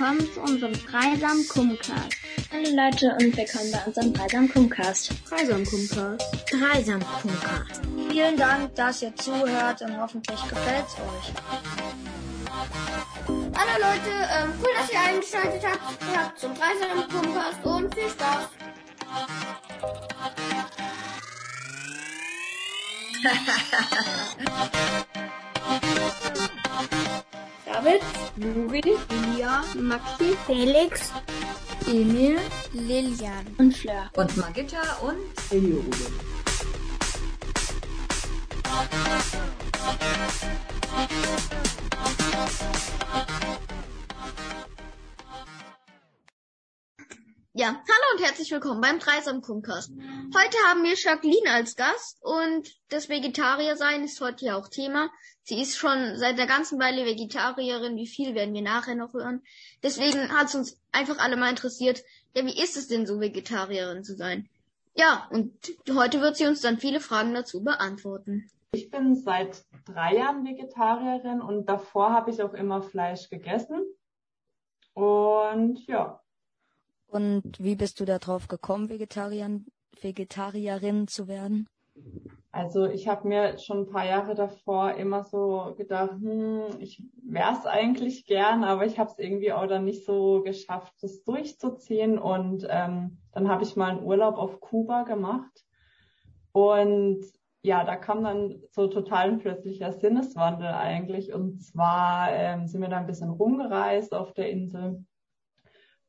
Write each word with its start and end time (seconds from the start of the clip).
willkommen 0.00 0.32
zu 0.32 0.40
unserem 0.40 0.72
dreisamen 0.72 1.46
Kumcast. 1.46 2.16
Hallo 2.50 2.70
Leute 2.74 3.14
und 3.20 3.36
willkommen 3.36 3.70
bei 3.70 3.84
unserem 3.84 4.14
Dreisam 4.14 4.48
Kumcast. 4.50 5.12
Dreisam 5.28 5.62
Kumcast. 5.62 6.24
Dreisam 6.50 7.00
Kumcast. 7.20 7.82
Vielen 8.08 8.36
Dank, 8.38 8.74
dass 8.76 9.02
ihr 9.02 9.14
zuhört 9.16 9.82
und 9.82 10.00
hoffentlich 10.00 10.40
gefällt's 10.48 10.94
euch. 10.94 11.34
Hallo 13.28 13.72
Leute, 13.78 14.10
ähm, 14.38 14.54
cool, 14.62 14.70
dass 14.78 14.90
ihr 14.90 15.00
eingeschaltet 15.00 15.62
habt. 15.70 16.02
Ihr 16.10 16.18
habt 16.18 16.38
zum 16.38 16.54
Dreisam 16.54 17.06
Kumcast 17.10 17.62
und 17.62 17.94
viel 17.94 18.08
Spaß. 18.08 18.48
David, 27.80 28.02
Juri, 28.36 28.82
Lia, 28.84 29.64
Maxi, 29.80 30.36
Felix, 30.46 31.12
Emil, 31.86 32.36
Lilian 32.74 33.46
Und 33.56 33.74
Fleur. 33.74 34.10
Und 34.16 34.36
Magitta 34.36 34.82
und 35.00 35.16
Eliorude. 35.50 36.12
Ja, 47.52 47.66
hallo 47.66 48.16
und 48.16 48.24
herzlich 48.24 48.52
willkommen 48.52 48.80
beim 48.80 49.00
Dreisam 49.00 49.42
Kumcast. 49.42 49.90
Heute 49.90 50.56
haben 50.68 50.84
wir 50.84 50.94
Jacqueline 50.94 51.50
als 51.50 51.74
Gast 51.74 52.22
und 52.22 52.68
das 52.90 53.08
Vegetarier-Sein 53.08 54.04
ist 54.04 54.20
heute 54.20 54.44
ja 54.44 54.56
auch 54.56 54.68
Thema. 54.68 55.10
Sie 55.42 55.60
ist 55.60 55.76
schon 55.76 56.16
seit 56.16 56.38
der 56.38 56.46
ganzen 56.46 56.78
Weile 56.78 57.04
Vegetarierin. 57.04 57.96
Wie 57.96 58.06
viel 58.06 58.36
werden 58.36 58.54
wir 58.54 58.62
nachher 58.62 58.94
noch 58.94 59.14
hören? 59.14 59.42
Deswegen 59.82 60.30
hat 60.30 60.46
es 60.46 60.54
uns 60.54 60.80
einfach 60.92 61.18
alle 61.18 61.36
mal 61.36 61.50
interessiert, 61.50 62.04
ja, 62.36 62.46
wie 62.46 62.56
ist 62.56 62.76
es 62.76 62.86
denn 62.86 63.04
so, 63.04 63.18
Vegetarierin 63.18 64.04
zu 64.04 64.14
sein? 64.14 64.48
Ja, 64.94 65.26
und 65.32 65.52
heute 65.92 66.20
wird 66.20 66.36
sie 66.36 66.46
uns 66.46 66.60
dann 66.60 66.78
viele 66.78 67.00
Fragen 67.00 67.34
dazu 67.34 67.64
beantworten. 67.64 68.48
Ich 68.70 68.90
bin 68.90 69.16
seit 69.16 69.64
drei 69.86 70.14
Jahren 70.18 70.44
Vegetarierin 70.44 71.40
und 71.40 71.66
davor 71.68 72.12
habe 72.12 72.30
ich 72.30 72.40
auch 72.44 72.54
immer 72.54 72.80
Fleisch 72.80 73.28
gegessen. 73.28 73.82
Und 74.94 75.84
ja, 75.88 76.19
Und 77.10 77.58
wie 77.58 77.76
bist 77.76 78.00
du 78.00 78.04
darauf 78.04 78.48
gekommen, 78.48 78.88
Vegetarier, 78.88 79.60
Vegetarierin 80.00 81.08
zu 81.08 81.28
werden? 81.28 81.66
also 82.52 82.86
ich 82.86 83.06
habe 83.06 83.28
mir 83.28 83.58
schon 83.58 83.80
ein 83.80 83.90
paar 83.90 84.06
Jahre 84.06 84.34
davor 84.34 84.94
immer 84.94 85.22
so 85.22 85.74
gedacht, 85.76 86.12
hm, 86.20 86.62
ich 86.80 87.02
wäre 87.22 87.52
es 87.52 87.64
eigentlich 87.64 88.26
gern, 88.26 88.64
aber 88.64 88.86
ich 88.86 88.98
habe 88.98 89.10
es 89.10 89.18
irgendwie 89.18 89.52
auch 89.52 89.66
dann 89.66 89.84
nicht 89.84 90.04
so 90.04 90.42
geschafft, 90.42 90.92
das 91.00 91.22
durchzuziehen. 91.22 92.18
Und 92.18 92.66
ähm, 92.68 93.18
dann 93.32 93.48
habe 93.48 93.62
ich 93.62 93.76
mal 93.76 93.90
einen 93.90 94.04
Urlaub 94.04 94.36
auf 94.36 94.60
Kuba 94.60 95.04
gemacht. 95.04 95.64
Und 96.52 97.24
ja, 97.62 97.84
da 97.84 97.94
kam 97.94 98.24
dann 98.24 98.60
so 98.70 98.88
total 98.88 99.28
ein 99.28 99.38
plötzlicher 99.38 99.92
Sinneswandel 99.92 100.68
eigentlich. 100.68 101.32
Und 101.32 101.62
zwar 101.62 102.32
ähm, 102.32 102.66
sind 102.66 102.80
wir 102.80 102.88
da 102.88 102.96
ein 102.96 103.06
bisschen 103.06 103.30
rumgereist 103.30 104.12
auf 104.12 104.32
der 104.34 104.50
Insel. 104.50 105.04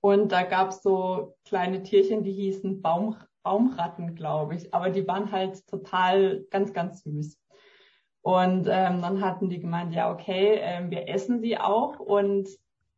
Und 0.02 0.32
da 0.32 0.44
gab's 0.44 0.82
so 0.82 1.36
kleine 1.46 1.84
Tierchen, 1.84 2.24
die 2.24 2.34
hießen 2.34 2.82
Baum, 2.82 3.18
Baumratten, 3.44 4.16
glaube 4.16 4.56
ich. 4.56 4.74
Aber 4.74 4.90
die 4.90 5.08
waren 5.08 5.32
halt 5.32 5.66
total 5.68 6.44
ganz, 6.50 6.74
ganz 6.74 7.04
süß. 7.04 7.40
Und 8.22 8.68
ähm, 8.70 9.02
dann 9.02 9.22
hatten 9.22 9.50
die 9.50 9.60
gemeint, 9.60 9.94
ja, 9.94 10.12
okay, 10.12 10.60
ähm, 10.62 10.92
wir 10.92 11.08
essen 11.08 11.40
sie 11.40 11.58
auch. 11.58 12.00
Und 12.00 12.50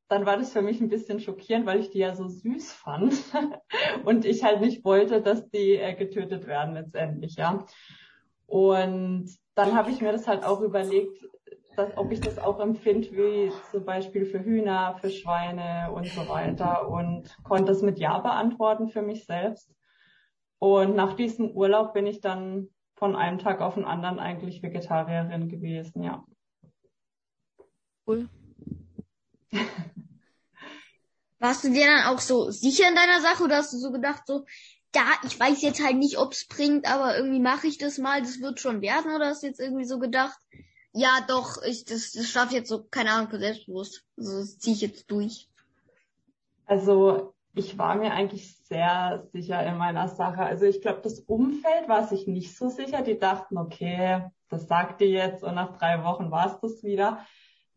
dann 0.08 0.26
war 0.26 0.38
das 0.38 0.52
für 0.52 0.62
mich 0.62 0.80
ein 0.82 0.90
bisschen 0.90 1.20
schockierend, 1.20 1.66
weil 1.66 1.80
ich 1.80 1.90
die 1.90 2.00
ja 2.00 2.16
so 2.16 2.28
süß 2.28 2.74
fand. 2.74 3.14
und 4.06 4.26
ich 4.26 4.44
halt 4.44 4.62
nicht 4.62 4.84
wollte, 4.86 5.22
dass 5.22 5.50
die 5.50 5.76
äh, 5.76 5.96
getötet 5.96 6.48
werden 6.48 6.74
letztendlich, 6.74 7.36
ja. 7.36 7.66
Und 8.46 9.30
dann 9.56 9.76
habe 9.76 9.92
ich 9.92 10.02
mir 10.02 10.12
das 10.12 10.28
halt 10.28 10.44
auch 10.44 10.62
überlegt, 10.62 11.18
dass, 11.76 11.98
ob 11.98 12.12
ich 12.12 12.22
das 12.22 12.38
auch 12.38 12.60
empfinde 12.60 13.12
wie 13.12 13.62
zum 13.72 13.86
Beispiel 13.86 14.26
für 14.26 14.44
Hühner, 14.44 14.96
für 15.02 15.10
Schweine 15.10 15.92
und 15.94 16.12
so 16.12 16.28
weiter 16.28 16.90
und 16.90 17.36
konnte 17.44 17.72
das 17.72 17.82
mit 17.82 18.00
Ja 18.00 18.20
beantworten 18.20 18.90
für 18.90 19.02
mich 19.02 19.26
selbst. 19.26 19.74
Und 20.60 20.96
nach 20.96 21.16
diesem 21.16 21.52
Urlaub 21.52 21.94
bin 21.94 22.06
ich 22.08 22.22
dann 22.22 22.70
von 22.96 23.16
einem 23.16 23.40
Tag 23.40 23.60
auf 23.62 23.74
den 23.74 23.86
anderen 23.86 24.20
eigentlich 24.20 24.62
Vegetarierin 24.62 25.50
gewesen, 25.50 26.04
ja. 26.04 26.24
Cool. 28.06 28.30
Warst 31.40 31.64
du 31.66 31.72
dir 31.72 31.88
dann 31.88 32.06
auch 32.14 32.20
so 32.20 32.52
sicher 32.52 32.88
in 32.88 32.96
deiner 32.96 33.20
Sache 33.20 33.44
oder 33.44 33.58
hast 33.58 33.74
du 33.74 33.78
so 33.78 33.92
gedacht, 33.92 34.24
so, 34.26 34.46
ja, 34.96 35.06
ich 35.24 35.38
weiß 35.38 35.62
jetzt 35.62 35.84
halt 35.84 35.98
nicht, 35.98 36.18
ob's 36.18 36.48
bringt, 36.48 36.90
aber 36.90 37.18
irgendwie 37.18 37.42
mache 37.42 37.68
ich 37.68 37.78
das 37.78 37.98
mal, 37.98 38.22
das 38.22 38.40
wird 38.40 38.60
schon 38.62 38.82
werden 38.82 39.14
oder 39.14 39.28
hast 39.28 39.44
du 39.44 39.48
jetzt 39.48 39.60
irgendwie 39.60 39.86
so 39.86 40.00
gedacht, 40.00 40.38
ja 40.94 41.20
doch, 41.28 41.62
ich 41.64 41.86
das, 41.86 42.12
das 42.12 42.28
schaffe 42.28 42.50
ich 42.50 42.54
jetzt 42.54 42.70
so, 42.70 42.84
keine 42.84 43.12
Ahnung, 43.12 43.30
selbstbewusst. 43.32 44.06
Also 44.18 44.40
das 44.40 44.60
ziehe 44.60 44.76
ich 44.76 44.82
jetzt 44.82 45.12
durch. 45.12 45.50
Also 46.66 47.34
ich 47.56 47.78
war 47.78 47.96
mir 47.96 48.14
eigentlich 48.14 48.58
sehr 48.64 49.28
sicher 49.32 49.64
in 49.66 49.78
meiner 49.78 50.08
Sache. 50.08 50.44
Also 50.44 50.66
ich 50.66 50.82
glaube, 50.82 51.02
das 51.04 51.20
Umfeld 51.20 51.88
war 51.88 52.08
sich 52.08 52.28
nicht 52.28 52.56
so 52.56 52.70
sicher. 52.70 53.02
Die 53.02 53.20
dachten, 53.20 53.58
okay, 53.58 54.30
das 54.50 54.68
sagt 54.68 55.02
die 55.02 55.06
jetzt 55.06 55.44
und 55.44 55.56
nach 55.56 55.78
drei 55.78 56.04
Wochen 56.04 56.32
war 56.32 56.48
es 56.48 56.60
das 56.62 56.84
wieder. 56.84 57.26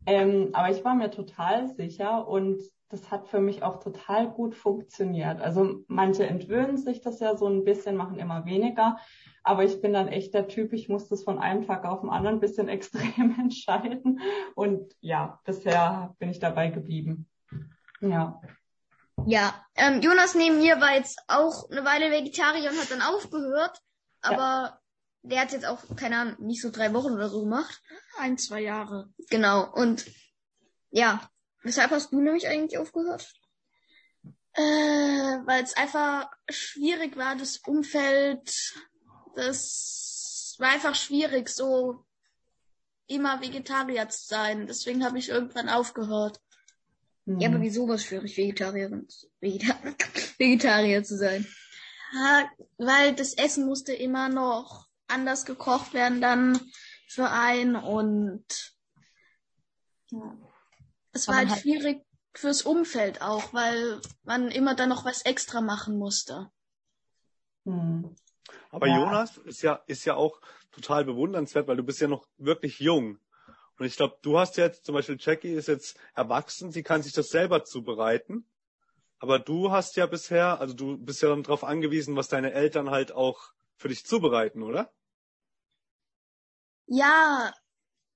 Ähm, 0.07 0.51
aber 0.53 0.71
ich 0.71 0.85
war 0.85 0.95
mir 0.95 1.11
total 1.11 1.69
sicher 1.75 2.27
und 2.29 2.63
das 2.89 3.11
hat 3.11 3.27
für 3.27 3.41
mich 3.41 3.63
auch 3.63 3.83
total 3.83 4.31
gut 4.31 4.55
funktioniert. 4.55 5.41
Also 5.41 5.81
manche 5.89 6.27
entwöhnen 6.27 6.77
sich 6.77 7.01
das 7.01 7.19
ja 7.19 7.37
so 7.37 7.47
ein 7.49 7.65
bisschen, 7.65 7.97
machen 7.97 8.19
immer 8.19 8.45
weniger. 8.45 8.99
Aber 9.47 9.63
ich 9.63 9.81
bin 9.81 9.93
dann 9.93 10.09
echt 10.09 10.35
der 10.35 10.49
Typ, 10.49 10.73
ich 10.73 10.89
muss 10.89 11.09
das 11.09 11.23
von 11.23 11.39
einem 11.39 11.65
Tag 11.65 11.85
auf 11.85 12.01
den 12.01 12.11
anderen 12.11 12.39
ein 12.39 12.41
bisschen 12.41 12.69
extrem 12.77 13.39
entscheiden. 13.39 14.21
Und 14.57 14.93
ja, 15.01 15.41
bisher 15.45 16.17
bin 16.19 16.31
ich 16.31 16.41
dabei 16.41 16.69
geblieben. 16.71 17.31
Ja. 18.01 18.41
Ja, 19.25 19.55
ähm, 19.77 20.01
Jonas 20.03 20.35
neben 20.35 20.59
mir 20.59 20.81
war 20.81 20.97
jetzt 20.97 21.21
auch 21.29 21.71
eine 21.71 21.85
Weile 21.85 22.11
Vegetarier 22.11 22.71
und 22.71 22.79
hat 22.79 22.91
dann 22.91 23.03
aufgehört, 23.03 23.81
aber 24.21 24.81
der 25.23 25.43
hat 25.43 25.53
jetzt 25.53 25.65
auch, 25.65 25.79
keine 25.95 26.19
Ahnung, 26.19 26.35
nicht 26.41 26.61
so 26.61 26.71
drei 26.71 26.93
Wochen 26.93 27.13
oder 27.13 27.29
so 27.29 27.43
gemacht. 27.43 27.81
Ein, 28.19 28.39
zwei 28.39 28.61
Jahre. 28.61 29.11
Genau, 29.31 29.73
und 29.73 30.07
ja, 30.91 31.21
weshalb 31.63 31.93
hast 31.93 32.13
du 32.13 32.21
nämlich 32.21 32.49
eigentlich 32.49 32.79
aufgehört? 32.79 33.33
Äh, 34.55 34.63
weil 34.63 35.63
es 35.63 35.77
einfach 35.77 36.31
schwierig 36.51 37.17
war, 37.17 37.37
das 37.37 37.59
Umfeld, 37.59 38.75
das 39.37 40.57
war 40.59 40.71
einfach 40.71 40.95
schwierig, 40.95 41.49
so 41.49 42.05
immer 43.07 43.41
Vegetarier 43.41 44.09
zu 44.09 44.27
sein. 44.27 44.67
Deswegen 44.67 45.05
habe 45.05 45.19
ich 45.19 45.29
irgendwann 45.29 45.69
aufgehört. 45.69 46.41
Ja, 47.27 47.49
aber 47.49 47.61
wieso 47.61 47.89
war 47.89 47.97
es 47.97 48.05
schwierig, 48.05 48.37
Vegetarierin, 48.37 49.09
Vegeta 49.41 49.77
Vegetarier 50.39 51.03
zu 51.03 51.17
sein? 51.17 51.47
Ja, 52.15 52.49
weil 52.79 53.15
das 53.15 53.35
Essen 53.35 53.67
musste 53.67 53.93
immer 53.93 54.29
noch 54.29 54.87
anders 55.09 55.45
gekocht 55.45 55.93
werden 55.93 56.21
dann 56.21 56.61
für 57.09 57.31
einen 57.31 57.75
und 57.77 58.45
ja. 60.11 60.37
es 61.13 61.27
war 61.27 61.37
halt 61.37 61.51
schwierig 61.61 62.05
fürs 62.35 62.63
Umfeld 62.63 63.23
auch, 63.23 63.53
weil 63.53 64.01
man 64.23 64.51
immer 64.51 64.75
dann 64.75 64.89
noch 64.89 65.05
was 65.05 65.23
extra 65.23 65.61
machen 65.61 65.99
musste. 65.99 66.51
Hm. 67.65 68.15
Aber 68.71 68.87
Ja. 68.87 68.99
Jonas 68.99 69.37
ist 69.39 69.63
ja, 69.63 69.83
ist 69.87 70.05
ja 70.05 70.15
auch 70.15 70.41
total 70.73 71.05
bewundernswert, 71.05 71.67
weil 71.69 71.77
du 71.77 71.83
bist 71.83 72.01
ja 72.01 72.09
noch 72.09 72.27
wirklich 72.39 72.79
jung. 72.81 73.19
Und 73.79 73.87
ich 73.87 73.97
glaube, 73.97 74.19
du 74.23 74.39
hast 74.39 74.57
jetzt, 74.57 74.85
zum 74.87 74.95
Beispiel 74.95 75.19
Jackie 75.19 75.53
ist 75.53 75.69
jetzt 75.69 75.99
erwachsen, 76.15 76.73
sie 76.73 76.83
kann 76.83 77.03
sich 77.03 77.13
das 77.13 77.29
selber 77.29 77.65
zubereiten. 77.65 78.47
Aber 79.19 79.39
du 79.39 79.71
hast 79.71 79.97
ja 79.97 80.07
bisher, 80.07 80.61
also 80.61 80.75
du 80.75 80.99
bist 80.99 81.23
ja 81.23 81.29
dann 81.29 81.43
darauf 81.43 81.65
angewiesen, 81.65 82.17
was 82.17 82.29
deine 82.29 82.53
Eltern 82.53 82.91
halt 82.91 83.13
auch 83.13 83.53
für 83.77 83.89
dich 83.89 84.05
zubereiten, 84.05 84.63
oder? 84.63 84.91
Ja, 86.87 87.53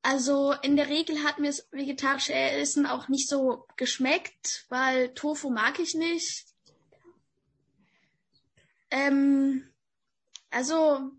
also 0.03 0.55
in 0.63 0.77
der 0.77 0.89
Regel 0.89 1.25
hat 1.25 1.39
mir 1.39 1.49
das 1.49 1.69
vegetarische 1.73 2.33
Essen 2.33 2.87
auch 2.87 3.09
nicht 3.09 3.29
so 3.29 3.67
geschmeckt, 3.77 4.67
weil 4.69 5.13
Tofu 5.15 5.51
mag 5.51 5.79
ich 5.79 5.95
nicht. 5.95 6.47
Ähm, 8.91 9.70
also 10.51 11.11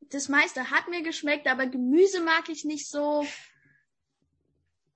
das 0.00 0.28
meiste 0.28 0.70
hat 0.70 0.88
mir 0.88 1.02
geschmeckt, 1.02 1.46
aber 1.46 1.66
Gemüse 1.66 2.22
mag 2.22 2.48
ich 2.48 2.64
nicht 2.64 2.88
so. 2.88 3.24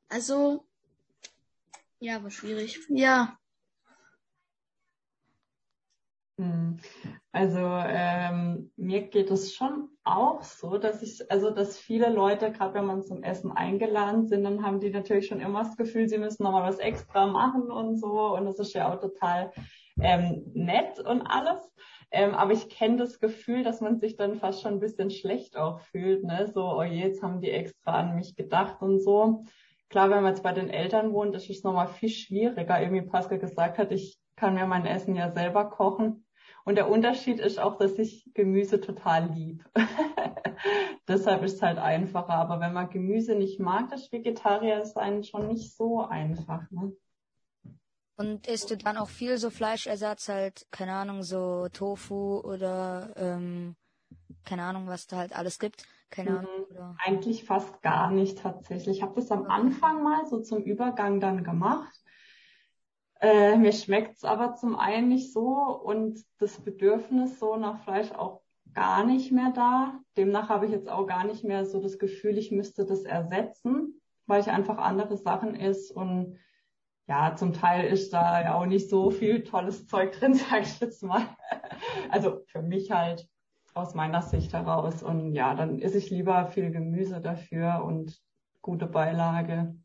Also 0.09 0.67
Ja, 2.01 2.23
war 2.23 2.31
schwierig. 2.31 2.79
ja, 2.89 3.39
Hm. 6.39 6.79
Also 7.33 7.59
ähm, 7.61 8.71
mir 8.77 9.09
geht 9.09 9.31
es 9.31 9.55
schon 9.55 9.89
auch 10.05 10.43
so, 10.43 10.77
dass 10.77 11.03
ich, 11.03 11.31
also 11.31 11.51
dass 11.51 11.79
viele 11.79 12.11
Leute, 12.11 12.53
gerade 12.53 12.75
wenn 12.75 12.85
man 12.85 13.03
zum 13.03 13.23
Essen 13.23 13.53
eingeladen 13.53 14.27
sind, 14.27 14.45
dann 14.45 14.63
haben 14.63 14.81
die 14.81 14.91
natürlich 14.91 15.29
schon 15.29 15.41
immer 15.41 15.63
das 15.63 15.77
Gefühl, 15.79 16.09
sie 16.09 16.19
müssen 16.19 16.43
nochmal 16.43 16.69
was 16.69 16.79
extra 16.79 17.27
machen 17.27 17.71
und 17.71 17.97
so. 17.99 18.35
Und 18.37 18.45
das 18.45 18.59
ist 18.59 18.75
ja 18.75 18.93
auch 18.93 19.01
total 19.01 19.51
ähm, 19.99 20.43
nett 20.53 20.99
und 21.01 21.23
alles. 21.23 21.63
Ähm, 22.11 22.35
aber 22.35 22.53
ich 22.53 22.69
kenne 22.69 22.97
das 22.97 23.19
Gefühl, 23.19 23.63
dass 23.63 23.81
man 23.81 23.99
sich 23.99 24.17
dann 24.17 24.37
fast 24.37 24.63
schon 24.63 24.75
ein 24.75 24.81
bisschen 24.81 25.11
schlecht 25.11 25.57
auch 25.57 25.81
fühlt, 25.81 26.25
ne? 26.25 26.51
So, 26.53 26.65
oh 26.79 26.83
je, 26.83 27.01
jetzt 27.01 27.23
haben 27.23 27.41
die 27.41 27.51
extra 27.51 27.95
an 27.95 28.15
mich 28.15 28.37
gedacht 28.37 28.81
und 28.81 29.01
so. 29.01 29.45
Klar, 29.89 30.11
wenn 30.11 30.23
man 30.23 30.33
jetzt 30.33 30.43
bei 30.43 30.53
den 30.53 30.71
Eltern 30.71 31.13
wohnt, 31.13 31.35
ist 31.35 31.51
es 31.51 31.63
nochmal 31.63 31.89
viel 31.89 32.09
schwieriger. 32.09 32.81
Irgendwie 32.81 33.03
Pascal 33.03 33.39
gesagt 33.39 33.79
hat, 33.79 33.93
ich 33.93 34.19
kann 34.37 34.55
mir 34.55 34.67
mein 34.67 34.87
Essen 34.87 35.15
ja 35.15 35.31
selber 35.33 35.71
kochen. 35.71 36.25
Und 36.65 36.75
der 36.77 36.91
Unterschied 36.91 37.39
ist 37.39 37.61
auch, 37.61 37.77
dass 37.77 37.99
ich 37.99 38.29
Gemüse 38.35 38.81
total 38.81 39.31
lieb. 39.31 39.65
Deshalb 41.09 41.45
ist 41.45 41.55
es 41.55 41.63
halt 41.63 41.79
einfacher. 41.79 42.35
Aber 42.35 42.59
wenn 42.61 42.73
man 42.73 42.91
Gemüse 42.91 43.37
nicht 43.37 43.61
mag, 43.61 43.89
das 43.91 44.11
Vegetarier 44.11 44.81
ist 44.83 44.97
einen 44.97 45.23
schon 45.23 45.47
nicht 45.47 45.77
so 45.77 46.01
einfach. 46.01 46.69
Ne? 46.71 46.97
Und 48.17 48.47
isst 48.47 48.71
du 48.71 48.77
dann 48.77 48.97
auch 48.97 49.09
viel 49.09 49.37
so 49.37 49.51
Fleischersatz, 49.51 50.29
halt, 50.29 50.67
keine 50.71 50.95
Ahnung, 50.95 51.23
so 51.23 51.69
Tofu 51.69 52.41
oder 52.41 53.13
ähm, 53.17 53.77
keine 54.45 54.63
Ahnung, 54.63 54.87
was 54.87 55.07
da 55.07 55.19
halt 55.19 55.37
alles 55.37 55.59
gibt? 55.59 55.85
Keine 56.11 56.31
mhm. 56.31 56.37
Ahnung. 56.39 56.65
Oder? 56.71 56.97
Eigentlich 57.05 57.45
fast 57.45 57.83
gar 57.83 58.11
nicht 58.11 58.39
tatsächlich. 58.39 58.99
Ich 58.99 59.03
habe 59.03 59.15
das 59.15 59.31
am 59.31 59.47
Anfang 59.47 60.03
mal 60.03 60.25
so 60.27 60.41
zum 60.41 60.63
Übergang 60.63 61.21
dann 61.21 61.45
gemacht. 61.45 61.95
Äh, 63.21 63.57
mir 63.57 63.73
schmeckt's 63.73 64.25
aber 64.25 64.55
zum 64.55 64.77
einen 64.77 65.09
nicht 65.09 65.33
so 65.33 65.49
und 65.49 66.23
das 66.39 66.61
Bedürfnis 66.61 67.39
so 67.39 67.57
nach 67.57 67.83
Fleisch 67.83 68.13
auch 68.13 68.43
gar 68.75 69.05
nicht 69.05 69.33
mehr 69.33 69.53
da. 69.55 70.01
Demnach 70.17 70.49
habe 70.49 70.67
ich 70.67 70.73
jetzt 70.73 70.89
auch 70.89 71.07
gar 71.07 71.25
nicht 71.25 71.43
mehr 71.43 71.65
so 71.65 71.81
das 71.81 71.99
Gefühl, 71.99 72.37
ich 72.37 72.51
müsste 72.51 72.85
das 72.85 73.05
ersetzen, 73.05 74.01
weil 74.27 74.43
ich 74.43 74.49
einfach 74.49 74.77
andere 74.79 75.17
Sachen 75.17 75.55
esse 75.55 75.95
und 75.95 76.39
ja, 77.09 77.37
zum 77.37 77.53
Teil 77.53 77.87
ist 77.87 78.13
da 78.13 78.41
ja 78.43 78.55
auch 78.55 78.67
nicht 78.67 78.91
so 78.91 79.11
viel 79.11 79.45
tolles 79.45 79.87
Zeug 79.87 80.13
drin, 80.13 80.35
sage 80.51 80.63
ich 80.63 80.81
jetzt 80.81 81.03
mal. 81.03 81.29
Also 82.11 82.43
für 82.47 82.63
mich 82.63 82.91
halt 82.91 83.29
aus 83.75 83.95
meiner 83.95 84.23
Sicht 84.23 84.53
heraus. 84.53 85.03
Und 85.03 85.33
ja, 85.33 85.55
dann 85.55 85.79
esse 85.79 85.99
ich 85.99 86.11
lieber 86.11 86.47
viel 86.47 86.71
Gemüse 86.71 87.21
dafür 87.21 87.83
und 87.85 88.21
gute 88.63 88.87
Beilage. 88.87 89.77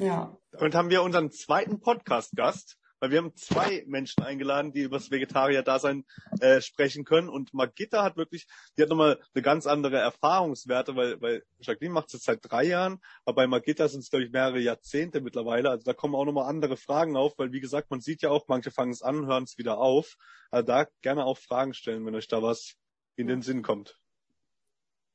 Ja. 0.00 0.36
Und 0.58 0.74
haben 0.74 0.90
wir 0.90 1.02
unseren 1.02 1.30
zweiten 1.30 1.80
Podcast-Gast, 1.80 2.78
weil 3.02 3.10
wir 3.10 3.18
haben 3.18 3.34
zwei 3.34 3.82
Menschen 3.88 4.22
eingeladen, 4.22 4.70
die 4.70 4.82
über 4.82 4.96
das 4.98 5.10
Vegetarier-Dasein 5.10 6.04
äh, 6.38 6.60
sprechen 6.60 7.04
können. 7.04 7.28
Und 7.28 7.52
Magitta 7.52 8.04
hat 8.04 8.16
wirklich, 8.16 8.46
die 8.76 8.82
hat 8.82 8.90
nochmal 8.90 9.20
eine 9.34 9.42
ganz 9.42 9.66
andere 9.66 9.96
Erfahrungswerte, 9.96 10.94
weil, 10.94 11.20
weil 11.20 11.42
Jacqueline 11.58 11.94
macht 11.94 12.06
es 12.06 12.12
jetzt 12.12 12.26
seit 12.26 12.38
drei 12.42 12.62
Jahren, 12.62 13.00
aber 13.24 13.34
bei 13.34 13.46
Magitta 13.48 13.88
sind 13.88 14.04
es, 14.04 14.10
glaube 14.10 14.24
ich, 14.24 14.30
mehrere 14.30 14.60
Jahrzehnte 14.60 15.20
mittlerweile. 15.20 15.70
Also 15.70 15.82
da 15.82 15.94
kommen 15.94 16.14
auch 16.14 16.24
nochmal 16.24 16.48
andere 16.48 16.76
Fragen 16.76 17.16
auf, 17.16 17.36
weil 17.38 17.50
wie 17.50 17.60
gesagt, 17.60 17.90
man 17.90 18.00
sieht 18.00 18.22
ja 18.22 18.30
auch, 18.30 18.46
manche 18.46 18.70
fangen 18.70 18.92
es 18.92 19.02
an, 19.02 19.26
hören 19.26 19.42
es 19.42 19.58
wieder 19.58 19.78
auf. 19.78 20.16
Also 20.52 20.64
da 20.64 20.86
gerne 21.00 21.24
auch 21.24 21.38
Fragen 21.38 21.74
stellen, 21.74 22.06
wenn 22.06 22.14
euch 22.14 22.28
da 22.28 22.40
was 22.40 22.76
in 23.16 23.26
den 23.26 23.42
Sinn 23.42 23.62
kommt. 23.62 23.98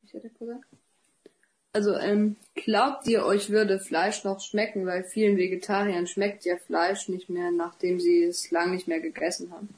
Ich 0.04 0.12
hätte 0.12 0.30
gesagt. 0.30 0.68
Also, 1.78 1.96
ähm, 1.96 2.38
glaubt 2.56 3.06
ihr, 3.06 3.24
euch 3.24 3.52
würde 3.52 3.80
Fleisch 3.80 4.24
noch 4.24 4.40
schmecken? 4.40 4.88
Weil 4.88 5.04
vielen 5.04 5.38
Vegetariern 5.38 6.08
schmeckt 6.08 6.44
ja 6.44 6.58
Fleisch 6.58 7.08
nicht 7.08 7.30
mehr, 7.30 7.52
nachdem 7.52 8.00
sie 8.00 8.24
es 8.24 8.50
lang 8.50 8.72
nicht 8.72 8.88
mehr 8.88 9.00
gegessen 9.00 9.52
haben. 9.52 9.70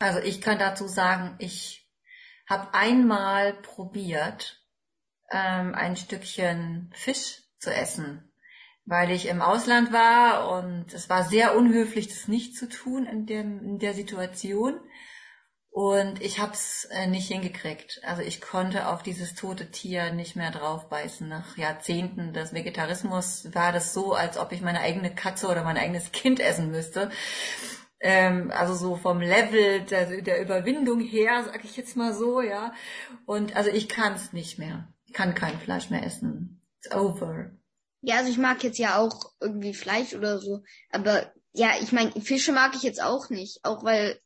Also 0.00 0.18
ich 0.18 0.40
kann 0.40 0.58
dazu 0.58 0.88
sagen, 0.88 1.36
ich 1.38 1.86
habe 2.48 2.74
einmal 2.74 3.52
probiert, 3.52 4.64
ähm, 5.30 5.76
ein 5.76 5.94
Stückchen 5.94 6.90
Fisch 6.92 7.42
zu 7.60 7.72
essen, 7.72 8.28
weil 8.84 9.12
ich 9.12 9.28
im 9.28 9.42
Ausland 9.42 9.92
war 9.92 10.58
und 10.58 10.92
es 10.92 11.08
war 11.08 11.22
sehr 11.22 11.56
unhöflich, 11.56 12.08
das 12.08 12.26
nicht 12.26 12.56
zu 12.56 12.68
tun 12.68 13.06
in, 13.06 13.26
dem, 13.26 13.62
in 13.62 13.78
der 13.78 13.94
Situation. 13.94 14.80
Und 15.74 16.22
ich 16.22 16.38
habe 16.38 16.52
es 16.52 16.84
äh, 16.92 17.08
nicht 17.08 17.26
hingekriegt. 17.26 18.00
Also 18.04 18.22
ich 18.22 18.40
konnte 18.40 18.86
auf 18.86 19.02
dieses 19.02 19.34
tote 19.34 19.72
Tier 19.72 20.12
nicht 20.12 20.36
mehr 20.36 20.52
draufbeißen. 20.52 21.28
Nach 21.28 21.58
Jahrzehnten 21.58 22.32
des 22.32 22.54
Vegetarismus 22.54 23.52
war 23.54 23.72
das 23.72 23.92
so, 23.92 24.12
als 24.12 24.38
ob 24.38 24.52
ich 24.52 24.60
meine 24.60 24.78
eigene 24.78 25.12
Katze 25.12 25.48
oder 25.48 25.64
mein 25.64 25.76
eigenes 25.76 26.12
Kind 26.12 26.38
essen 26.38 26.70
müsste. 26.70 27.10
Ähm, 27.98 28.52
also 28.52 28.76
so 28.76 28.94
vom 28.94 29.20
Level 29.20 29.80
der, 29.80 30.22
der 30.22 30.42
Überwindung 30.42 31.00
her, 31.00 31.42
sag 31.44 31.64
ich 31.64 31.76
jetzt 31.76 31.96
mal 31.96 32.14
so, 32.14 32.40
ja. 32.40 32.72
Und 33.26 33.56
also 33.56 33.70
ich 33.70 33.88
kann 33.88 34.12
es 34.12 34.32
nicht 34.32 34.60
mehr. 34.60 34.94
Ich 35.06 35.12
kann 35.12 35.34
kein 35.34 35.58
Fleisch 35.58 35.90
mehr 35.90 36.06
essen. 36.06 36.62
It's 36.78 36.94
over. 36.94 37.50
Ja, 38.00 38.18
also 38.18 38.30
ich 38.30 38.38
mag 38.38 38.62
jetzt 38.62 38.78
ja 38.78 38.98
auch 38.98 39.32
irgendwie 39.40 39.74
Fleisch 39.74 40.14
oder 40.14 40.38
so. 40.38 40.62
Aber 40.92 41.32
ja, 41.52 41.70
ich 41.80 41.90
meine, 41.90 42.12
Fische 42.20 42.52
mag 42.52 42.76
ich 42.76 42.84
jetzt 42.84 43.02
auch 43.02 43.28
nicht. 43.28 43.58
Auch 43.64 43.82
weil 43.82 44.20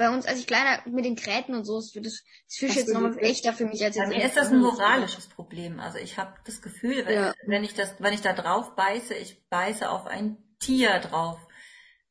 bei 0.00 0.08
uns, 0.08 0.24
als 0.24 0.38
ich 0.40 0.46
kleiner 0.46 0.80
mit 0.86 1.04
den 1.04 1.14
Gräten 1.14 1.54
und 1.54 1.66
so, 1.66 1.78
ist 1.78 1.94
das, 1.94 2.02
das 2.04 2.56
Fisch 2.56 2.74
jetzt 2.74 2.88
nochmal 2.88 3.18
echter 3.18 3.52
für 3.52 3.66
mich 3.66 3.84
als 3.84 3.96
jetzt. 3.96 4.08
Bei 4.08 4.16
mir 4.16 4.24
ist 4.24 4.34
das 4.34 4.48
ein 4.48 4.58
moralisches 4.58 5.26
Problem. 5.28 5.78
Also 5.78 5.98
ich 5.98 6.16
habe 6.16 6.32
das 6.46 6.62
Gefühl, 6.62 7.04
wenn, 7.04 7.14
ja. 7.14 7.34
wenn 7.44 7.64
ich 7.64 7.74
das, 7.74 7.96
wenn 7.98 8.14
ich 8.14 8.22
da 8.22 8.32
drauf 8.32 8.74
beiße, 8.76 9.12
ich 9.12 9.46
beiße 9.50 9.90
auf 9.90 10.06
ein 10.06 10.38
Tier 10.58 11.00
drauf, 11.00 11.38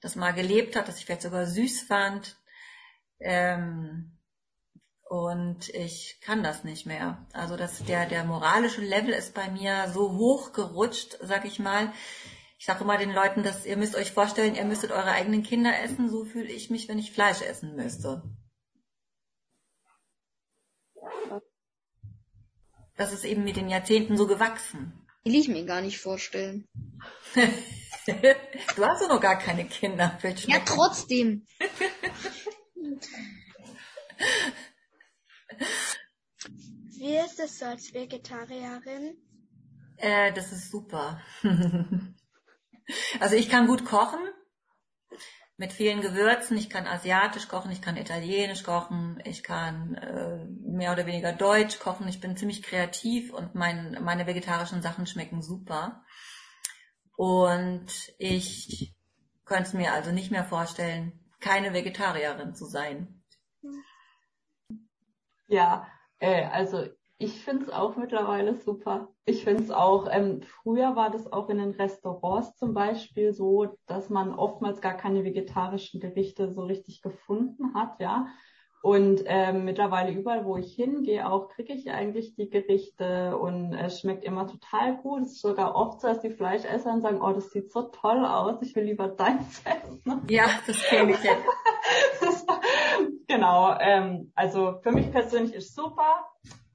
das 0.01 0.15
mal 0.15 0.33
gelebt 0.33 0.75
hat, 0.75 0.87
das 0.87 0.99
ich 0.99 1.05
vielleicht 1.05 1.23
sogar 1.23 1.47
süß 1.47 1.81
fand. 1.81 2.37
Ähm, 3.19 4.19
und 5.01 5.69
ich 5.69 6.19
kann 6.21 6.43
das 6.43 6.63
nicht 6.63 6.85
mehr. 6.85 7.25
Also 7.33 7.57
das, 7.57 7.83
der, 7.85 8.05
der 8.05 8.23
moralische 8.23 8.81
Level 8.81 9.15
ist 9.15 9.33
bei 9.33 9.49
mir 9.49 9.89
so 9.91 10.11
hoch 10.11 10.53
gerutscht, 10.53 11.17
sag 11.23 11.43
ich 11.43 11.57
mal, 11.57 11.91
ich 12.59 12.65
sage 12.65 12.83
immer 12.83 12.97
den 12.97 13.13
Leuten, 13.13 13.41
dass 13.41 13.65
ihr 13.65 13.77
müsst 13.77 13.95
euch 13.95 14.11
vorstellen, 14.11 14.53
ihr 14.53 14.65
müsstet 14.65 14.91
eure 14.91 15.13
eigenen 15.13 15.43
Kinder 15.43 15.81
essen. 15.81 16.09
So 16.09 16.25
fühle 16.25 16.51
ich 16.51 16.69
mich, 16.69 16.89
wenn 16.89 16.99
ich 16.99 17.13
Fleisch 17.13 17.41
essen 17.41 17.77
müsste. 17.77 18.21
Das 22.97 23.13
ist 23.13 23.23
eben 23.23 23.45
mit 23.45 23.55
den 23.55 23.69
Jahrzehnten 23.69 24.17
so 24.17 24.27
gewachsen. 24.27 25.07
Will 25.23 25.35
ich 25.35 25.47
mir 25.47 25.63
gar 25.65 25.79
nicht 25.79 25.99
vorstellen. 25.99 26.67
du 27.35 28.85
hast 28.85 29.01
ja 29.03 29.07
noch 29.07 29.21
gar 29.21 29.39
keine 29.39 29.65
Kinder. 29.65 30.19
Ja, 30.47 30.59
trotzdem. 30.65 31.47
Wie 36.97 37.15
ist 37.15 37.39
es 37.39 37.57
so 37.57 37.67
als 37.67 37.93
Vegetarierin? 37.93 39.15
Äh, 39.95 40.33
das 40.33 40.51
ist 40.51 40.69
super. 40.71 41.21
Also 43.19 43.35
ich 43.35 43.49
kann 43.49 43.67
gut 43.67 43.85
kochen 43.85 44.19
mit 45.57 45.73
vielen 45.73 46.01
Gewürzen. 46.01 46.57
Ich 46.57 46.69
kann 46.69 46.87
asiatisch 46.87 47.47
kochen, 47.47 47.71
ich 47.71 47.81
kann 47.81 47.97
italienisch 47.97 48.63
kochen, 48.63 49.21
ich 49.25 49.43
kann 49.43 49.95
äh, 49.95 50.45
mehr 50.61 50.93
oder 50.93 51.05
weniger 51.05 51.33
deutsch 51.33 51.79
kochen. 51.79 52.07
Ich 52.07 52.21
bin 52.21 52.37
ziemlich 52.37 52.63
kreativ 52.63 53.33
und 53.33 53.55
mein, 53.55 53.97
meine 54.01 54.25
vegetarischen 54.25 54.81
Sachen 54.81 55.05
schmecken 55.05 55.41
super. 55.41 56.03
Und 57.17 57.91
ich 58.17 58.95
könnte 59.43 59.63
es 59.63 59.73
mir 59.73 59.93
also 59.93 60.11
nicht 60.11 60.31
mehr 60.31 60.45
vorstellen, 60.45 61.19
keine 61.41 61.73
Vegetarierin 61.73 62.55
zu 62.55 62.65
sein. 62.65 63.21
Ja, 65.47 65.87
äh, 66.19 66.45
also 66.45 66.87
ich 67.21 67.43
finde 67.43 67.65
es 67.65 67.69
auch 67.69 67.97
mittlerweile 67.97 68.55
super. 68.55 69.09
Ich 69.25 69.43
finde 69.43 69.63
es 69.63 69.71
auch, 69.71 70.07
ähm, 70.09 70.41
früher 70.41 70.95
war 70.95 71.11
das 71.11 71.31
auch 71.31 71.49
in 71.49 71.57
den 71.57 71.71
Restaurants 71.71 72.55
zum 72.55 72.73
Beispiel 72.73 73.33
so, 73.33 73.77
dass 73.87 74.09
man 74.09 74.33
oftmals 74.33 74.79
gar 74.79 74.95
keine 74.95 75.25
vegetarischen 75.25 75.99
Gerichte 75.99 76.49
so 76.49 76.63
richtig 76.63 77.01
gefunden 77.01 77.73
hat, 77.75 77.99
ja. 77.99 78.27
Und 78.81 79.23
ähm, 79.25 79.65
mittlerweile 79.65 80.13
überall, 80.13 80.45
wo 80.45 80.55
ich 80.55 80.73
hingehe, 80.73 81.29
auch 81.29 81.49
kriege 81.49 81.73
ich 81.73 81.91
eigentlich 81.91 82.35
die 82.35 82.49
Gerichte 82.49 83.37
und 83.37 83.73
es 83.73 83.99
schmeckt 83.99 84.23
immer 84.23 84.47
total 84.47 84.95
gut. 84.95 85.23
Es 85.23 85.33
ist 85.33 85.41
sogar 85.41 85.75
oft 85.75 85.99
so, 85.99 86.07
dass 86.07 86.21
die 86.21 86.29
Fleischesser 86.29 87.01
sagen, 87.01 87.21
oh, 87.21 87.33
das 87.33 87.51
sieht 87.51 87.69
so 87.73 87.81
toll 87.81 88.25
aus, 88.25 88.61
ich 88.61 88.73
will 88.77 88.85
lieber 88.85 89.09
deins 89.09 89.61
essen. 89.65 90.21
Ja, 90.29 90.45
das 90.65 90.81
kenne 90.83 91.11
ich 91.11 91.21
jetzt. 91.21 91.43
genau. 93.27 93.77
Ähm, 93.81 94.31
also 94.35 94.79
für 94.81 94.93
mich 94.93 95.11
persönlich 95.11 95.53
ist 95.55 95.75
super. 95.75 96.28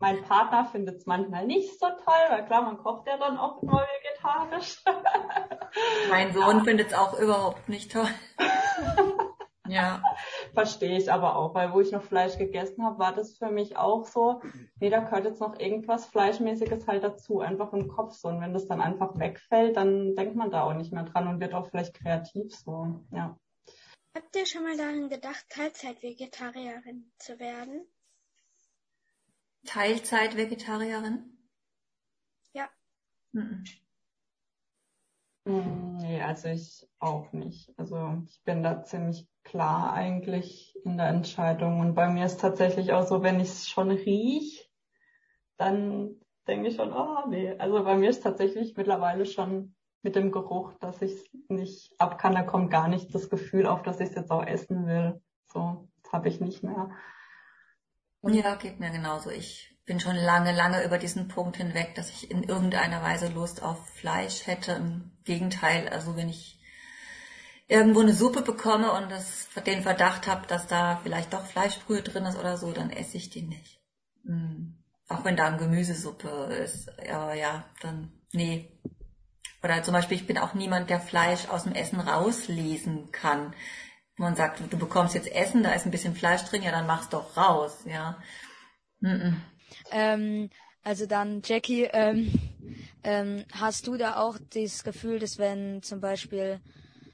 Mein 0.04 0.22
Partner 0.22 0.66
findet 0.66 0.98
es 0.98 1.06
manchmal 1.06 1.46
nicht 1.46 1.80
so 1.80 1.86
toll, 1.86 2.24
weil 2.28 2.44
klar, 2.44 2.60
man 2.60 2.76
kocht 2.76 3.06
ja 3.06 3.16
dann 3.16 3.38
auch 3.38 3.62
nur 3.62 3.86
vegetarisch. 4.02 4.84
Mein 6.10 6.34
Sohn 6.34 6.58
ja. 6.58 6.62
findet 6.62 6.88
es 6.88 6.92
auch 6.92 7.18
überhaupt 7.18 7.70
nicht 7.70 7.90
toll. 7.90 8.10
ja. 9.66 10.02
Verstehe 10.52 10.98
ich 10.98 11.10
aber 11.10 11.36
auch, 11.36 11.54
weil 11.54 11.72
wo 11.72 11.80
ich 11.80 11.90
noch 11.90 12.02
Fleisch 12.02 12.36
gegessen 12.36 12.84
habe, 12.84 12.98
war 12.98 13.14
das 13.14 13.38
für 13.38 13.48
mich 13.50 13.78
auch 13.78 14.04
so, 14.04 14.42
nee, 14.78 14.90
da 14.90 15.00
gehört 15.00 15.24
jetzt 15.24 15.40
noch 15.40 15.58
irgendwas 15.58 16.04
Fleischmäßiges 16.04 16.86
halt 16.86 17.02
dazu, 17.02 17.40
einfach 17.40 17.72
im 17.72 17.88
Kopf 17.88 18.12
so. 18.12 18.28
Und 18.28 18.42
wenn 18.42 18.52
das 18.52 18.68
dann 18.68 18.82
einfach 18.82 19.18
wegfällt, 19.18 19.78
dann 19.78 20.14
denkt 20.16 20.36
man 20.36 20.50
da 20.50 20.64
auch 20.64 20.74
nicht 20.74 20.92
mehr 20.92 21.04
dran 21.04 21.28
und 21.28 21.40
wird 21.40 21.54
auch 21.54 21.70
vielleicht 21.70 21.94
kreativ 21.94 22.54
so, 22.54 23.00
ja. 23.10 23.38
Habt 24.14 24.36
ihr 24.36 24.44
schon 24.44 24.64
mal 24.64 24.76
daran 24.76 25.08
gedacht, 25.08 25.46
Teilzeit-Vegetarierin 25.48 27.10
zu 27.16 27.40
werden? 27.40 27.86
Teilzeit-Vegetarierin? 29.64 31.38
Ja. 32.52 32.68
Mhm. 33.32 33.64
Mm, 35.44 35.96
Nee, 35.98 36.20
also 36.22 36.48
ich 36.48 36.86
auch 36.98 37.32
nicht. 37.32 37.72
Also 37.78 38.22
ich 38.28 38.42
bin 38.44 38.62
da 38.62 38.82
ziemlich 38.84 39.26
klar 39.42 39.92
eigentlich 39.92 40.74
in 40.84 40.96
der 40.96 41.08
Entscheidung. 41.08 41.80
Und 41.80 41.94
bei 41.94 42.08
mir 42.08 42.26
ist 42.26 42.40
tatsächlich 42.40 42.92
auch 42.92 43.06
so, 43.06 43.22
wenn 43.22 43.40
ich 43.40 43.48
es 43.48 43.68
schon 43.68 43.90
riech, 43.90 44.70
dann 45.56 46.16
denke 46.48 46.68
ich 46.68 46.76
schon, 46.76 46.92
oh 46.92 47.26
nee. 47.28 47.52
Also 47.58 47.82
bei 47.84 47.96
mir 47.96 48.10
ist 48.10 48.22
tatsächlich 48.22 48.76
mittlerweile 48.76 49.26
schon 49.26 49.74
mit 50.02 50.16
dem 50.16 50.32
Geruch, 50.32 50.74
dass 50.80 51.00
ich 51.02 51.12
es 51.12 51.24
nicht 51.48 51.92
ab 51.98 52.18
kann, 52.18 52.34
da 52.34 52.42
kommt 52.42 52.70
gar 52.70 52.88
nicht 52.88 53.14
das 53.14 53.30
Gefühl 53.30 53.66
auf, 53.66 53.82
dass 53.82 54.00
ich 54.00 54.10
es 54.10 54.14
jetzt 54.14 54.30
auch 54.30 54.44
essen 54.44 54.86
will. 54.86 55.22
So, 55.46 55.88
das 56.02 56.12
habe 56.12 56.28
ich 56.28 56.40
nicht 56.40 56.62
mehr. 56.62 56.90
Ja, 58.28 58.54
geht 58.54 58.80
mir 58.80 58.90
genauso. 58.90 59.30
Ich 59.30 59.74
bin 59.86 60.00
schon 60.00 60.16
lange, 60.16 60.52
lange 60.52 60.84
über 60.84 60.98
diesen 60.98 61.28
Punkt 61.28 61.56
hinweg, 61.56 61.94
dass 61.94 62.08
ich 62.10 62.30
in 62.30 62.42
irgendeiner 62.42 63.02
Weise 63.02 63.28
Lust 63.28 63.62
auf 63.62 63.86
Fleisch 63.90 64.46
hätte. 64.46 64.72
Im 64.72 65.12
Gegenteil, 65.24 65.88
also 65.88 66.16
wenn 66.16 66.28
ich 66.28 66.58
irgendwo 67.68 68.00
eine 68.00 68.14
Suppe 68.14 68.42
bekomme 68.42 68.92
und 68.92 69.10
das, 69.10 69.48
den 69.66 69.82
Verdacht 69.82 70.26
habe, 70.26 70.46
dass 70.46 70.66
da 70.66 71.00
vielleicht 71.02 71.32
doch 71.32 71.44
Fleischbrühe 71.44 72.02
drin 72.02 72.24
ist 72.24 72.38
oder 72.38 72.56
so, 72.56 72.72
dann 72.72 72.90
esse 72.90 73.16
ich 73.16 73.30
die 73.30 73.42
nicht. 73.42 73.80
Mm. 74.24 74.74
Auch 75.08 75.24
wenn 75.24 75.36
da 75.36 75.46
eine 75.46 75.58
Gemüsesuppe 75.58 76.28
ist. 76.64 76.88
Aber 77.10 77.34
ja, 77.34 77.64
dann, 77.82 78.12
nee. 78.32 78.72
Oder 79.62 79.82
zum 79.82 79.92
Beispiel, 79.92 80.16
ich 80.16 80.26
bin 80.26 80.38
auch 80.38 80.54
niemand, 80.54 80.88
der 80.88 81.00
Fleisch 81.00 81.48
aus 81.48 81.64
dem 81.64 81.74
Essen 81.74 82.00
rauslesen 82.00 83.10
kann. 83.12 83.54
Man 84.16 84.36
sagt, 84.36 84.60
du 84.72 84.78
bekommst 84.78 85.14
jetzt 85.14 85.30
Essen, 85.32 85.62
da 85.62 85.72
ist 85.72 85.86
ein 85.86 85.90
bisschen 85.90 86.14
Fleisch 86.14 86.44
drin, 86.44 86.62
ja, 86.62 86.70
dann 86.70 86.86
mach's 86.86 87.08
doch 87.08 87.36
raus, 87.36 87.84
ja. 87.86 88.16
Mm 89.00 89.34
Ähm, 89.90 90.50
also 90.82 91.06
dann, 91.06 91.42
Jackie, 91.44 91.84
ähm, 91.92 92.32
ähm, 93.02 93.44
hast 93.52 93.86
du 93.86 93.96
da 93.96 94.16
auch 94.16 94.38
das 94.50 94.84
Gefühl, 94.84 95.18
dass 95.18 95.38
wenn 95.38 95.82
zum 95.82 96.00
Beispiel, 96.00 96.60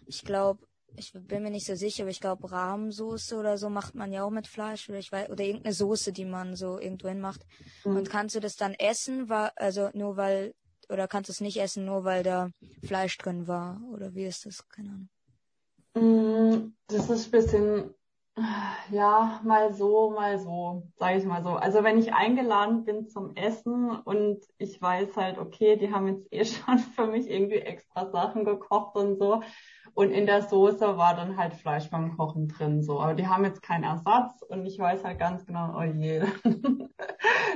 ich 0.07 0.25
glaube, 0.25 0.67
ich 0.97 1.13
bin 1.13 1.43
mir 1.43 1.51
nicht 1.51 1.67
so 1.67 1.75
sicher, 1.75 2.03
aber 2.03 2.11
ich 2.11 2.21
glaube 2.21 2.51
Rahmsoße 2.51 3.37
oder 3.37 3.57
so 3.57 3.71
macht 3.71 3.95
man 3.95 4.13
ja 4.13 4.25
auch 4.25 4.31
mit 4.31 4.47
Fleisch 4.47 4.89
oder 4.89 4.99
ich 4.99 5.11
weiß 5.11 5.31
oder 5.31 5.45
irgendeine 5.45 5.73
Soße, 5.73 6.13
die 6.13 6.25
man 6.25 6.57
so 6.57 6.79
irgendwo 6.79 7.09
hin 7.09 7.21
macht. 7.21 7.47
Mhm. 7.85 7.97
Und 7.97 8.11
kannst 8.11 8.35
du 8.35 8.41
das 8.41 8.57
dann 8.57 8.75
essen, 8.75 9.29
weil, 9.29 9.51
also 9.57 9.91
nur 9.95 10.17
weil 10.17 10.55
oder 10.89 11.07
kannst 11.07 11.29
du 11.29 11.33
es 11.33 11.41
nicht 11.41 11.57
essen, 11.57 11.85
nur 11.85 12.05
weil 12.05 12.23
da 12.23 12.51
Fleisch 12.85 13.17
drin 13.19 13.47
war 13.47 13.81
oder 13.93 14.15
wie 14.15 14.25
ist 14.25 14.47
das? 14.47 14.69
Keine 14.69 14.91
Ahnung. 14.91 15.09
Mm, 15.95 16.73
Das 16.89 17.11
ist 17.11 17.27
ein 17.27 17.31
bisschen, 17.33 17.95
ja, 18.91 19.41
mal 19.45 19.73
so, 19.75 20.11
mal 20.11 20.39
so, 20.39 20.89
sage 20.97 21.19
ich 21.19 21.25
mal 21.25 21.43
so. 21.43 21.51
Also 21.51 21.83
wenn 21.85 21.99
ich 21.99 22.13
eingeladen 22.15 22.85
bin 22.85 23.07
zum 23.09 23.35
Essen 23.37 23.91
und 23.91 24.41
ich 24.59 24.81
weiß 24.81 25.17
halt, 25.17 25.39
okay, 25.39 25.77
die 25.77 25.93
haben 25.93 26.09
jetzt 26.09 26.33
eh 26.33 26.45
schon 26.47 26.79
für 26.79 27.07
mich 27.07 27.29
irgendwie 27.29 27.57
extra 27.59 28.11
Sachen 28.11 28.45
gekocht 28.45 28.97
und 28.97 29.19
so. 29.19 29.43
Und 29.95 30.11
in 30.13 30.27
der 30.27 30.43
Soße 30.43 30.97
war 30.97 31.17
dann 31.17 31.37
halt 31.37 31.55
Fleisch 31.55 31.91
beim 31.91 32.17
Kochen 32.17 32.49
drin, 32.49 32.83
so. 32.83 33.01
Aber 33.01 33.15
die 33.15 33.27
haben 33.27 33.45
jetzt 33.45 33.63
keinen 33.63 33.85
Ersatz 33.85 34.43
und 34.43 34.65
ich 34.67 34.79
weiß 34.79 35.05
halt 35.05 35.19
ganz 35.19 35.45
genau, 35.47 35.77
oh 35.79 35.83
je. 35.83 36.23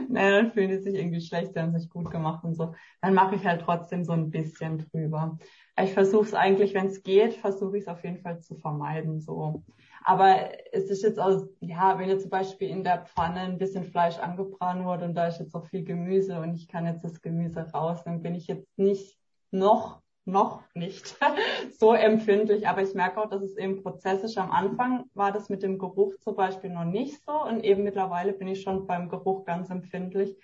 nee, 0.09 0.31
dann 0.31 0.53
fühlen 0.53 0.71
die 0.71 0.79
sich 0.79 0.95
irgendwie 0.95 1.21
schlecht, 1.21 1.55
sie 1.55 1.61
haben 1.61 1.77
sich 1.79 1.89
gut 1.91 2.11
gemacht 2.11 2.45
und 2.45 2.55
so. 2.55 2.75
Dann 3.01 3.15
mache 3.15 3.37
ich 3.37 3.47
halt 3.47 3.63
trotzdem 3.63 4.05
so 4.05 4.13
ein 4.13 4.31
bisschen 4.31 4.79
drüber. 4.79 5.39
Ich 5.81 5.93
versuche 5.93 6.25
es 6.25 6.35
eigentlich, 6.35 6.73
wenn 6.75 6.87
es 6.87 7.03
geht, 7.03 7.35
versuche 7.35 7.77
ich 7.77 7.83
es 7.83 7.89
auf 7.89 8.05
jeden 8.05 8.19
Fall 8.19 8.41
zu 8.41 8.55
vermeiden, 8.55 9.21
so. 9.21 9.65
Aber 10.05 10.51
es 10.73 10.91
ist 10.91 11.03
jetzt 11.03 11.19
auch, 11.19 11.47
ja, 11.61 11.99
wenn 11.99 12.09
jetzt 12.09 12.23
zum 12.23 12.31
Beispiel 12.31 12.69
in 12.69 12.85
der 12.85 13.07
Pfanne 13.07 13.41
ein 13.41 13.59
bisschen 13.59 13.85
Fleisch 13.85 14.19
angebrannt 14.19 14.85
wurde 14.85 15.07
und 15.07 15.15
da 15.15 15.27
ist 15.27 15.41
jetzt 15.41 15.55
auch 15.55 15.65
viel 15.67 15.83
Gemüse 15.83 16.39
und 16.41 16.55
ich 16.55 16.69
kann 16.69 16.87
jetzt 16.87 17.03
das 17.03 17.23
Gemüse 17.23 17.61
raus, 17.73 18.05
dann 18.05 18.23
bin 18.23 18.35
ich 18.35 18.47
jetzt 18.47 18.69
nicht 18.77 19.19
noch, 19.51 20.01
noch 20.27 20.63
nicht 20.75 21.17
so 21.79 21.93
empfindlich. 21.95 22.69
Aber 22.69 22.83
ich 22.83 22.95
merke 22.95 23.21
auch, 23.21 23.31
dass 23.31 23.43
es 23.43 23.57
eben 23.57 23.83
Prozess 23.83 24.23
ist. 24.23 24.39
Am 24.39 24.53
Anfang 24.53 25.07
war 25.15 25.33
das 25.33 25.49
mit 25.49 25.63
dem 25.63 25.79
Geruch 25.79 26.15
zum 26.21 26.37
Beispiel 26.37 26.71
noch 26.71 26.85
nicht 26.85 27.25
so 27.25 27.43
und 27.43 27.65
eben 27.65 27.83
mittlerweile 27.83 28.33
bin 28.33 28.47
ich 28.47 28.63
schon 28.63 28.87
beim 28.87 29.09
Geruch 29.09 29.45
ganz 29.45 29.71
empfindlich. 29.71 30.37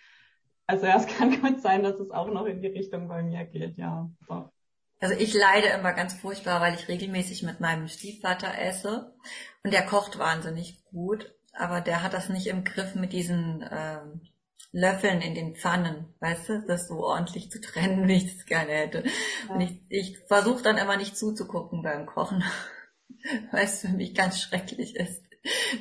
Also 0.67 0.87
ja, 0.87 0.97
es 0.97 1.07
kann 1.19 1.41
gut 1.41 1.61
sein, 1.61 1.83
dass 1.85 2.01
es 2.01 2.11
auch 2.11 2.29
noch 2.33 2.47
in 2.47 2.63
die 2.63 2.69
Richtung 2.69 3.09
bei 3.09 3.23
mir 3.23 3.45
geht, 3.45 3.77
ja. 3.77 4.11
So. 4.27 4.49
Also 5.01 5.15
ich 5.15 5.33
leide 5.33 5.69
immer 5.69 5.95
ganz 5.95 6.13
furchtbar, 6.15 6.61
weil 6.61 6.75
ich 6.75 6.89
regelmäßig 6.89 7.43
mit 7.43 7.61
meinem 7.61 7.89
Stiefvater 7.89 8.59
esse 8.59 9.15
und 9.65 9.73
der 9.73 9.87
kocht 9.87 10.19
wahnsinnig 10.19 10.85
gut, 10.85 11.35
aber 11.55 11.81
der 11.81 12.03
hat 12.03 12.13
das 12.13 12.29
nicht 12.29 12.47
im 12.47 12.65
Griff 12.65 12.95
mit 12.95 13.13
diesen 13.13 13.67
ähm, 13.71 14.21
Löffeln 14.73 15.21
in 15.21 15.35
den 15.35 15.57
Pfannen, 15.57 16.15
weißt 16.21 16.49
du, 16.49 16.65
das 16.67 16.87
so 16.87 17.05
ordentlich 17.05 17.51
zu 17.51 17.61
trennen, 17.61 18.07
wie 18.09 18.17
ich 18.17 18.37
das 18.37 18.47
gerne 18.47 18.73
hätte. 18.73 19.05
Und 19.49 19.61
ich, 19.61 19.81
ich 19.89 20.19
versuche 20.29 20.63
dann 20.63 20.77
immer 20.77 20.97
nicht 20.97 21.17
zuzugucken 21.17 21.83
beim 21.83 22.07
Kochen, 22.07 22.45
weil 23.51 23.65
es 23.65 23.81
für 23.81 23.89
mich 23.89 24.15
ganz 24.15 24.41
schrecklich 24.41 24.97
ist, 24.97 25.23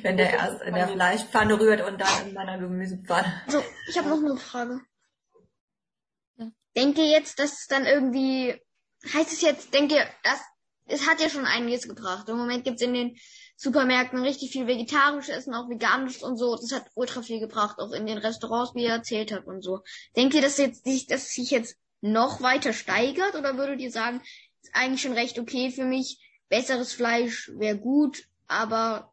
wenn 0.02 0.16
der 0.16 0.32
erst 0.32 0.62
in 0.62 0.74
der 0.74 0.88
Fleischpfanne 0.88 1.60
rührt 1.60 1.82
und 1.82 2.00
dann 2.00 2.28
in 2.28 2.34
meiner 2.34 2.58
Gemüsepfanne. 2.58 3.42
Also, 3.46 3.62
ich 3.88 3.98
habe 3.98 4.08
noch 4.08 4.18
eine 4.18 4.36
Frage. 4.36 4.80
Denkt 6.76 6.98
ihr 6.98 7.06
jetzt, 7.06 7.38
dass 7.38 7.52
es 7.52 7.66
dann 7.66 7.84
irgendwie, 7.84 8.60
heißt 9.12 9.32
es 9.32 9.40
jetzt, 9.40 9.72
denkt 9.74 9.92
ihr, 9.92 10.06
das, 10.22 10.40
es 10.86 11.08
hat 11.08 11.20
ja 11.20 11.28
schon 11.28 11.46
einiges 11.46 11.88
gebracht. 11.88 12.28
Im 12.28 12.36
Moment 12.36 12.64
gibt's 12.64 12.82
in 12.82 12.94
den 12.94 13.16
Supermärkten 13.56 14.20
richtig 14.22 14.50
viel 14.52 14.66
vegetarisches 14.66 15.34
Essen, 15.34 15.54
auch 15.54 15.68
veganisch 15.68 16.22
und 16.22 16.36
so. 16.36 16.56
Das 16.56 16.72
hat 16.72 16.86
ultra 16.94 17.22
viel 17.22 17.40
gebracht, 17.40 17.78
auch 17.78 17.92
in 17.92 18.06
den 18.06 18.18
Restaurants, 18.18 18.74
wie 18.74 18.84
ihr 18.84 18.90
erzählt 18.90 19.32
habt 19.32 19.46
und 19.46 19.62
so. 19.62 19.82
Denkt 20.16 20.34
ihr, 20.34 20.42
dass 20.42 20.58
jetzt 20.58 20.84
sich, 20.84 21.06
dass 21.06 21.30
sich 21.30 21.50
jetzt 21.50 21.76
noch 22.00 22.40
weiter 22.40 22.72
steigert 22.72 23.34
oder 23.34 23.56
würdet 23.56 23.80
ihr 23.80 23.90
sagen, 23.90 24.22
ist 24.62 24.74
eigentlich 24.74 25.02
schon 25.02 25.12
recht 25.12 25.38
okay 25.38 25.70
für 25.70 25.84
mich, 25.84 26.18
besseres 26.48 26.92
Fleisch 26.92 27.50
wäre 27.54 27.78
gut, 27.78 28.24
aber 28.46 29.12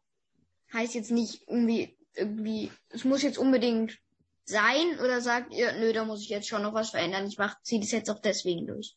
heißt 0.72 0.94
jetzt 0.94 1.10
nicht 1.10 1.42
irgendwie, 1.46 1.96
irgendwie, 2.14 2.72
es 2.88 3.04
muss 3.04 3.22
jetzt 3.22 3.38
unbedingt 3.38 3.98
sein 4.44 4.98
oder 5.00 5.20
sagt 5.20 5.52
ihr, 5.52 5.72
nö, 5.72 5.92
da 5.92 6.04
muss 6.04 6.22
ich 6.22 6.28
jetzt 6.28 6.48
schon 6.48 6.62
noch 6.62 6.74
was 6.74 6.90
verändern, 6.90 7.26
ich 7.26 7.38
mach, 7.38 7.60
zieh 7.62 7.80
das 7.80 7.90
jetzt 7.90 8.10
auch 8.10 8.20
deswegen 8.20 8.66
durch? 8.66 8.96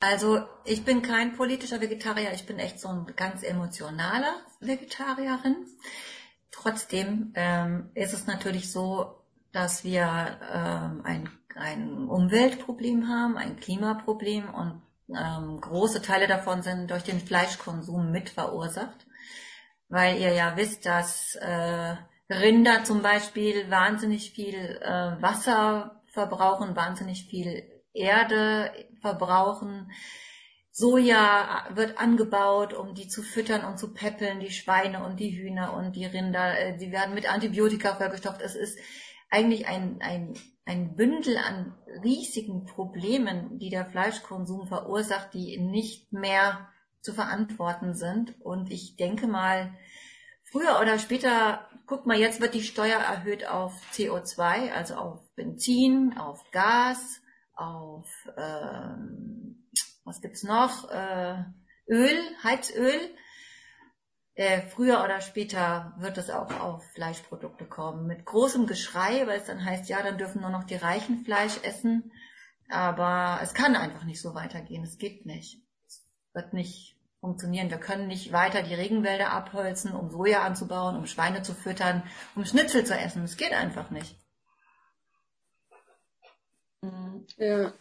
Also 0.00 0.46
ich 0.64 0.84
bin 0.84 1.02
kein 1.02 1.36
politischer 1.36 1.80
Vegetarier, 1.80 2.32
ich 2.32 2.46
bin 2.46 2.58
echt 2.58 2.78
so 2.78 2.88
ein 2.88 3.06
ganz 3.16 3.42
emotionaler 3.42 4.34
Vegetarierin. 4.60 5.66
Trotzdem 6.52 7.32
ähm, 7.34 7.90
ist 7.94 8.14
es 8.14 8.26
natürlich 8.26 8.70
so, 8.70 9.24
dass 9.52 9.82
wir 9.82 10.38
ähm, 10.52 11.02
ein, 11.04 11.28
ein 11.56 12.08
Umweltproblem 12.08 13.08
haben, 13.08 13.36
ein 13.36 13.56
Klimaproblem 13.56 14.54
und 14.54 14.82
ähm, 15.08 15.60
große 15.60 16.02
Teile 16.02 16.28
davon 16.28 16.62
sind 16.62 16.90
durch 16.90 17.02
den 17.02 17.20
Fleischkonsum 17.20 18.12
mit 18.12 18.30
verursacht, 18.30 19.06
weil 19.88 20.18
ihr 20.18 20.32
ja 20.32 20.56
wisst, 20.56 20.86
dass 20.86 21.34
äh, 21.36 21.96
Rinder 22.30 22.84
zum 22.84 23.02
Beispiel 23.02 23.70
wahnsinnig 23.70 24.32
viel 24.32 24.54
äh, 24.54 25.20
Wasser 25.20 26.02
verbrauchen, 26.12 26.76
wahnsinnig 26.76 27.26
viel 27.26 27.77
Erde 27.92 28.72
verbrauchen. 29.00 29.90
Soja 30.70 31.66
wird 31.74 31.98
angebaut, 31.98 32.72
um 32.72 32.94
die 32.94 33.08
zu 33.08 33.22
füttern 33.22 33.64
und 33.64 33.78
zu 33.78 33.92
peppeln, 33.92 34.38
die 34.38 34.52
Schweine 34.52 35.04
und 35.04 35.18
die 35.18 35.36
Hühner 35.36 35.74
und 35.74 35.96
die 35.96 36.06
Rinder, 36.06 36.56
äh, 36.56 36.76
die 36.76 36.92
werden 36.92 37.14
mit 37.14 37.28
Antibiotika 37.28 37.96
vollgestopft. 37.96 38.40
Es 38.42 38.54
ist 38.54 38.78
eigentlich 39.30 39.66
ein, 39.66 39.98
ein, 40.00 40.34
ein 40.64 40.94
Bündel 40.94 41.36
an 41.36 41.74
riesigen 42.04 42.64
Problemen, 42.64 43.58
die 43.58 43.70
der 43.70 43.86
Fleischkonsum 43.86 44.68
verursacht, 44.68 45.34
die 45.34 45.58
nicht 45.58 46.12
mehr 46.12 46.68
zu 47.00 47.12
verantworten 47.12 47.94
sind. 47.94 48.40
Und 48.40 48.70
ich 48.70 48.96
denke 48.96 49.26
mal, 49.26 49.74
früher 50.44 50.78
oder 50.80 50.98
später, 50.98 51.68
guck 51.86 52.06
mal, 52.06 52.18
jetzt 52.18 52.40
wird 52.40 52.54
die 52.54 52.62
Steuer 52.62 52.98
erhöht 52.98 53.46
auf 53.46 53.72
CO2, 53.92 54.72
also 54.72 54.94
auf 54.94 55.34
Benzin, 55.34 56.16
auf 56.16 56.50
Gas, 56.52 57.20
auf 57.58 58.08
ähm, 58.36 59.68
was 60.04 60.20
gibt's 60.20 60.42
noch? 60.42 60.90
Äh, 60.90 61.44
Öl, 61.88 62.18
Heizöl. 62.42 62.98
Äh, 64.34 64.62
früher 64.62 65.02
oder 65.02 65.20
später 65.20 65.94
wird 65.98 66.16
es 66.16 66.30
auch 66.30 66.60
auf 66.60 66.84
Fleischprodukte 66.92 67.66
kommen. 67.66 68.06
Mit 68.06 68.24
großem 68.24 68.66
Geschrei, 68.66 69.26
weil 69.26 69.40
es 69.40 69.46
dann 69.46 69.64
heißt, 69.64 69.88
ja, 69.88 70.02
dann 70.02 70.16
dürfen 70.16 70.40
nur 70.40 70.50
noch 70.50 70.64
die 70.64 70.76
Reichen 70.76 71.24
Fleisch 71.24 71.58
essen. 71.62 72.12
Aber 72.70 73.40
es 73.42 73.52
kann 73.52 73.74
einfach 73.74 74.04
nicht 74.04 74.20
so 74.20 74.34
weitergehen. 74.34 74.84
Es 74.84 74.98
geht 74.98 75.26
nicht. 75.26 75.60
Es 75.86 76.06
wird 76.32 76.52
nicht 76.52 76.96
funktionieren. 77.20 77.70
Wir 77.70 77.78
können 77.78 78.06
nicht 78.06 78.32
weiter 78.32 78.62
die 78.62 78.74
Regenwälder 78.74 79.32
abholzen, 79.32 79.92
um 79.92 80.10
Soja 80.10 80.42
anzubauen, 80.42 80.96
um 80.96 81.06
Schweine 81.06 81.42
zu 81.42 81.54
füttern, 81.54 82.02
um 82.36 82.44
Schnitzel 82.44 82.84
zu 82.86 82.96
essen. 82.96 83.24
Es 83.24 83.36
geht 83.36 83.52
einfach 83.52 83.90
nicht. 83.90 84.16
Ja, 87.36 87.72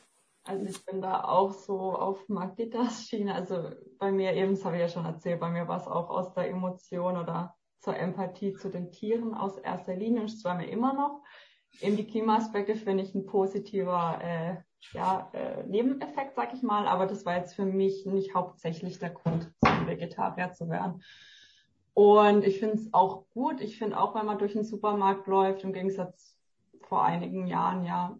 Also 0.45 0.65
ich 0.65 0.85
bin 0.85 1.01
da 1.01 1.23
auch 1.23 1.51
so 1.51 1.77
auf 1.93 2.27
Magditas 2.29 3.07
Schiene. 3.07 3.33
Also 3.33 3.71
bei 3.99 4.11
mir 4.11 4.33
eben, 4.33 4.51
das 4.51 4.65
habe 4.65 4.75
ich 4.75 4.81
ja 4.81 4.89
schon 4.89 5.05
erzählt, 5.05 5.39
bei 5.39 5.49
mir 5.49 5.67
war 5.67 5.77
es 5.77 5.87
auch 5.87 6.09
aus 6.09 6.33
der 6.33 6.49
Emotion 6.49 7.17
oder 7.17 7.55
zur 7.79 7.97
Empathie 7.97 8.53
zu 8.53 8.69
den 8.69 8.91
Tieren 8.91 9.33
aus 9.33 9.57
erster 9.57 9.95
Linie 9.95 10.21
und 10.21 10.29
es 10.29 10.43
war 10.43 10.55
mir 10.55 10.69
immer 10.69 10.93
noch. 10.93 11.21
Eben 11.81 11.95
die 11.97 12.07
Klimaaspekte 12.07 12.75
finde 12.75 13.03
ich 13.03 13.13
ein 13.13 13.25
positiver 13.25 14.19
äh, 14.21 14.57
ja, 14.93 15.29
äh, 15.33 15.63
Nebeneffekt, 15.67 16.35
sag 16.35 16.53
ich 16.53 16.63
mal, 16.63 16.87
aber 16.87 17.05
das 17.05 17.25
war 17.25 17.37
jetzt 17.37 17.55
für 17.55 17.65
mich 17.65 18.05
nicht 18.05 18.33
hauptsächlich 18.33 18.99
der 18.99 19.11
Grund, 19.11 19.51
zum 19.63 19.87
Vegetarier 19.87 20.53
zu 20.53 20.69
werden. 20.69 21.03
Und 21.93 22.45
ich 22.45 22.59
finde 22.59 22.75
es 22.75 22.93
auch 22.93 23.27
gut. 23.29 23.59
Ich 23.59 23.77
finde 23.77 23.99
auch, 23.99 24.15
wenn 24.15 24.25
man 24.25 24.37
durch 24.37 24.53
den 24.53 24.63
Supermarkt 24.63 25.27
läuft, 25.27 25.63
im 25.63 25.73
Gegensatz 25.73 26.37
vor 26.81 27.03
einigen 27.03 27.47
Jahren, 27.47 27.83
ja, 27.83 28.17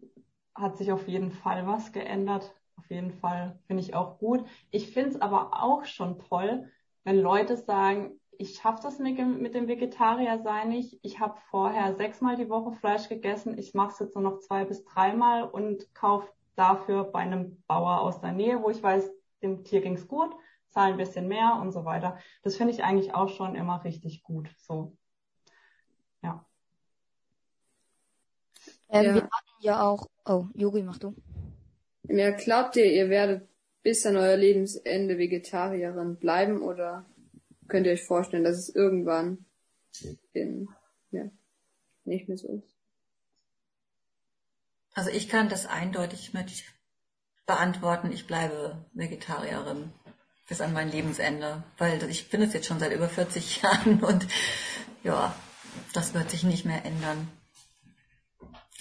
hat 0.58 0.78
sich 0.78 0.92
auf 0.92 1.08
jeden 1.08 1.32
Fall 1.32 1.68
was 1.68 1.92
geändert. 1.92 2.54
Auf 2.78 2.90
jeden 2.90 3.12
Fall 3.14 3.60
finde 3.68 3.84
ich 3.84 3.96
auch 3.96 4.20
gut. 4.20 4.46
Ich 4.72 4.92
finde 4.94 5.12
es 5.12 5.22
aber 5.22 5.64
auch 5.64 5.86
schon 5.86 6.20
toll, 6.20 6.70
wenn 7.04 7.20
Leute 7.20 7.58
sagen, 7.58 8.20
ich 8.40 8.56
schaffe 8.58 8.84
das 8.84 9.00
mit, 9.00 9.18
mit 9.18 9.56
dem 9.56 9.68
Vegetarier 9.68 10.40
sein 10.44 10.70
nicht. 10.70 11.00
Ich 11.04 11.20
habe 11.20 11.38
vorher 11.50 11.96
sechsmal 11.96 12.36
die 12.38 12.50
Woche 12.50 12.74
Fleisch 12.74 13.10
gegessen. 13.10 13.58
Ich 13.58 13.74
mache 13.74 13.94
es 13.94 14.00
jetzt 14.00 14.16
nur 14.16 14.24
noch 14.24 14.40
zwei 14.40 14.66
bis 14.66 14.84
dreimal 14.86 15.44
und 15.44 15.94
kaufe 15.96 16.32
dafür 16.56 17.06
bei 17.06 17.20
einem 17.20 17.64
Bauer 17.68 18.02
aus 18.02 18.22
der 18.22 18.32
Nähe, 18.34 18.62
wo 18.62 18.70
ich 18.70 18.82
weiß, 18.84 19.10
dem 19.42 19.64
Tier 19.64 19.82
ging's 19.82 20.08
gut, 20.08 20.36
zahle 20.70 20.94
ein 20.94 20.98
bisschen 20.98 21.28
mehr 21.28 21.58
und 21.62 21.72
so 21.72 21.86
weiter. 21.86 22.18
Das 22.44 22.58
finde 22.58 22.74
ich 22.74 22.84
eigentlich 22.84 23.14
auch 23.14 23.30
schon 23.30 23.56
immer 23.56 23.84
richtig 23.84 24.24
gut. 24.24 24.50
So. 24.60 24.96
Ja. 26.22 26.46
Ähm, 28.90 29.06
Ja. 29.06 29.16
Wir 29.16 29.30
ja 29.60 29.82
auch. 29.82 30.08
Oh, 30.26 30.46
Juri, 30.54 30.84
mach 30.84 30.98
du. 30.98 31.16
Ja, 32.04 32.32
glaubt 32.32 32.76
ihr, 32.76 32.86
ihr 32.86 33.10
werdet 33.10 33.48
bis 33.84 34.06
an 34.06 34.18
euer 34.18 34.38
Lebensende 34.38 35.18
Vegetarierin 35.18 36.18
bleiben 36.18 36.62
oder 36.62 37.06
könnt 37.68 37.86
ihr 37.86 37.94
euch 37.94 38.04
vorstellen, 38.04 38.44
dass 38.44 38.58
es 38.58 38.74
irgendwann 38.74 39.46
in, 40.34 40.70
ja, 41.12 41.30
nicht 42.06 42.28
mehr 42.28 42.38
so 42.38 42.48
ist? 42.48 42.76
Also 44.94 45.12
ich 45.12 45.30
kann 45.30 45.48
das 45.48 45.68
eindeutig 45.68 46.34
mit 46.34 46.64
beantworten. 47.46 48.12
Ich 48.12 48.26
bleibe 48.28 48.86
Vegetarierin 48.94 49.92
bis 50.48 50.62
an 50.62 50.74
mein 50.74 50.92
Lebensende, 50.92 51.64
weil 51.78 52.02
ich 52.10 52.30
bin 52.30 52.42
es 52.42 52.54
jetzt 52.54 52.68
schon 52.68 52.80
seit 52.80 52.94
über 52.94 53.10
40 53.10 53.62
Jahren 53.62 54.04
und 54.04 54.28
ja, 55.04 55.36
das 55.94 56.14
wird 56.14 56.32
sich 56.32 56.44
nicht 56.44 56.66
mehr 56.66 56.84
ändern. 56.86 57.28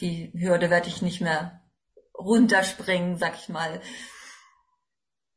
Die 0.01 0.33
Hürde 0.35 0.71
werde 0.71 0.89
ich 0.89 1.03
nicht 1.03 1.21
mehr 1.21 1.63
runterspringen, 2.19 3.17
sag 3.17 3.35
ich 3.37 3.49
mal. 3.49 3.81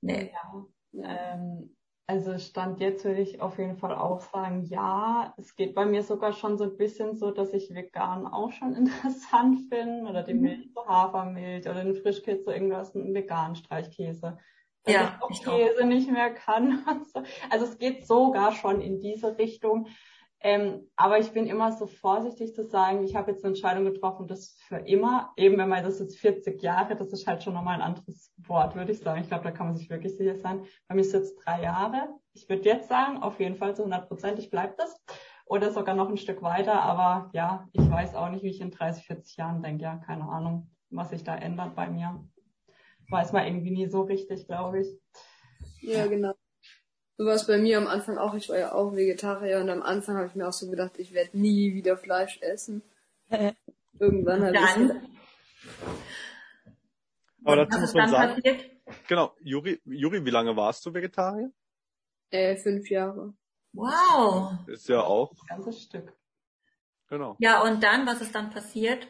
Nee. 0.02 0.32
Ja, 0.34 0.66
ähm, 1.04 1.76
also 2.08 2.40
Stand 2.40 2.80
jetzt 2.80 3.06
würde 3.06 3.22
ich 3.22 3.40
auf 3.40 3.60
jeden 3.60 3.78
Fall 3.78 3.94
auch 3.94 4.22
sagen, 4.22 4.64
ja, 4.64 5.34
es 5.38 5.56
geht 5.56 5.76
bei 5.76 5.86
mir 5.86 6.02
sogar 6.02 6.34
schon 6.34 6.58
so 6.58 6.64
ein 6.64 6.76
bisschen 6.76 7.16
so, 7.16 7.30
dass 7.30 7.54
ich 7.54 7.70
vegan 7.74 8.26
auch 8.26 8.52
schon 8.52 8.74
interessant 8.76 9.70
finde 9.70 10.10
oder 10.10 10.24
die 10.24 10.34
Milch 10.34 10.72
so 10.74 10.86
Hafermilch 10.88 11.68
oder 11.70 11.84
den 11.84 11.96
Frischkäse 11.96 12.52
irgendwas, 12.52 12.96
einen 12.96 13.14
veganen 13.14 13.56
Streichkäse. 13.56 14.40
Dass 14.84 14.94
Ja, 14.94 15.02
ich 15.18 15.24
auch 15.24 15.30
ich 15.30 15.48
auch. 15.48 15.56
Käse 15.56 15.86
nicht 15.86 16.10
mehr 16.12 16.34
kann. 16.34 16.84
Also 17.52 17.66
es 17.66 17.78
geht 17.78 18.08
sogar 18.08 18.54
schon 18.54 18.82
in 18.82 19.00
diese 19.00 19.38
Richtung. 19.38 19.88
Ähm, 20.42 20.90
aber 20.96 21.20
ich 21.20 21.32
bin 21.32 21.48
immer 21.48 21.74
so 21.74 21.86
vorsichtig 21.86 22.56
zu 22.56 22.64
sagen, 22.64 23.04
ich 23.04 23.16
habe 23.16 23.32
jetzt 23.32 23.44
eine 23.44 23.54
Entscheidung 23.54 23.84
getroffen, 23.84 24.28
das 24.28 24.56
für 24.68 24.78
immer, 24.78 25.34
eben 25.36 25.58
wenn 25.58 25.68
man 25.68 25.84
das 25.84 26.00
jetzt 26.00 26.18
40 26.18 26.62
Jahre, 26.62 26.96
das 26.96 27.12
ist 27.12 27.28
halt 27.28 27.44
schon 27.44 27.54
nochmal 27.54 27.76
ein 27.76 27.82
anderes 27.82 28.34
Wort, 28.38 28.76
würde 28.76 28.94
ich 28.94 29.00
sagen. 29.00 29.20
Ich 29.22 29.28
glaube, 29.28 29.44
da 29.44 29.52
kann 29.52 29.68
man 29.68 29.76
sich 29.76 29.90
wirklich 29.90 30.16
sicher 30.16 30.38
sein. 30.38 30.66
Bei 30.88 30.96
mir 30.96 31.02
ist 31.02 31.14
jetzt 31.14 31.36
drei 31.44 31.62
Jahre. 31.62 32.08
Ich 32.34 32.48
würde 32.48 32.64
jetzt 32.64 32.88
sagen, 32.88 33.22
auf 33.22 33.40
jeden 33.40 33.58
Fall 33.58 33.76
zu 33.76 33.82
100 33.82 34.08
Prozent, 34.08 34.40
ich 34.40 34.50
bleibe 34.50 34.76
das. 34.78 35.04
Oder 35.46 35.72
sogar 35.72 35.96
noch 35.96 36.08
ein 36.08 36.18
Stück 36.18 36.42
weiter. 36.42 36.82
Aber 36.84 37.32
ja, 37.34 37.68
ich 37.74 37.90
weiß 37.90 38.16
auch 38.16 38.30
nicht, 38.30 38.44
wie 38.44 38.52
ich 38.52 38.62
in 38.62 38.72
30, 38.72 39.04
40 39.06 39.36
Jahren 39.36 39.62
denke. 39.62 39.84
Ja, 39.84 39.98
keine 39.98 40.24
Ahnung, 40.30 40.70
was 40.90 41.10
sich 41.10 41.24
da 41.24 41.36
ändert 41.36 41.76
bei 41.76 41.90
mir. 41.90 42.24
Weiß 43.10 43.34
man 43.34 43.46
irgendwie 43.46 43.72
nie 43.72 43.88
so 43.88 44.04
richtig, 44.04 44.46
glaube 44.48 44.82
ich. 44.82 44.88
Ja, 45.82 46.06
genau. 46.08 46.34
So 47.20 47.26
war 47.26 47.34
es 47.34 47.48
bei 47.48 47.58
mir 47.58 47.78
am 47.78 47.88
Anfang 47.88 48.18
auch. 48.18 48.34
Ich 48.34 48.48
war 48.48 48.58
ja 48.58 48.72
auch 48.72 48.96
Vegetarier 48.96 49.60
und 49.60 49.70
am 49.70 49.82
Anfang 49.82 50.16
habe 50.16 50.28
ich 50.28 50.36
mir 50.36 50.48
auch 50.48 50.54
so 50.54 50.70
gedacht, 50.70 50.94
ich 51.00 51.14
werde 51.14 51.38
nie 51.38 51.74
wieder 51.74 51.98
Fleisch 51.98 52.42
essen. 52.42 52.82
Irgendwann 54.00 54.42
habe 54.42 54.56
ich 54.56 54.62
Dann, 54.62 55.16
Aber 57.44 57.58
dazu 57.58 57.78
muss 57.78 57.94
man 57.94 58.10
sagen, 58.10 58.36
passiert? 58.36 58.64
genau, 59.10 59.36
Juri, 59.42 59.82
Juri, 59.84 60.24
wie 60.24 60.30
lange 60.30 60.56
warst 60.56 60.86
du 60.86 60.94
Vegetarier? 60.94 61.52
äh, 62.32 62.56
fünf 62.56 62.90
Jahre. 62.90 63.34
Wow. 63.74 64.54
Ist 64.68 64.88
ja 64.88 65.02
auch, 65.04 65.34
Ein 65.50 65.58
ganzes 65.58 65.82
Stück. 65.84 66.14
genau. 67.10 67.36
Ja, 67.40 67.64
und 67.64 67.84
dann, 67.84 68.08
was 68.08 68.22
ist 68.22 68.34
dann 68.34 68.50
passiert? 68.50 69.10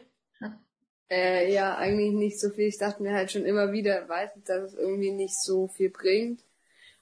Äh, 1.08 1.52
ja, 1.52 1.76
eigentlich 1.76 2.12
nicht 2.12 2.40
so 2.40 2.50
viel. 2.50 2.66
Ich 2.66 2.78
dachte 2.78 3.04
mir 3.04 3.12
halt 3.14 3.30
schon 3.30 3.44
immer 3.44 3.70
wieder, 3.70 4.08
weiß 4.08 4.30
ich, 4.36 4.42
dass 4.42 4.72
es 4.72 4.74
irgendwie 4.74 5.12
nicht 5.12 5.40
so 5.40 5.68
viel 5.68 5.90
bringt. 5.90 6.42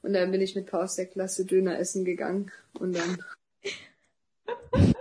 Und 0.02 0.12
dann 0.12 0.30
bin 0.30 0.40
ich 0.40 0.54
mit 0.54 0.66
Paul 0.66 0.84
aus 0.84 0.96
der 0.96 1.06
Klasse 1.06 1.44
Döner 1.44 1.78
essen 1.78 2.04
gegangen. 2.04 2.50
Und 2.78 2.96
dann, 2.96 3.18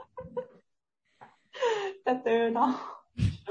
Der 2.05 2.15
Döner. 2.15 2.79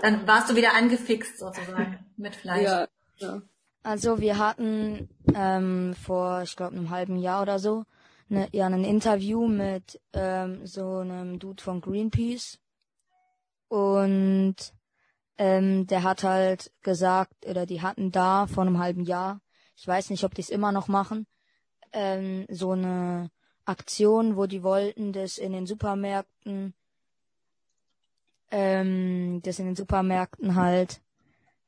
Dann 0.00 0.26
warst 0.26 0.50
du 0.50 0.56
wieder 0.56 0.74
angefixt 0.74 1.38
sozusagen 1.38 1.98
mit 2.16 2.34
Fleisch. 2.36 2.64
ja, 2.64 2.88
ja. 3.18 3.42
Also 3.82 4.20
wir 4.20 4.38
hatten 4.38 5.08
ähm, 5.34 5.94
vor, 5.94 6.42
ich 6.42 6.56
glaube, 6.56 6.74
einem 6.74 6.90
halben 6.90 7.16
Jahr 7.16 7.42
oder 7.42 7.58
so, 7.58 7.84
ne, 8.28 8.48
ja, 8.52 8.66
ein 8.66 8.84
Interview 8.84 9.46
mit 9.46 10.00
ähm, 10.12 10.66
so 10.66 10.98
einem 10.98 11.38
Dude 11.38 11.62
von 11.62 11.80
Greenpeace. 11.80 12.58
Und 13.68 14.56
ähm, 15.38 15.86
der 15.86 16.02
hat 16.02 16.24
halt 16.24 16.72
gesagt, 16.82 17.46
oder 17.46 17.66
die 17.66 17.82
hatten 17.82 18.10
da 18.10 18.46
vor 18.46 18.62
einem 18.64 18.78
halben 18.78 19.04
Jahr, 19.04 19.40
ich 19.76 19.86
weiß 19.86 20.10
nicht, 20.10 20.24
ob 20.24 20.34
die 20.34 20.40
es 20.40 20.50
immer 20.50 20.72
noch 20.72 20.88
machen, 20.88 21.26
ähm, 21.96 22.44
so 22.50 22.72
eine 22.72 23.30
Aktion, 23.64 24.36
wo 24.36 24.44
die 24.44 24.62
wollten, 24.62 25.14
dass 25.14 25.38
in 25.38 25.52
den 25.52 25.66
Supermärkten, 25.66 26.74
ähm, 28.50 29.40
dass 29.42 29.58
in 29.58 29.64
den 29.64 29.76
Supermärkten 29.76 30.54
halt 30.54 31.00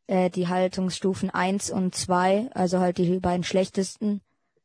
äh, 0.06 0.28
die 0.28 0.46
Haltungsstufen 0.46 1.30
1 1.30 1.70
und 1.70 1.94
2, 1.94 2.50
also 2.52 2.78
halt 2.78 2.98
die 2.98 3.18
beiden 3.20 3.42
schlechtesten, 3.42 4.20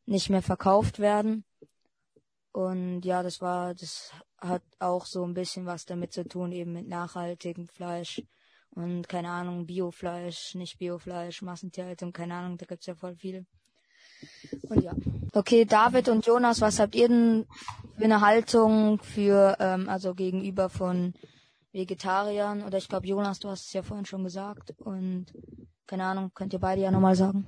nicht 0.06 0.30
mehr 0.30 0.41
verkauft 0.41 0.99
werden. 0.99 1.45
Und 2.52 3.04
ja, 3.04 3.23
das 3.23 3.39
war, 3.39 3.73
das 3.73 4.12
hat 4.38 4.63
auch 4.80 5.06
so 5.06 5.23
ein 5.23 5.34
bisschen 5.34 5.65
was 5.65 5.86
damit 5.86 6.12
zu 6.12 6.28
tun, 6.28 6.52
eben 6.52 6.73
mit 6.73 6.89
nachhaltigem 6.89 7.69
Fleisch 7.69 8.21
und 8.71 9.08
keine 9.08 9.30
Ahnung, 9.30 9.65
Biofleisch, 9.65 10.56
nicht 10.56 10.78
Biofleisch, 10.78 11.41
Massentierhaltung, 11.41 12.12
keine 12.12 12.36
Ahnung, 12.36 12.58
da 12.58 12.65
gibt's 12.65 12.86
ja 12.86 12.95
voll 12.95 13.15
viel. 13.15 13.45
Und 14.70 14.84
ja. 14.84 14.94
Okay, 15.34 15.66
David 15.66 16.10
und 16.10 16.26
Jonas, 16.26 16.62
was 16.62 16.80
habt 16.80 16.96
ihr 16.96 17.08
denn 17.08 17.46
für 17.98 18.04
eine 18.04 18.22
Haltung 18.22 19.00
für, 19.00 19.58
ähm, 19.60 19.90
also 19.90 20.14
gegenüber 20.14 20.70
von 20.70 21.14
Vegetariern? 21.72 22.64
Oder 22.64 22.78
ich 22.78 22.90
glaube, 22.90 23.08
Jonas, 23.08 23.40
du 23.40 23.50
hast 23.50 23.68
es 23.68 23.74
ja 23.74 23.84
vorhin 23.84 24.06
schon 24.06 24.24
gesagt. 24.24 24.74
Und 24.80 25.28
keine 25.88 26.06
Ahnung, 26.06 26.32
könnt 26.34 26.54
ihr 26.54 26.60
beide 26.60 26.82
ja 26.82 26.92
nochmal 26.92 27.16
sagen. 27.16 27.48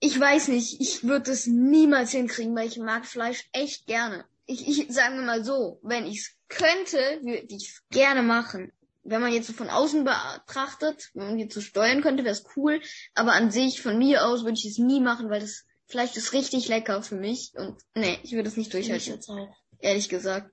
Ich 0.00 0.18
weiß 0.18 0.48
nicht, 0.48 0.80
ich 0.80 1.04
würde 1.04 1.30
es 1.30 1.46
niemals 1.46 2.12
hinkriegen, 2.12 2.56
weil 2.56 2.68
ich 2.68 2.78
mag 2.78 3.04
Fleisch 3.04 3.48
echt 3.52 3.86
gerne. 3.86 4.24
Ich, 4.46 4.66
ich 4.66 4.92
sagen 4.92 5.26
mal 5.26 5.44
so, 5.44 5.78
wenn 5.82 6.06
ich 6.06 6.20
es 6.20 6.30
könnte, 6.48 6.98
würde 7.22 7.54
ich 7.54 7.68
es 7.68 7.82
gerne 7.90 8.22
machen. 8.22 8.72
Wenn 9.02 9.20
man 9.20 9.32
jetzt 9.32 9.46
so 9.46 9.52
von 9.52 9.70
außen 9.70 10.04
betrachtet, 10.04 11.10
wenn 11.14 11.28
man 11.28 11.38
jetzt 11.38 11.54
so 11.54 11.60
steuern 11.60 12.02
könnte, 12.02 12.24
wäre 12.24 12.34
es 12.34 12.44
cool. 12.56 12.80
Aber 13.14 13.32
an 13.32 13.50
sich, 13.50 13.80
von 13.80 13.96
mir 13.98 14.26
aus, 14.26 14.44
würde 14.44 14.58
ich 14.58 14.66
es 14.66 14.78
nie 14.78 15.00
machen, 15.00 15.30
weil 15.30 15.40
das 15.40 15.64
Fleisch 15.86 16.16
ist 16.16 16.32
richtig 16.32 16.68
lecker 16.68 17.02
für 17.02 17.16
mich. 17.16 17.52
Und 17.56 17.80
nee, 17.94 18.18
ich 18.22 18.32
würde 18.32 18.48
es 18.48 18.56
nicht 18.56 18.72
durchhalten. 18.72 19.20
Ehrlich 19.78 20.08
gesagt. 20.08 20.52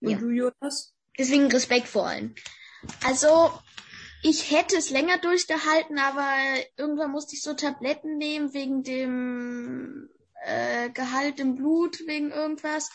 Und 0.00 0.10
Ja. 0.10 0.18
du, 0.18 0.30
Jonas? 0.30 0.94
Deswegen 1.18 1.50
Respekt 1.50 1.88
vor 1.88 2.06
allen. 2.06 2.34
Also, 3.04 3.50
ich 4.22 4.50
hätte 4.50 4.76
es 4.76 4.90
länger 4.90 5.18
durchgehalten, 5.18 5.98
aber 5.98 6.34
irgendwann 6.76 7.12
musste 7.12 7.34
ich 7.34 7.42
so 7.42 7.54
Tabletten 7.54 8.18
nehmen 8.18 8.52
wegen 8.52 8.82
dem 8.82 10.10
äh, 10.44 10.90
Gehalt 10.90 11.40
im 11.40 11.54
Blut, 11.54 12.00
wegen 12.06 12.30
irgendwas. 12.32 12.90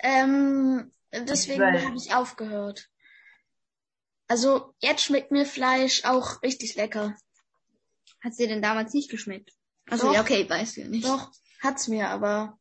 Ähm, 0.00 0.92
deswegen 1.24 1.62
habe 1.62 1.96
ich 1.96 2.14
aufgehört. 2.14 2.88
Also, 4.28 4.74
jetzt 4.80 5.02
schmeckt 5.02 5.30
mir 5.30 5.46
Fleisch 5.46 6.04
auch 6.04 6.42
richtig 6.42 6.74
lecker. 6.74 7.16
Hat's 8.22 8.36
dir 8.38 8.48
denn 8.48 8.62
damals 8.62 8.92
nicht 8.92 9.10
geschmeckt? 9.10 9.52
Also 9.88 10.12
ja, 10.12 10.20
okay, 10.20 10.48
weißt 10.48 10.76
du 10.76 10.80
ja 10.80 10.88
nicht. 10.88 11.06
Doch, 11.06 11.30
hat's 11.62 11.86
mir, 11.86 12.08
aber 12.08 12.58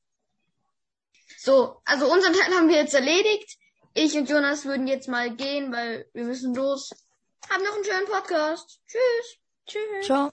So, 1.39 1.81
also 1.85 2.11
unseren 2.11 2.33
Teil 2.33 2.53
haben 2.53 2.69
wir 2.69 2.75
jetzt 2.75 2.93
erledigt. 2.93 3.57
Ich 3.95 4.15
und 4.15 4.29
Jonas 4.29 4.65
würden 4.65 4.87
jetzt 4.87 5.07
mal 5.07 5.35
gehen, 5.35 5.71
weil 5.71 6.07
wir 6.13 6.25
müssen 6.25 6.53
los. 6.53 6.91
Hab 7.49 7.61
noch 7.61 7.75
einen 7.75 7.83
schönen 7.83 8.05
Podcast. 8.05 8.81
Tschüss. 8.87 9.39
Tschüss. 9.65 10.05
Ciao. 10.05 10.31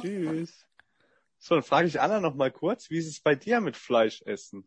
Tschüss. 0.00 0.64
So, 1.38 1.56
dann 1.56 1.64
frage 1.64 1.88
ich 1.88 2.00
Anna 2.00 2.20
noch 2.20 2.34
mal 2.34 2.50
kurz, 2.50 2.88
wie 2.88 2.98
ist 2.98 3.08
es 3.08 3.20
bei 3.20 3.34
dir 3.34 3.60
mit 3.60 3.76
Fleischessen? 3.76 4.66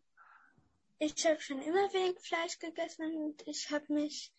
Ich 1.00 1.24
habe 1.26 1.40
schon 1.40 1.62
immer 1.62 1.92
wenig 1.92 2.18
Fleisch 2.20 2.58
gegessen 2.58 3.16
und 3.16 3.46
ich 3.46 3.70
habe 3.70 3.92
mich 3.92 4.32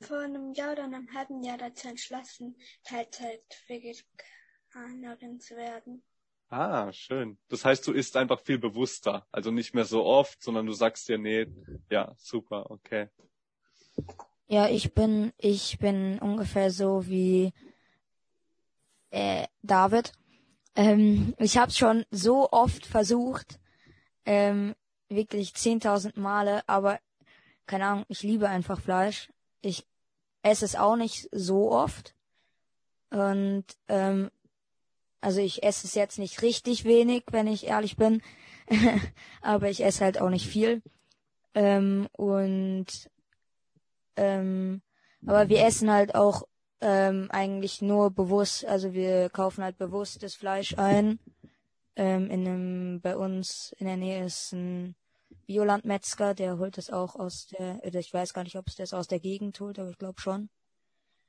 vor 0.00 0.20
einem 0.20 0.54
Jahr 0.54 0.72
oder 0.72 0.84
einem 0.84 1.12
halben 1.14 1.42
Jahr 1.42 1.58
dazu 1.58 1.88
entschlossen, 1.88 2.56
Teilzeit-Vegetarierin 2.84 5.40
zu 5.40 5.56
werden. 5.56 6.02
Ah, 6.48 6.90
schön. 6.92 7.36
Das 7.48 7.66
heißt, 7.66 7.86
du 7.86 7.92
isst 7.92 8.16
einfach 8.16 8.40
viel 8.40 8.58
bewusster. 8.58 9.26
Also 9.30 9.50
nicht 9.50 9.74
mehr 9.74 9.84
so 9.84 10.04
oft, 10.04 10.42
sondern 10.42 10.64
du 10.66 10.72
sagst 10.72 11.06
dir, 11.08 11.18
nee, 11.18 11.46
ja, 11.90 12.14
super, 12.16 12.70
okay. 12.70 13.08
Ja, 14.48 14.68
ich 14.68 14.94
bin, 14.94 15.34
ich 15.36 15.78
bin 15.78 16.18
ungefähr 16.18 16.70
so 16.70 17.06
wie 17.06 17.52
äh, 19.10 19.46
David. 19.62 20.12
Ähm, 20.74 21.34
ich 21.38 21.58
habe 21.58 21.72
schon 21.72 22.06
so 22.10 22.50
oft 22.50 22.86
versucht, 22.86 23.60
ähm, 24.24 24.74
wirklich 25.10 25.50
10.000 25.50 26.18
Male, 26.18 26.62
aber 26.68 27.00
keine 27.66 27.86
Ahnung, 27.86 28.04
ich 28.08 28.22
liebe 28.22 28.48
einfach 28.48 28.80
Fleisch. 28.80 29.30
Ich 29.60 29.86
esse 30.42 30.64
es 30.64 30.76
auch 30.76 30.96
nicht 30.96 31.28
so 31.32 31.70
oft. 31.70 32.14
Und 33.10 33.64
ähm, 33.88 34.30
also 35.20 35.40
ich 35.40 35.62
esse 35.62 35.86
es 35.86 35.94
jetzt 35.94 36.18
nicht 36.18 36.42
richtig 36.42 36.84
wenig, 36.84 37.24
wenn 37.30 37.46
ich 37.46 37.66
ehrlich 37.66 37.96
bin. 37.96 38.22
aber 39.42 39.68
ich 39.68 39.84
esse 39.84 40.04
halt 40.04 40.20
auch 40.20 40.30
nicht 40.30 40.46
viel. 40.46 40.82
Ähm, 41.54 42.08
und 42.12 42.86
ähm, 44.16 44.82
aber 45.26 45.48
wir 45.48 45.64
essen 45.64 45.90
halt 45.90 46.14
auch 46.14 46.44
ähm, 46.80 47.28
eigentlich 47.30 47.82
nur 47.82 48.10
bewusst, 48.10 48.64
also 48.64 48.94
wir 48.94 49.28
kaufen 49.30 49.62
halt 49.62 49.76
bewusst 49.76 50.22
das 50.22 50.34
Fleisch 50.34 50.76
ein. 50.78 51.18
Ähm, 51.96 52.30
in 52.30 52.46
einem, 52.46 53.00
bei 53.00 53.16
uns 53.16 53.74
in 53.78 53.86
der 53.86 53.96
Nähe 53.96 54.24
ist 54.24 54.52
ein 54.52 54.94
Biolandmetzger, 55.50 56.32
der 56.34 56.58
holt 56.58 56.78
es 56.78 56.90
auch 56.90 57.16
aus 57.16 57.48
der, 57.48 57.80
oder 57.84 57.98
ich 57.98 58.14
weiß 58.14 58.32
gar 58.34 58.44
nicht, 58.44 58.54
ob 58.54 58.68
es 58.68 58.76
das 58.76 58.94
aus 58.94 59.08
der 59.08 59.18
Gegend 59.18 59.58
holt, 59.58 59.80
aber 59.80 59.90
ich 59.90 59.98
glaube 59.98 60.20
schon. 60.20 60.48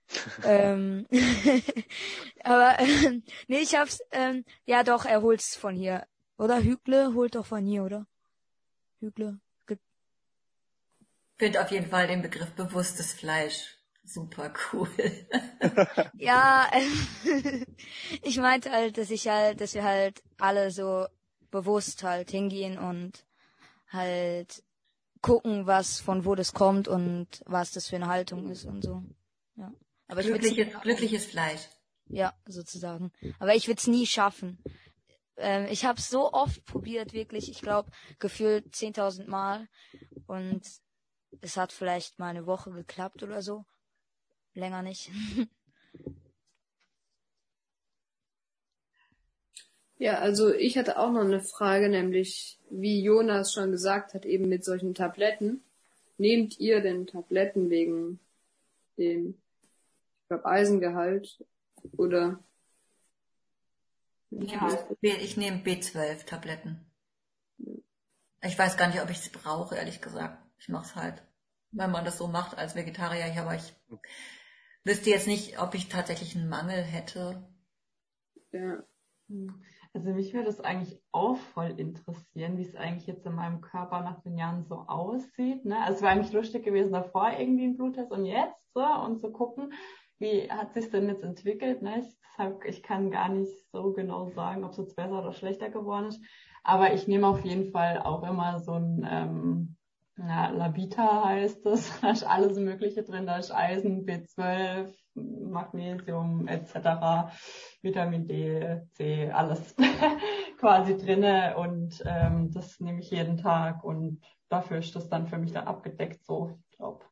ähm, 0.44 1.08
aber 2.44 2.80
äh, 2.80 3.22
nee, 3.48 3.62
ich 3.62 3.74
hab's, 3.74 4.00
ähm, 4.12 4.46
ja 4.66 4.84
doch, 4.84 5.06
er 5.06 5.24
holt's 5.24 5.56
von 5.56 5.76
hier. 5.76 6.06
Oder 6.38 6.62
Hügle 6.62 7.16
holt 7.16 7.34
doch 7.34 7.48
von 7.48 7.66
hier, 7.66 7.84
oder? 7.84 8.06
Hügle. 9.00 9.40
Ich 9.68 9.78
finde 11.40 11.64
auf 11.64 11.72
jeden 11.72 11.90
Fall 11.90 12.06
den 12.06 12.22
Begriff 12.22 12.52
bewusstes 12.52 13.14
Fleisch 13.14 13.80
super 14.04 14.54
cool. 14.72 14.88
ja, 16.14 16.70
äh, 16.72 17.66
ich 18.22 18.38
meinte 18.38 18.70
halt, 18.70 19.00
dass 19.00 19.10
ich 19.10 19.28
halt, 19.28 19.62
dass 19.62 19.74
wir 19.74 19.84
halt 19.84 20.22
alle 20.38 20.70
so 20.70 21.08
bewusst 21.50 22.04
halt 22.04 22.30
hingehen 22.30 22.78
und 22.78 23.26
halt 23.92 24.64
gucken, 25.22 25.68
was 25.68 26.00
von 26.00 26.26
wo 26.26 26.36
das 26.36 26.54
kommt 26.54 26.88
und 26.88 27.28
was 27.46 27.72
das 27.72 27.88
für 27.88 27.98
eine 27.98 28.08
Haltung 28.08 28.50
ist 28.50 28.66
und 28.66 28.82
so. 28.82 29.04
Ja. 29.56 29.72
Aber 30.08 30.24
glückliches, 30.24 30.74
ich 30.74 30.82
glückliches 30.82 31.26
Fleisch. 31.26 31.70
Ja, 32.08 32.34
sozusagen. 32.46 33.12
Aber 33.40 33.56
ich 33.56 33.68
würde 33.68 33.80
es 33.80 33.88
nie 33.88 34.06
schaffen. 34.06 34.62
Ähm, 35.38 35.68
ich 35.70 35.86
habe 35.86 36.00
es 36.00 36.10
so 36.10 36.34
oft 36.34 36.66
probiert, 36.66 37.14
wirklich. 37.14 37.50
Ich 37.50 37.62
glaube, 37.62 37.92
gefühlt 38.20 38.74
10.000 38.74 39.28
Mal. 39.28 39.70
Und 40.28 40.62
es 41.40 41.58
hat 41.58 41.72
vielleicht 41.72 42.20
mal 42.20 42.28
eine 42.28 42.46
Woche 42.46 42.72
geklappt 42.72 43.24
oder 43.24 43.42
so. 43.42 43.66
Länger 44.54 44.82
nicht. 44.82 45.10
Ja, 50.02 50.18
also 50.18 50.52
ich 50.52 50.80
hatte 50.80 50.98
auch 50.98 51.12
noch 51.12 51.22
eine 51.22 51.42
Frage, 51.42 51.88
nämlich 51.88 52.60
wie 52.72 53.04
Jonas 53.04 53.54
schon 53.54 53.70
gesagt 53.72 54.16
hat, 54.16 54.26
eben 54.26 54.50
mit 54.50 54.66
solchen 54.66 54.96
Tabletten. 54.96 55.64
Nehmt 56.18 56.60
ihr 56.60 56.82
denn 56.82 57.06
Tabletten 57.06 57.70
wegen 57.70 58.20
dem, 58.98 59.36
ich 60.24 60.28
glaube, 60.28 60.46
Eisengehalt 60.48 61.46
oder? 61.98 62.44
Ja, 64.32 64.76
ich 65.02 65.38
nehme 65.38 65.58
B12 65.58 66.26
Tabletten. 66.26 66.84
Ich 68.42 68.58
weiß 68.58 68.78
gar 68.78 68.88
nicht, 68.88 69.04
ob 69.04 69.12
ich 69.12 69.20
es 69.20 69.30
brauche, 69.30 69.76
ehrlich 69.76 70.02
gesagt. 70.02 70.44
Ich 70.58 70.68
mache 70.68 70.86
es 70.86 70.96
halt, 70.96 71.22
wenn 71.74 71.92
man 71.92 72.06
das 72.06 72.18
so 72.18 72.26
macht 72.26 72.58
als 72.58 72.74
Vegetarier. 72.74 73.28
Ich, 73.28 73.38
aber 73.38 73.54
ich 73.54 73.76
wüsste 74.84 75.12
jetzt 75.12 75.28
nicht, 75.28 75.62
ob 75.62 75.76
ich 75.76 75.90
tatsächlich 75.90 76.36
einen 76.36 76.50
Mangel 76.50 76.82
hätte. 76.82 77.48
Ja. 78.52 78.84
Also 79.94 80.12
mich 80.12 80.34
würde 80.34 80.48
es 80.48 80.62
eigentlich 80.62 81.02
auch 81.12 81.36
voll 81.36 81.74
interessieren, 81.78 82.58
wie 82.58 82.64
es 82.64 82.76
eigentlich 82.76 83.08
jetzt 83.08 83.26
in 83.26 83.36
meinem 83.36 83.60
Körper 83.60 84.02
nach 84.02 84.22
den 84.22 84.38
Jahren 84.38 84.64
so 84.64 84.76
aussieht. 84.88 85.66
Ne? 85.66 85.78
Also 85.82 85.96
es 85.96 86.02
war 86.02 86.12
eigentlich 86.12 86.32
lustig 86.32 86.64
gewesen, 86.64 86.94
davor 86.94 87.32
irgendwie 87.38 87.66
ein 87.66 87.76
Bluttest 87.76 88.12
und 88.12 88.26
jetzt 88.26 88.56
so 88.74 88.82
und 88.82 89.20
zu 89.20 89.32
gucken, 89.32 89.74
wie 90.20 90.50
hat 90.50 90.74
sich 90.74 90.90
denn 90.90 91.10
jetzt 91.10 91.24
entwickelt. 91.24 91.82
Ne? 91.82 92.00
Ich, 92.00 92.18
deshalb, 92.24 92.64
ich 92.64 92.84
kann 92.84 93.12
gar 93.12 93.28
nicht 93.28 93.52
so 93.72 93.92
genau 93.92 94.30
sagen, 94.30 94.64
ob 94.64 94.72
es 94.72 94.78
jetzt 94.78 94.96
besser 94.96 95.20
oder 95.20 95.34
schlechter 95.34 95.70
geworden 95.70 96.08
ist. 96.08 96.24
Aber 96.64 96.94
ich 96.94 97.08
nehme 97.08 97.28
auf 97.28 97.44
jeden 97.44 97.72
Fall 97.72 98.02
auch 98.02 98.24
immer 98.24 98.60
so 98.60 98.74
ein 98.74 99.06
ähm, 99.10 99.78
ja, 100.28 100.50
Labita 100.50 101.26
heißt 101.26 101.66
es. 101.66 101.92
Da 102.02 102.12
ist 102.12 102.24
alles 102.24 102.58
Mögliche 102.58 103.04
drin. 103.04 103.26
Da 103.26 103.38
ist 103.38 103.52
Eisen, 103.52 104.06
B12, 104.06 104.94
Magnesium 105.14 106.48
etc., 106.48 107.32
Vitamin 107.82 108.28
D, 108.28 108.82
C, 108.92 109.30
alles 109.32 109.76
quasi 110.60 110.96
drinne 110.98 111.58
und 111.58 112.04
ähm, 112.06 112.52
das 112.52 112.80
nehme 112.80 113.00
ich 113.00 113.12
jeden 113.12 113.38
Tag 113.38 113.84
und 113.84 114.22
dafür 114.50 114.78
ist 114.78 114.96
das 114.96 115.10
dann 115.10 115.28
für 115.28 115.38
mich 115.38 115.52
dann 115.52 115.68
abgedeckt 115.68 116.24
so, 116.26 116.60
glaube. 116.78 117.06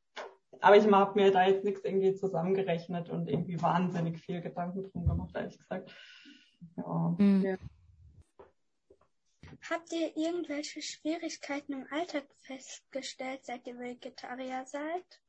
Aber 0.62 0.78
ich 0.78 0.89
habe 0.89 1.19
mir 1.19 1.32
da 1.32 1.45
jetzt 1.48 1.63
nichts 1.63 1.84
irgendwie 1.84 2.13
zusammengerechnet 2.13 3.10
und 3.10 3.30
irgendwie 3.30 3.62
wahnsinnig 3.62 4.19
viel 4.19 4.41
Gedanken 4.41 4.84
drum 4.84 5.08
gemacht, 5.08 5.32
ehrlich 5.36 5.58
gesagt. 5.58 5.93
Ja. 6.76 7.15
Mhm. 7.17 7.58
Habt 9.67 9.91
ihr 9.91 10.15
irgendwelche 10.15 10.82
Schwierigkeiten 10.82 11.74
im 11.74 11.88
Alltag 11.91 12.26
festgestellt, 12.41 13.45
seit 13.45 13.67
ihr 13.67 13.78
Vegetarier 13.78 14.65
seid? 14.65 15.19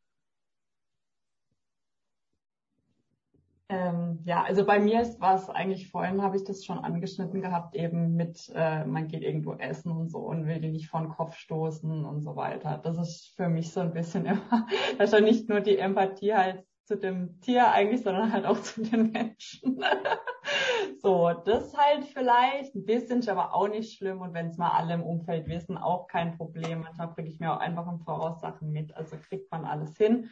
Ähm, 3.71 4.19
ja, 4.25 4.43
also 4.43 4.67
bei 4.67 4.81
mir 4.81 5.01
ist 5.01 5.21
was 5.21 5.49
eigentlich 5.49 5.91
vorhin 5.93 6.23
habe 6.23 6.37
ich 6.37 6.43
das 6.43 6.65
schon 6.65 6.79
angeschnitten 6.79 7.41
gehabt, 7.41 7.77
eben 7.77 8.17
mit, 8.17 8.51
äh, 8.53 8.85
man 8.85 9.07
geht 9.07 9.23
irgendwo 9.23 9.55
essen 9.55 9.93
und 9.93 10.09
so 10.09 10.19
und 10.19 10.47
will 10.47 10.61
die 10.61 10.73
nicht 10.73 10.89
vor 10.89 11.01
den 11.01 11.11
Kopf 11.11 11.37
stoßen 11.37 12.05
und 12.05 12.21
so 12.21 12.35
weiter. 12.35 12.81
Das 12.83 12.99
ist 12.99 13.33
für 13.37 13.49
mich 13.49 13.73
so 13.73 13.79
ein 13.79 13.93
bisschen 13.93 14.27
immer, 14.27 14.67
ja 14.99 15.21
nicht 15.21 15.49
nur 15.49 15.61
die 15.61 15.79
Empathie 15.79 16.35
halt 16.35 16.65
zu 16.85 16.97
dem 16.97 17.41
Tier 17.41 17.71
eigentlich, 17.71 18.03
sondern 18.03 18.33
halt 18.33 18.47
auch 18.47 18.61
zu 18.61 18.83
den 18.83 19.13
Menschen. 19.13 19.83
so, 21.03 21.33
das 21.45 21.77
halt 21.77 22.05
vielleicht 22.07 22.75
ein 22.75 22.85
bisschen, 22.85 23.27
aber 23.29 23.55
auch 23.55 23.69
nicht 23.69 23.97
schlimm. 23.97 24.21
Und 24.21 24.35
wenn 24.35 24.47
es 24.47 24.57
mal 24.57 24.71
alle 24.71 24.95
im 24.95 25.03
Umfeld 25.03 25.47
wissen, 25.49 25.79
auch 25.79 26.07
kein 26.09 26.37
Problem. 26.37 26.81
Manchmal 26.81 27.09
bringe 27.09 27.29
ich 27.29 27.39
mir 27.39 27.53
auch 27.53 27.61
einfach 27.61 27.87
im 27.87 28.01
Voraus 28.01 28.41
Sachen 28.41 28.73
mit. 28.73 28.97
Also 28.97 29.17
kriegt 29.17 29.51
man 29.53 29.65
alles 29.65 29.97
hin. 29.97 30.31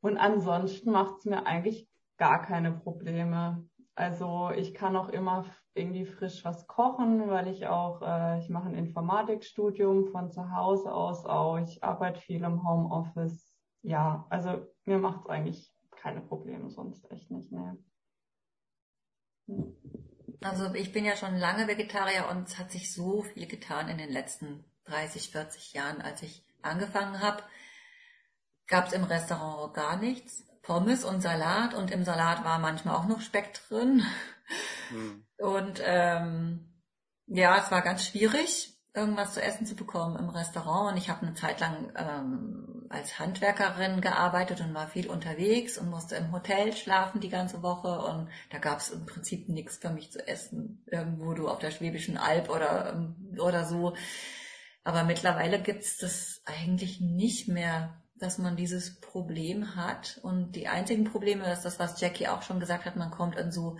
Und 0.00 0.18
ansonsten 0.18 0.90
macht 0.90 1.18
es 1.18 1.24
mir 1.24 1.46
eigentlich 1.46 1.88
gar 2.18 2.42
keine 2.42 2.72
Probleme. 2.72 3.66
Also 3.94 4.50
ich 4.54 4.74
kann 4.74 4.96
auch 4.96 5.08
immer 5.08 5.44
irgendwie 5.74 6.04
frisch 6.04 6.44
was 6.44 6.66
kochen, 6.66 7.28
weil 7.28 7.48
ich 7.48 7.66
auch, 7.66 8.02
äh, 8.02 8.38
ich 8.38 8.48
mache 8.48 8.68
ein 8.68 8.74
Informatikstudium 8.74 10.06
von 10.06 10.30
zu 10.30 10.54
Hause 10.54 10.92
aus 10.92 11.26
auch. 11.26 11.58
Ich 11.58 11.82
arbeite 11.82 12.20
viel 12.20 12.42
im 12.44 12.68
Homeoffice. 12.68 13.53
Ja, 13.84 14.26
also 14.30 14.66
mir 14.86 14.98
macht 14.98 15.24
es 15.24 15.30
eigentlich 15.30 15.72
keine 15.90 16.22
Probleme, 16.22 16.70
sonst 16.70 17.10
echt 17.10 17.30
nicht 17.30 17.52
mehr. 17.52 17.76
Hm. 19.46 19.76
Also 20.42 20.74
ich 20.74 20.92
bin 20.92 21.04
ja 21.04 21.16
schon 21.16 21.36
lange 21.36 21.68
Vegetarier 21.68 22.28
und 22.30 22.48
es 22.48 22.58
hat 22.58 22.70
sich 22.70 22.92
so 22.92 23.22
viel 23.22 23.46
getan 23.46 23.88
in 23.88 23.98
den 23.98 24.10
letzten 24.10 24.64
30, 24.84 25.30
40 25.30 25.74
Jahren. 25.74 26.02
Als 26.02 26.22
ich 26.22 26.46
angefangen 26.62 27.20
habe, 27.20 27.42
gab 28.66 28.86
es 28.86 28.92
im 28.94 29.04
Restaurant 29.04 29.74
gar 29.74 29.96
nichts. 29.96 30.44
Pommes 30.62 31.04
und 31.04 31.20
Salat 31.20 31.74
und 31.74 31.90
im 31.90 32.04
Salat 32.04 32.42
war 32.42 32.58
manchmal 32.58 32.96
auch 32.96 33.06
noch 33.06 33.20
Speck 33.20 33.52
drin. 33.68 34.02
Mhm. 34.90 35.26
Und 35.38 35.80
ähm, 35.84 36.82
ja, 37.26 37.58
es 37.58 37.70
war 37.70 37.82
ganz 37.82 38.06
schwierig, 38.06 38.78
irgendwas 38.94 39.34
zu 39.34 39.42
essen 39.42 39.66
zu 39.66 39.76
bekommen 39.76 40.16
im 40.16 40.30
Restaurant. 40.30 40.92
Und 40.92 40.96
ich 40.96 41.10
habe 41.10 41.26
eine 41.26 41.34
Zeit 41.34 41.60
lang 41.60 41.92
ähm, 41.96 42.73
als 42.94 43.18
Handwerkerin 43.18 44.00
gearbeitet 44.00 44.60
und 44.60 44.72
war 44.74 44.88
viel 44.88 45.08
unterwegs 45.08 45.76
und 45.76 45.90
musste 45.90 46.16
im 46.16 46.32
Hotel 46.32 46.72
schlafen 46.72 47.20
die 47.20 47.28
ganze 47.28 47.62
Woche. 47.62 48.00
Und 48.00 48.28
da 48.50 48.58
gab 48.58 48.78
es 48.78 48.90
im 48.90 49.04
Prinzip 49.04 49.48
nichts 49.48 49.78
für 49.78 49.90
mich 49.90 50.10
zu 50.10 50.26
essen. 50.26 50.82
Irgendwo 50.86 51.34
du 51.34 51.48
auf 51.48 51.58
der 51.58 51.70
Schwäbischen 51.70 52.16
Alb 52.16 52.48
oder, 52.48 53.12
oder 53.38 53.64
so. 53.64 53.94
Aber 54.84 55.04
mittlerweile 55.04 55.60
gibt's 55.60 55.98
das 55.98 56.42
eigentlich 56.46 57.00
nicht 57.00 57.48
mehr 57.48 58.00
dass 58.18 58.38
man 58.38 58.56
dieses 58.56 59.00
Problem 59.00 59.76
hat. 59.76 60.18
Und 60.22 60.52
die 60.52 60.68
einzigen 60.68 61.04
Probleme 61.04 61.50
ist 61.52 61.62
das, 61.62 61.78
was 61.78 62.00
Jackie 62.00 62.28
auch 62.28 62.42
schon 62.42 62.60
gesagt 62.60 62.84
hat, 62.84 62.96
man 62.96 63.10
kommt 63.10 63.36
in 63.36 63.50
so 63.50 63.76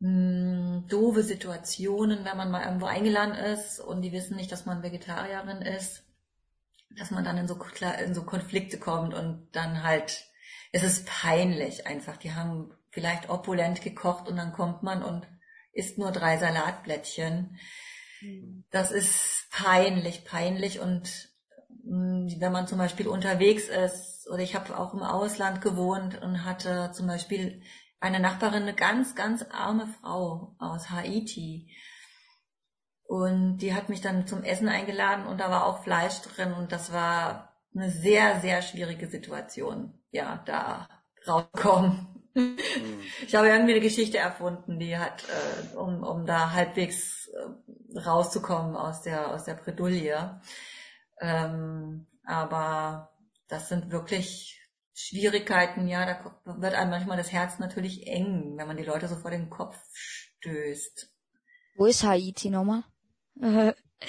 mh, 0.00 0.08
hm, 0.08 0.84
doofe 0.88 1.22
Situationen, 1.22 2.24
wenn 2.24 2.36
man 2.36 2.50
mal 2.50 2.64
irgendwo 2.64 2.86
eingeladen 2.86 3.34
ist 3.34 3.80
und 3.80 4.02
die 4.02 4.12
wissen 4.12 4.36
nicht, 4.36 4.52
dass 4.52 4.66
man 4.66 4.82
Vegetarierin 4.82 5.62
ist, 5.62 6.04
dass 6.90 7.10
man 7.10 7.24
dann 7.24 7.38
in 7.38 7.48
so, 7.48 7.58
in 8.04 8.14
so 8.14 8.24
Konflikte 8.24 8.78
kommt 8.78 9.14
und 9.14 9.48
dann 9.52 9.82
halt, 9.82 10.24
es 10.72 10.82
ist 10.82 11.06
peinlich 11.06 11.86
einfach. 11.86 12.16
Die 12.16 12.34
haben 12.34 12.72
vielleicht 12.90 13.28
opulent 13.28 13.82
gekocht 13.82 14.28
und 14.28 14.36
dann 14.36 14.52
kommt 14.52 14.82
man 14.82 15.02
und 15.02 15.26
isst 15.72 15.98
nur 15.98 16.12
drei 16.12 16.38
Salatblättchen. 16.38 17.58
Mhm. 18.20 18.64
Das 18.70 18.90
ist 18.90 19.46
peinlich, 19.50 20.24
peinlich 20.24 20.80
und 20.80 21.30
hm, 21.84 22.34
wenn 22.38 22.52
man 22.52 22.66
zum 22.66 22.78
Beispiel 22.78 23.08
unterwegs 23.08 23.68
ist, 23.68 24.28
oder 24.28 24.42
ich 24.42 24.54
habe 24.54 24.78
auch 24.78 24.94
im 24.94 25.02
Ausland 25.02 25.60
gewohnt 25.60 26.20
und 26.20 26.44
hatte 26.44 26.90
zum 26.92 27.06
Beispiel 27.06 27.62
eine 28.00 28.20
Nachbarin, 28.20 28.62
eine 28.62 28.74
ganz, 28.74 29.14
ganz 29.14 29.44
arme 29.50 29.86
Frau 30.00 30.54
aus 30.58 30.90
Haiti. 30.90 31.70
Und 33.08 33.56
die 33.58 33.72
hat 33.72 33.88
mich 33.88 34.02
dann 34.02 34.26
zum 34.26 34.44
Essen 34.44 34.68
eingeladen 34.68 35.26
und 35.26 35.38
da 35.38 35.48
war 35.50 35.64
auch 35.64 35.82
Fleisch 35.82 36.20
drin 36.20 36.52
und 36.52 36.72
das 36.72 36.92
war 36.92 37.54
eine 37.74 37.90
sehr, 37.90 38.38
sehr 38.40 38.60
schwierige 38.60 39.06
Situation, 39.06 39.98
ja, 40.10 40.42
da 40.44 40.90
rauskommen. 41.26 42.06
Mhm. 42.34 42.58
Ich 43.26 43.34
habe 43.34 43.48
irgendwie 43.48 43.72
eine 43.72 43.80
Geschichte 43.80 44.18
erfunden, 44.18 44.78
die 44.78 44.98
hat, 44.98 45.24
äh, 45.24 45.76
um, 45.76 46.02
um 46.02 46.26
da 46.26 46.52
halbwegs 46.52 47.28
äh, 47.28 47.98
rauszukommen 47.98 48.76
aus 48.76 49.00
der, 49.00 49.32
aus 49.32 49.44
der 49.44 49.54
Bredouille. 49.54 50.42
Ähm, 51.18 52.06
aber 52.26 53.10
das 53.48 53.70
sind 53.70 53.90
wirklich 53.90 54.60
Schwierigkeiten, 54.92 55.88
ja, 55.88 56.04
da 56.04 56.60
wird 56.60 56.74
einem 56.74 56.90
manchmal 56.90 57.16
das 57.16 57.32
Herz 57.32 57.58
natürlich 57.58 58.06
eng, 58.06 58.58
wenn 58.58 58.66
man 58.68 58.76
die 58.76 58.84
Leute 58.84 59.08
so 59.08 59.16
vor 59.16 59.30
den 59.30 59.48
Kopf 59.48 59.78
stößt. 59.94 61.10
Wo 61.76 61.86
ist 61.86 62.04
Haiti 62.04 62.50
nochmal? 62.50 62.84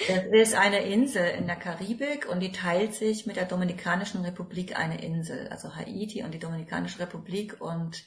Das 0.08 0.24
ist 0.30 0.54
eine 0.54 0.82
Insel 0.84 1.26
in 1.26 1.46
der 1.46 1.56
Karibik 1.56 2.28
und 2.28 2.40
die 2.40 2.52
teilt 2.52 2.94
sich 2.94 3.26
mit 3.26 3.36
der 3.36 3.44
Dominikanischen 3.44 4.22
Republik 4.22 4.78
eine 4.78 5.02
Insel, 5.02 5.48
also 5.48 5.74
Haiti 5.74 6.22
und 6.22 6.32
die 6.32 6.38
Dominikanische 6.38 7.00
Republik. 7.00 7.60
Und 7.60 8.04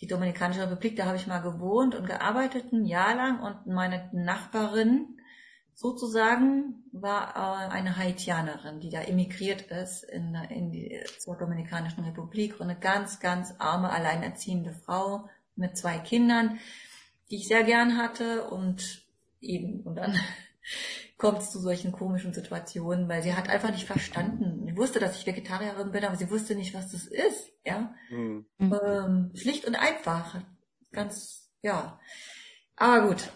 die 0.00 0.06
Dominikanische 0.06 0.62
Republik, 0.62 0.96
da 0.96 1.06
habe 1.06 1.16
ich 1.16 1.26
mal 1.26 1.40
gewohnt 1.40 1.94
und 1.94 2.06
gearbeitet 2.06 2.72
ein 2.72 2.86
Jahr 2.86 3.14
lang. 3.14 3.40
Und 3.40 3.66
meine 3.66 4.08
Nachbarin 4.12 5.18
sozusagen 5.74 6.84
war 6.92 7.36
äh, 7.36 7.72
eine 7.72 7.96
Haitianerin, 7.96 8.80
die 8.80 8.90
da 8.90 9.02
emigriert 9.02 9.62
ist 9.62 10.04
in, 10.04 10.34
in 10.48 10.72
die, 10.72 11.00
zur 11.18 11.36
Dominikanischen 11.36 12.04
Republik. 12.04 12.60
Und 12.60 12.70
eine 12.70 12.78
ganz, 12.78 13.20
ganz 13.20 13.54
arme, 13.58 13.90
alleinerziehende 13.90 14.72
Frau 14.72 15.28
mit 15.54 15.76
zwei 15.76 15.98
Kindern, 15.98 16.58
die 17.30 17.36
ich 17.36 17.48
sehr 17.48 17.64
gern 17.64 17.98
hatte. 17.98 18.44
Und 18.48 19.03
eben, 19.44 19.80
und 19.80 19.96
dann 19.96 20.18
kommt 21.18 21.38
es 21.38 21.50
zu 21.50 21.60
solchen 21.60 21.92
komischen 21.92 22.34
Situationen, 22.34 23.08
weil 23.08 23.22
sie 23.22 23.34
hat 23.34 23.48
einfach 23.48 23.70
nicht 23.70 23.86
verstanden. 23.86 24.66
Sie 24.66 24.76
wusste, 24.76 24.98
dass 24.98 25.16
ich 25.16 25.26
Vegetarierin 25.26 25.92
bin, 25.92 26.04
aber 26.04 26.16
sie 26.16 26.30
wusste 26.30 26.54
nicht, 26.54 26.74
was 26.74 26.90
das 26.90 27.06
ist, 27.06 27.52
ja. 27.64 27.94
Mhm. 28.10 28.46
Ähm, 28.58 29.30
schlicht 29.34 29.64
und 29.64 29.76
einfach. 29.76 30.40
Ganz, 30.92 31.50
ja. 31.62 31.98
Aber 32.76 33.08
gut, 33.08 33.30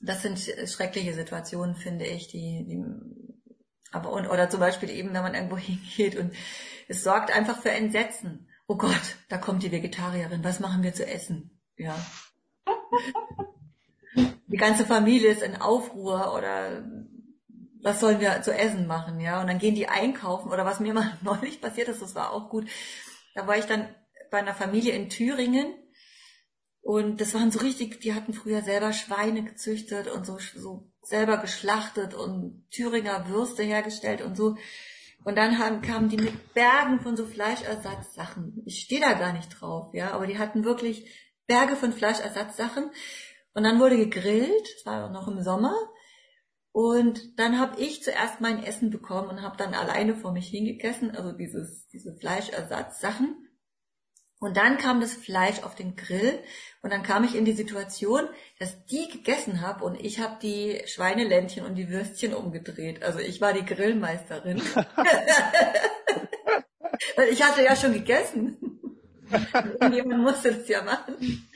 das 0.00 0.22
sind 0.22 0.38
schreckliche 0.38 1.14
Situationen, 1.14 1.76
finde 1.76 2.06
ich, 2.06 2.28
die, 2.28 2.64
die 2.66 2.84
aber 3.92 4.12
und, 4.12 4.26
oder 4.26 4.50
zum 4.50 4.60
Beispiel 4.60 4.90
eben, 4.90 5.14
wenn 5.14 5.22
man 5.22 5.34
irgendwo 5.34 5.56
hingeht 5.58 6.16
und 6.16 6.34
es 6.88 7.02
sorgt 7.02 7.34
einfach 7.34 7.60
für 7.60 7.70
Entsetzen. 7.70 8.48
Oh 8.68 8.76
Gott, 8.76 9.16
da 9.28 9.38
kommt 9.38 9.62
die 9.62 9.70
Vegetarierin, 9.70 10.42
was 10.44 10.60
machen 10.60 10.82
wir 10.82 10.92
zu 10.92 11.06
essen? 11.06 11.60
Ja. 11.76 11.94
die 14.56 14.60
ganze 14.60 14.86
Familie 14.86 15.32
ist 15.32 15.42
in 15.42 15.56
Aufruhr 15.56 16.34
oder 16.34 16.82
was 17.82 18.00
sollen 18.00 18.20
wir 18.20 18.40
zu 18.40 18.54
essen 18.54 18.86
machen, 18.86 19.20
ja? 19.20 19.38
Und 19.42 19.48
dann 19.48 19.58
gehen 19.58 19.74
die 19.74 19.86
einkaufen 19.86 20.50
oder 20.50 20.64
was 20.64 20.80
mir 20.80 20.94
mal 20.94 21.18
neulich 21.22 21.60
passiert 21.60 21.88
ist, 21.88 22.00
das 22.00 22.14
war 22.14 22.32
auch 22.32 22.48
gut. 22.48 22.66
Da 23.34 23.46
war 23.46 23.58
ich 23.58 23.66
dann 23.66 23.94
bei 24.30 24.38
einer 24.38 24.54
Familie 24.54 24.94
in 24.94 25.10
Thüringen 25.10 25.74
und 26.80 27.20
das 27.20 27.34
waren 27.34 27.50
so 27.50 27.58
richtig, 27.58 28.00
die 28.00 28.14
hatten 28.14 28.32
früher 28.32 28.62
selber 28.62 28.94
Schweine 28.94 29.44
gezüchtet 29.44 30.08
und 30.08 30.24
so, 30.24 30.38
so 30.38 30.90
selber 31.02 31.36
geschlachtet 31.36 32.14
und 32.14 32.64
Thüringer 32.70 33.28
Würste 33.28 33.62
hergestellt 33.62 34.22
und 34.22 34.38
so. 34.38 34.56
Und 35.22 35.36
dann 35.36 35.58
haben, 35.58 35.82
kamen 35.82 36.08
die 36.08 36.16
mit 36.16 36.54
Bergen 36.54 37.00
von 37.00 37.14
so 37.14 37.26
Fleischersatzsachen. 37.26 38.62
Ich 38.64 38.80
stehe 38.80 39.02
da 39.02 39.12
gar 39.12 39.34
nicht 39.34 39.50
drauf, 39.50 39.92
ja, 39.92 40.12
aber 40.12 40.26
die 40.26 40.38
hatten 40.38 40.64
wirklich 40.64 41.10
Berge 41.46 41.76
von 41.76 41.92
Fleischersatzsachen. 41.92 42.90
Und 43.56 43.64
dann 43.64 43.80
wurde 43.80 43.96
gegrillt, 43.96 44.68
das 44.76 44.84
war 44.84 45.08
noch 45.08 45.26
im 45.28 45.40
Sommer. 45.42 45.74
Und 46.72 47.38
dann 47.38 47.58
habe 47.58 47.80
ich 47.80 48.02
zuerst 48.02 48.42
mein 48.42 48.62
Essen 48.62 48.90
bekommen 48.90 49.30
und 49.30 49.40
habe 49.40 49.56
dann 49.56 49.72
alleine 49.72 50.14
vor 50.14 50.32
mich 50.32 50.48
hingegessen, 50.48 51.16
also 51.16 51.32
dieses, 51.32 51.88
diese 51.88 52.14
Fleischersatzsachen. 52.14 53.48
Und 54.40 54.58
dann 54.58 54.76
kam 54.76 55.00
das 55.00 55.14
Fleisch 55.14 55.62
auf 55.62 55.74
den 55.74 55.96
Grill 55.96 56.38
und 56.82 56.92
dann 56.92 57.02
kam 57.02 57.24
ich 57.24 57.34
in 57.34 57.46
die 57.46 57.54
Situation, 57.54 58.28
dass 58.58 58.84
die 58.84 59.08
gegessen 59.08 59.62
habe 59.62 59.86
und 59.86 59.98
ich 59.98 60.20
habe 60.20 60.36
die 60.42 60.82
Schweineländchen 60.84 61.64
und 61.64 61.76
die 61.76 61.88
Würstchen 61.88 62.34
umgedreht. 62.34 63.02
Also 63.02 63.20
ich 63.20 63.40
war 63.40 63.54
die 63.54 63.64
Grillmeisterin. 63.64 64.60
Weil 67.16 67.30
ich 67.30 67.42
hatte 67.42 67.64
ja 67.64 67.74
schon 67.74 67.94
gegessen. 67.94 68.65
Irgendjemand 69.80 70.22
musste 70.22 70.52
das 70.52 70.68
ja 70.68 70.82
machen. 70.82 71.48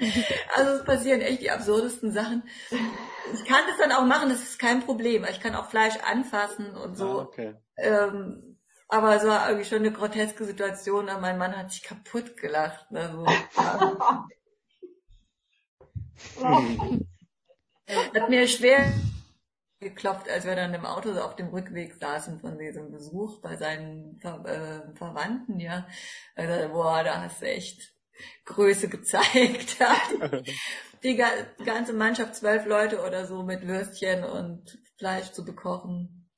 Also 0.54 0.72
es 0.72 0.84
passieren 0.84 1.20
echt 1.20 1.42
die 1.42 1.50
absurdesten 1.50 2.12
Sachen. 2.12 2.42
Ich 2.70 3.44
kann 3.44 3.62
das 3.68 3.78
dann 3.78 3.92
auch 3.92 4.04
machen, 4.04 4.28
das 4.28 4.42
ist 4.42 4.58
kein 4.58 4.80
Problem. 4.80 5.24
Ich 5.30 5.40
kann 5.40 5.54
auch 5.54 5.70
Fleisch 5.70 5.96
anfassen 6.04 6.76
und 6.76 6.96
so. 6.96 7.20
Ah, 7.20 7.22
okay. 7.22 7.54
ähm, 7.76 8.58
aber 8.88 9.14
es 9.14 9.24
war 9.24 9.48
irgendwie 9.48 9.68
schon 9.68 9.78
eine 9.78 9.92
groteske 9.92 10.44
Situation 10.44 11.08
und 11.08 11.20
mein 11.20 11.38
Mann 11.38 11.56
hat 11.56 11.70
sich 11.70 11.82
kaputt 11.82 12.36
gelacht. 12.36 12.90
Ne, 12.90 13.08
so. 13.12 13.24
hat 18.14 18.28
mir 18.28 18.48
schwer 18.48 18.92
geklopft, 19.80 20.28
als 20.28 20.44
wir 20.44 20.54
dann 20.54 20.74
im 20.74 20.84
Auto 20.84 21.12
so 21.12 21.20
auf 21.20 21.36
dem 21.36 21.48
Rückweg 21.48 21.94
saßen 21.94 22.40
von 22.40 22.58
diesem 22.58 22.90
Besuch 22.90 23.40
bei 23.40 23.56
seinen 23.56 24.18
Ver 24.20 24.44
äh, 24.44 24.96
Verwandten, 24.96 25.58
ja. 25.58 25.86
Also, 26.36 26.68
boah, 26.72 27.02
da 27.02 27.22
hast 27.22 27.40
du 27.40 27.46
echt 27.46 27.94
Größe 28.44 28.88
gezeigt. 28.88 29.78
Die 31.02 31.16
ganze 31.16 31.94
Mannschaft, 31.94 32.34
zwölf 32.34 32.66
Leute 32.66 33.02
oder 33.02 33.24
so 33.24 33.42
mit 33.42 33.66
Würstchen 33.66 34.22
und 34.22 34.78
Fleisch 34.98 35.32
zu 35.32 35.46
bekochen. 35.46 36.30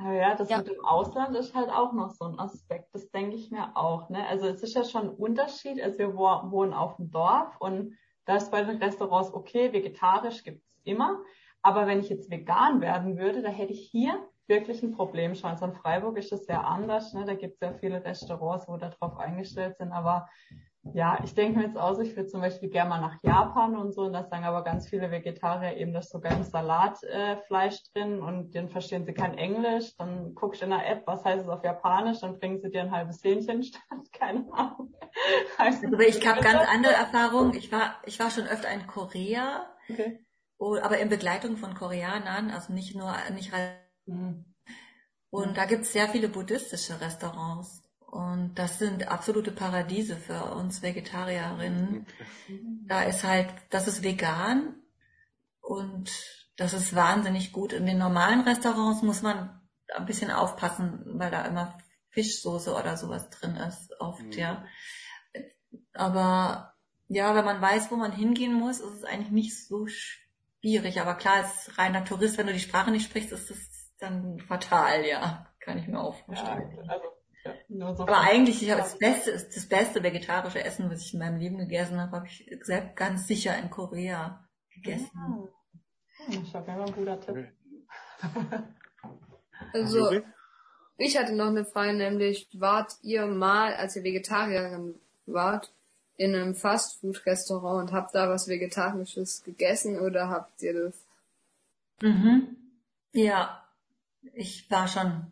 Ja, 0.00 0.34
das 0.34 0.48
ja. 0.48 0.58
mit 0.58 0.68
dem 0.68 0.84
Ausland 0.84 1.36
ist 1.36 1.54
halt 1.54 1.68
auch 1.68 1.92
noch 1.92 2.10
so 2.10 2.24
ein 2.24 2.40
Aspekt. 2.40 2.88
Das 2.94 3.10
denke 3.10 3.36
ich 3.36 3.50
mir 3.50 3.76
auch. 3.76 4.08
Ne? 4.08 4.26
Also 4.26 4.46
es 4.46 4.62
ist 4.62 4.74
ja 4.74 4.82
schon 4.82 5.02
ein 5.02 5.14
Unterschied. 5.14 5.80
Also 5.80 5.98
wir 5.98 6.14
wohnen 6.14 6.72
auf 6.72 6.96
dem 6.96 7.10
Dorf 7.10 7.54
und 7.60 7.96
da 8.24 8.36
ist 8.36 8.50
bei 8.50 8.64
den 8.64 8.82
Restaurants 8.82 9.32
okay, 9.32 9.72
vegetarisch 9.72 10.42
gibt's 10.42 10.66
immer. 10.84 11.22
Aber 11.62 11.86
wenn 11.86 12.00
ich 12.00 12.08
jetzt 12.08 12.30
vegan 12.30 12.80
werden 12.80 13.18
würde, 13.18 13.42
da 13.42 13.48
hätte 13.48 13.72
ich 13.72 13.88
hier 13.90 14.14
wirklich 14.46 14.82
ein 14.82 14.92
Problem 14.92 15.34
schon. 15.34 15.50
Also 15.50 15.66
in 15.66 15.74
Freiburg 15.74 16.18
ist 16.18 16.32
das 16.32 16.44
sehr 16.44 16.66
anders. 16.66 17.12
Ne? 17.14 17.24
Da 17.24 17.34
gibt's 17.34 17.60
ja 17.60 17.72
viele 17.72 18.04
Restaurants, 18.04 18.66
wo 18.68 18.76
darauf 18.76 19.16
eingestellt 19.16 19.76
sind. 19.76 19.92
Aber 19.92 20.28
ja, 20.94 21.18
ich 21.22 21.34
denke 21.34 21.58
mir 21.58 21.66
jetzt 21.66 21.76
aus, 21.76 21.98
ich 21.98 22.16
würde 22.16 22.28
zum 22.28 22.40
Beispiel 22.40 22.70
gerne 22.70 22.88
mal 22.88 23.00
nach 23.00 23.18
Japan 23.22 23.76
und 23.76 23.92
so, 23.92 24.02
und 24.02 24.14
da 24.14 24.24
sagen 24.24 24.44
aber 24.44 24.64
ganz 24.64 24.88
viele 24.88 25.10
Vegetarier 25.10 25.76
eben, 25.76 25.92
dass 25.92 26.08
sogar 26.08 26.32
im 26.32 26.42
Salat 26.42 27.02
äh, 27.02 27.36
Fleisch 27.46 27.82
drin 27.92 28.20
und 28.20 28.54
dann 28.54 28.70
verstehen 28.70 29.04
sie 29.04 29.12
kein 29.12 29.36
Englisch, 29.36 29.94
dann 29.98 30.34
guckst 30.34 30.62
du 30.62 30.64
in 30.64 30.70
der 30.70 30.88
App, 30.88 31.02
was 31.06 31.22
heißt 31.24 31.44
es 31.44 31.48
auf 31.48 31.62
Japanisch, 31.62 32.20
dann 32.20 32.38
bringen 32.38 32.60
sie 32.60 32.70
dir 32.70 32.80
ein 32.80 32.90
halbes 32.90 33.22
Hähnchen 33.22 33.62
statt, 33.62 33.82
keine 34.12 34.50
Ahnung. 34.52 34.94
Also, 35.58 35.98
ich 35.98 36.26
habe 36.26 36.40
ganz 36.42 36.66
andere 36.66 36.94
Erfahrungen. 36.94 37.54
Ich 37.54 37.70
war, 37.70 37.96
ich 38.06 38.18
war 38.18 38.30
schon 38.30 38.46
öfter 38.46 38.70
in 38.70 38.86
Korea, 38.86 39.66
okay. 39.88 40.24
Oh, 40.60 40.76
aber 40.76 40.98
in 40.98 41.08
Begleitung 41.08 41.56
von 41.56 41.72
Koreanern, 41.74 42.50
also 42.50 42.74
nicht 42.74 42.94
nur, 42.94 43.16
nicht 43.32 43.50
mhm. 44.04 44.44
Und 45.30 45.56
da 45.56 45.64
gibt's 45.64 45.94
sehr 45.94 46.06
viele 46.10 46.28
buddhistische 46.28 47.00
Restaurants. 47.00 47.82
Und 48.00 48.56
das 48.56 48.78
sind 48.78 49.08
absolute 49.08 49.52
Paradiese 49.52 50.16
für 50.16 50.54
uns 50.54 50.82
Vegetarierinnen. 50.82 52.06
Da 52.86 53.04
ist 53.04 53.24
halt, 53.24 53.48
das 53.70 53.88
ist 53.88 54.02
vegan 54.02 54.74
und 55.62 56.10
das 56.58 56.74
ist 56.74 56.94
wahnsinnig 56.94 57.52
gut. 57.52 57.72
In 57.72 57.86
den 57.86 57.96
normalen 57.96 58.42
Restaurants 58.42 59.00
muss 59.00 59.22
man 59.22 59.62
ein 59.94 60.04
bisschen 60.04 60.30
aufpassen, 60.30 61.00
weil 61.14 61.30
da 61.30 61.46
immer 61.46 61.78
Fischsoße 62.10 62.74
oder 62.74 62.98
sowas 62.98 63.30
drin 63.30 63.56
ist, 63.56 63.98
oft, 63.98 64.24
mhm. 64.24 64.32
ja. 64.32 64.64
Aber 65.94 66.74
ja, 67.08 67.34
wenn 67.34 67.46
man 67.46 67.62
weiß, 67.62 67.90
wo 67.90 67.96
man 67.96 68.12
hingehen 68.12 68.52
muss, 68.52 68.80
ist 68.80 68.92
es 68.92 69.04
eigentlich 69.04 69.30
nicht 69.30 69.66
so 69.66 69.86
schwierig. 69.86 70.29
Aber 70.62 71.14
klar, 71.14 71.36
als 71.36 71.78
reiner 71.78 72.04
Tourist, 72.04 72.38
wenn 72.38 72.46
du 72.46 72.52
die 72.52 72.60
Sprache 72.60 72.90
nicht 72.90 73.06
sprichst, 73.06 73.32
ist 73.32 73.50
es 73.50 73.94
dann 73.98 74.38
fatal, 74.40 75.04
ja. 75.06 75.46
kann 75.60 75.78
ich 75.78 75.86
mir 75.86 76.00
auch 76.00 76.14
vorstellen. 76.24 76.78
Ja, 76.84 76.92
also, 76.92 77.04
ja, 77.68 77.94
so 77.94 78.02
Aber 78.02 78.20
eigentlich, 78.20 78.62
ich 78.62 78.70
habe 78.70 78.82
das 78.82 78.98
beste, 78.98 79.32
das 79.32 79.66
beste 79.66 80.02
vegetarische 80.02 80.62
Essen, 80.62 80.90
was 80.90 81.02
ich 81.02 81.14
in 81.14 81.20
meinem 81.20 81.38
Leben 81.38 81.58
gegessen 81.58 82.00
habe, 82.00 82.16
habe 82.16 82.26
ich 82.26 82.50
selbst 82.62 82.96
ganz 82.96 83.26
sicher 83.26 83.56
in 83.56 83.70
Korea 83.70 84.46
gegessen. 84.74 85.10
Hm, 85.14 85.48
das 86.26 86.36
ist 86.36 86.54
auf 86.54 86.66
jeden 86.66 86.78
Fall 86.78 86.88
ein 86.88 86.94
guter 86.94 87.20
Tipp. 87.20 87.48
Also, 89.74 90.22
ich 90.96 91.18
hatte 91.18 91.34
noch 91.34 91.48
eine 91.48 91.66
Frage, 91.66 91.92
nämlich, 91.92 92.48
wart 92.54 92.96
ihr 93.02 93.26
mal, 93.26 93.74
als 93.74 93.94
ihr 93.94 94.02
Vegetarierin 94.02 94.98
wart, 95.26 95.72
in 96.20 96.34
einem 96.34 96.54
Fastfood-Restaurant 96.54 97.88
und 97.88 97.92
habt 97.94 98.14
da 98.14 98.28
was 98.28 98.46
Vegetarisches 98.46 99.42
gegessen 99.42 99.98
oder 99.98 100.28
habt 100.28 100.60
ihr 100.60 100.74
das? 100.74 101.06
Mhm. 102.02 102.58
Ja, 103.14 103.64
ich 104.34 104.70
war 104.70 104.86
schon. 104.86 105.28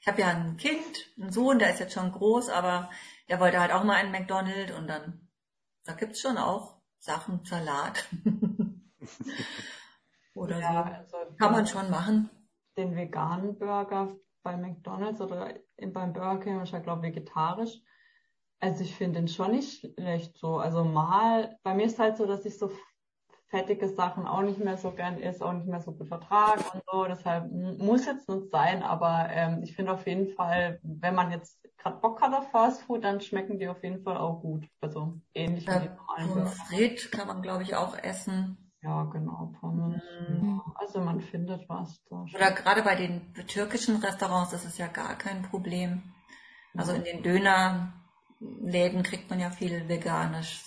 Ich 0.00 0.08
habe 0.08 0.22
ja 0.22 0.30
ein 0.30 0.56
Kind, 0.56 1.12
einen 1.16 1.30
Sohn, 1.30 1.60
der 1.60 1.70
ist 1.70 1.78
jetzt 1.78 1.94
schon 1.94 2.10
groß, 2.10 2.48
aber 2.48 2.90
der 3.28 3.38
wollte 3.38 3.60
halt 3.60 3.70
auch 3.70 3.84
mal 3.84 3.94
einen 3.94 4.10
McDonald's 4.10 4.76
und 4.76 4.88
dann, 4.88 5.28
da 5.84 5.92
gibt's 5.92 6.20
schon 6.20 6.38
auch 6.38 6.80
Sachen, 6.98 7.44
Salat. 7.44 8.08
Oder 10.34 10.58
Ja, 10.58 11.04
so. 11.08 11.18
also 11.18 11.36
Kann 11.38 11.52
man 11.52 11.68
schon 11.68 11.88
machen. 11.88 12.30
den 12.76 12.96
veganen 12.96 13.56
Burger 13.58 14.16
bei 14.42 14.56
McDonald's 14.56 15.20
oder 15.20 15.54
in, 15.76 15.92
beim 15.92 16.12
Burger 16.12 16.40
King, 16.40 16.62
ich 16.62 16.82
glaube 16.82 17.02
vegetarisch. 17.02 17.80
Also 18.60 18.84
ich 18.84 18.94
finde 18.94 19.20
den 19.20 19.28
schon 19.28 19.52
nicht 19.52 19.80
schlecht 19.94 20.36
so. 20.36 20.58
Also 20.58 20.84
mal, 20.84 21.56
bei 21.62 21.74
mir 21.74 21.86
ist 21.86 21.98
halt 21.98 22.16
so, 22.16 22.26
dass 22.26 22.44
ich 22.44 22.58
so 22.58 22.70
fettige 23.48 23.88
Sachen 23.88 24.26
auch 24.26 24.42
nicht 24.42 24.58
mehr 24.58 24.76
so 24.76 24.92
gern 24.92 25.20
esse, 25.20 25.44
auch 25.44 25.52
nicht 25.52 25.66
mehr 25.66 25.80
so 25.80 25.92
gut 25.92 26.08
vertrage 26.08 26.62
und 26.72 26.82
so. 26.90 27.04
Deshalb 27.06 27.50
muss 27.50 28.06
jetzt 28.06 28.28
nicht 28.28 28.50
sein, 28.50 28.82
aber 28.82 29.28
ähm, 29.30 29.62
ich 29.62 29.74
finde 29.74 29.92
auf 29.92 30.06
jeden 30.06 30.28
Fall, 30.34 30.78
wenn 30.82 31.14
man 31.14 31.32
jetzt 31.32 31.58
gerade 31.78 31.98
Bock 31.98 32.20
hat 32.22 32.32
auf 32.34 32.50
Fast 32.50 32.82
Food, 32.82 33.02
dann 33.04 33.20
schmecken 33.20 33.58
die 33.58 33.68
auf 33.68 33.82
jeden 33.82 34.02
Fall 34.02 34.18
auch 34.18 34.40
gut. 34.40 34.66
Also 34.80 35.14
ähnlich 35.34 35.66
wie 35.66 35.70
die 35.70 35.76
Äh, 35.76 35.88
normalen 35.88 36.28
Pommes 36.28 36.52
frites 36.68 37.10
kann 37.10 37.26
man, 37.26 37.42
glaube 37.42 37.62
ich, 37.62 37.74
auch 37.74 37.96
essen. 37.98 38.56
Ja, 38.82 39.04
genau, 39.04 39.52
Pommes. 39.60 40.00
Mhm. 40.28 40.62
Also 40.76 41.00
man 41.00 41.20
findet 41.20 41.68
was 41.68 42.00
da. 42.08 42.24
Oder 42.34 42.52
gerade 42.52 42.82
bei 42.82 42.94
den 42.94 43.34
türkischen 43.48 43.96
Restaurants 43.96 44.52
ist 44.52 44.64
es 44.64 44.78
ja 44.78 44.86
gar 44.86 45.16
kein 45.16 45.42
Problem. 45.42 46.02
Also 46.76 46.92
in 46.92 47.04
den 47.04 47.22
Dönerläden 48.40 49.02
kriegt 49.02 49.28
man 49.30 49.38
ja 49.40 49.50
viel 49.50 49.86
veganisch, 49.88 50.62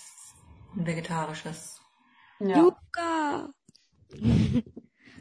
vegetarisches. 0.74 1.80
Ja. 2.38 2.58
Yuka! 2.58 3.52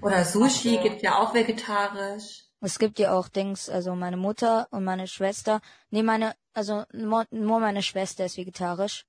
Oder 0.01 0.25
Sushi 0.25 0.77
Ach 0.77 0.83
so. 0.83 0.89
gibt's 0.89 1.01
ja 1.01 1.17
auch 1.17 1.33
vegetarisch. 1.33 2.45
Es 2.61 2.79
gibt 2.79 2.99
ja 2.99 3.13
auch 3.13 3.27
Dings, 3.27 3.69
also 3.69 3.95
meine 3.95 4.17
Mutter 4.17 4.67
und 4.71 4.83
meine 4.83 5.07
Schwester, 5.07 5.61
nee, 5.89 6.03
meine, 6.03 6.35
also 6.53 6.85
nur 6.91 7.59
meine 7.59 7.81
Schwester 7.81 8.25
ist 8.25 8.37
vegetarisch. 8.37 9.05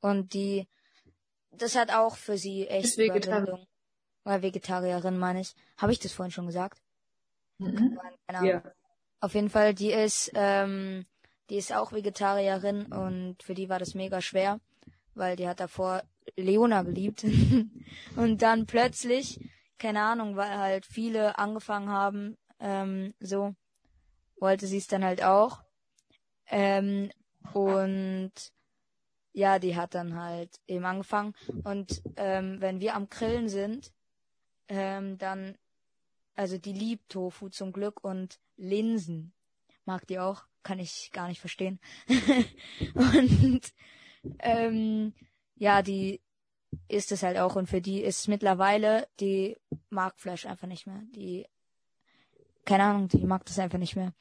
Und 0.00 0.34
die, 0.34 0.66
das 1.52 1.74
hat 1.76 1.92
auch 1.92 2.16
für 2.16 2.36
sie 2.36 2.66
echt 2.66 2.84
Ist 2.84 2.98
Vegetarier. 2.98 3.42
Überwindung. 3.42 3.66
Oder 4.24 4.42
Vegetarierin, 4.42 5.18
meine 5.18 5.40
ich. 5.40 5.54
Habe 5.78 5.92
ich 5.92 6.00
das 6.00 6.12
vorhin 6.12 6.32
schon 6.32 6.46
gesagt? 6.46 6.82
Mhm. 7.58 7.98
Keine 8.26 8.38
Ahnung. 8.38 8.50
Ja. 8.50 8.62
Auf 9.20 9.34
jeden 9.34 9.50
Fall, 9.50 9.74
die 9.74 9.92
ist, 9.92 10.30
ähm, 10.34 11.06
die 11.52 11.58
ist 11.58 11.70
auch 11.70 11.92
Vegetarierin 11.92 12.86
und 12.86 13.42
für 13.42 13.52
die 13.52 13.68
war 13.68 13.78
das 13.78 13.94
mega 13.94 14.22
schwer, 14.22 14.58
weil 15.14 15.36
die 15.36 15.46
hat 15.46 15.60
davor 15.60 16.02
Leona 16.34 16.80
geliebt. 16.80 17.26
und 18.16 18.40
dann 18.40 18.64
plötzlich, 18.64 19.38
keine 19.76 20.00
Ahnung, 20.00 20.34
weil 20.36 20.56
halt 20.56 20.86
viele 20.86 21.36
angefangen 21.36 21.90
haben, 21.90 22.38
ähm, 22.58 23.12
so, 23.20 23.54
wollte 24.40 24.66
sie 24.66 24.78
es 24.78 24.86
dann 24.86 25.04
halt 25.04 25.22
auch. 25.22 25.62
Ähm, 26.46 27.10
und 27.52 28.32
ja, 29.34 29.58
die 29.58 29.76
hat 29.76 29.94
dann 29.94 30.18
halt 30.18 30.58
eben 30.66 30.86
angefangen. 30.86 31.34
Und 31.64 32.00
ähm, 32.16 32.62
wenn 32.62 32.80
wir 32.80 32.94
am 32.94 33.10
Grillen 33.10 33.50
sind, 33.50 33.92
ähm, 34.68 35.18
dann 35.18 35.58
also 36.34 36.56
die 36.56 36.72
liebt 36.72 37.10
Tofu 37.10 37.50
zum 37.50 37.74
Glück 37.74 38.02
und 38.02 38.40
Linsen. 38.56 39.34
Mag 39.84 40.06
die 40.06 40.18
auch, 40.18 40.46
kann 40.62 40.78
ich 40.78 41.10
gar 41.12 41.28
nicht 41.28 41.40
verstehen. 41.40 41.80
und 42.94 43.60
ähm, 44.38 45.12
ja, 45.56 45.82
die 45.82 46.20
isst 46.88 47.12
es 47.12 47.22
halt 47.22 47.38
auch 47.38 47.56
und 47.56 47.68
für 47.68 47.80
die 47.80 48.02
ist 48.02 48.28
mittlerweile, 48.28 49.08
die 49.20 49.56
mag 49.90 50.18
Fleisch 50.18 50.46
einfach 50.46 50.68
nicht 50.68 50.86
mehr. 50.86 51.02
Die, 51.14 51.46
keine 52.64 52.84
Ahnung, 52.84 53.08
die 53.08 53.24
mag 53.24 53.44
das 53.44 53.58
einfach 53.58 53.78
nicht 53.78 53.96
mehr. 53.96 54.12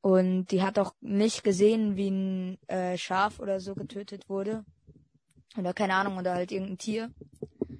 Und 0.00 0.46
die 0.46 0.62
hat 0.62 0.78
auch 0.78 0.94
nicht 1.00 1.44
gesehen, 1.44 1.96
wie 1.96 2.10
ein 2.10 2.58
äh, 2.68 2.98
Schaf 2.98 3.40
oder 3.40 3.60
so 3.60 3.74
getötet 3.74 4.28
wurde. 4.28 4.64
Oder 5.56 5.72
keine 5.72 5.94
Ahnung, 5.94 6.18
oder 6.18 6.34
halt 6.34 6.52
irgendein 6.52 6.78
Tier 6.78 7.10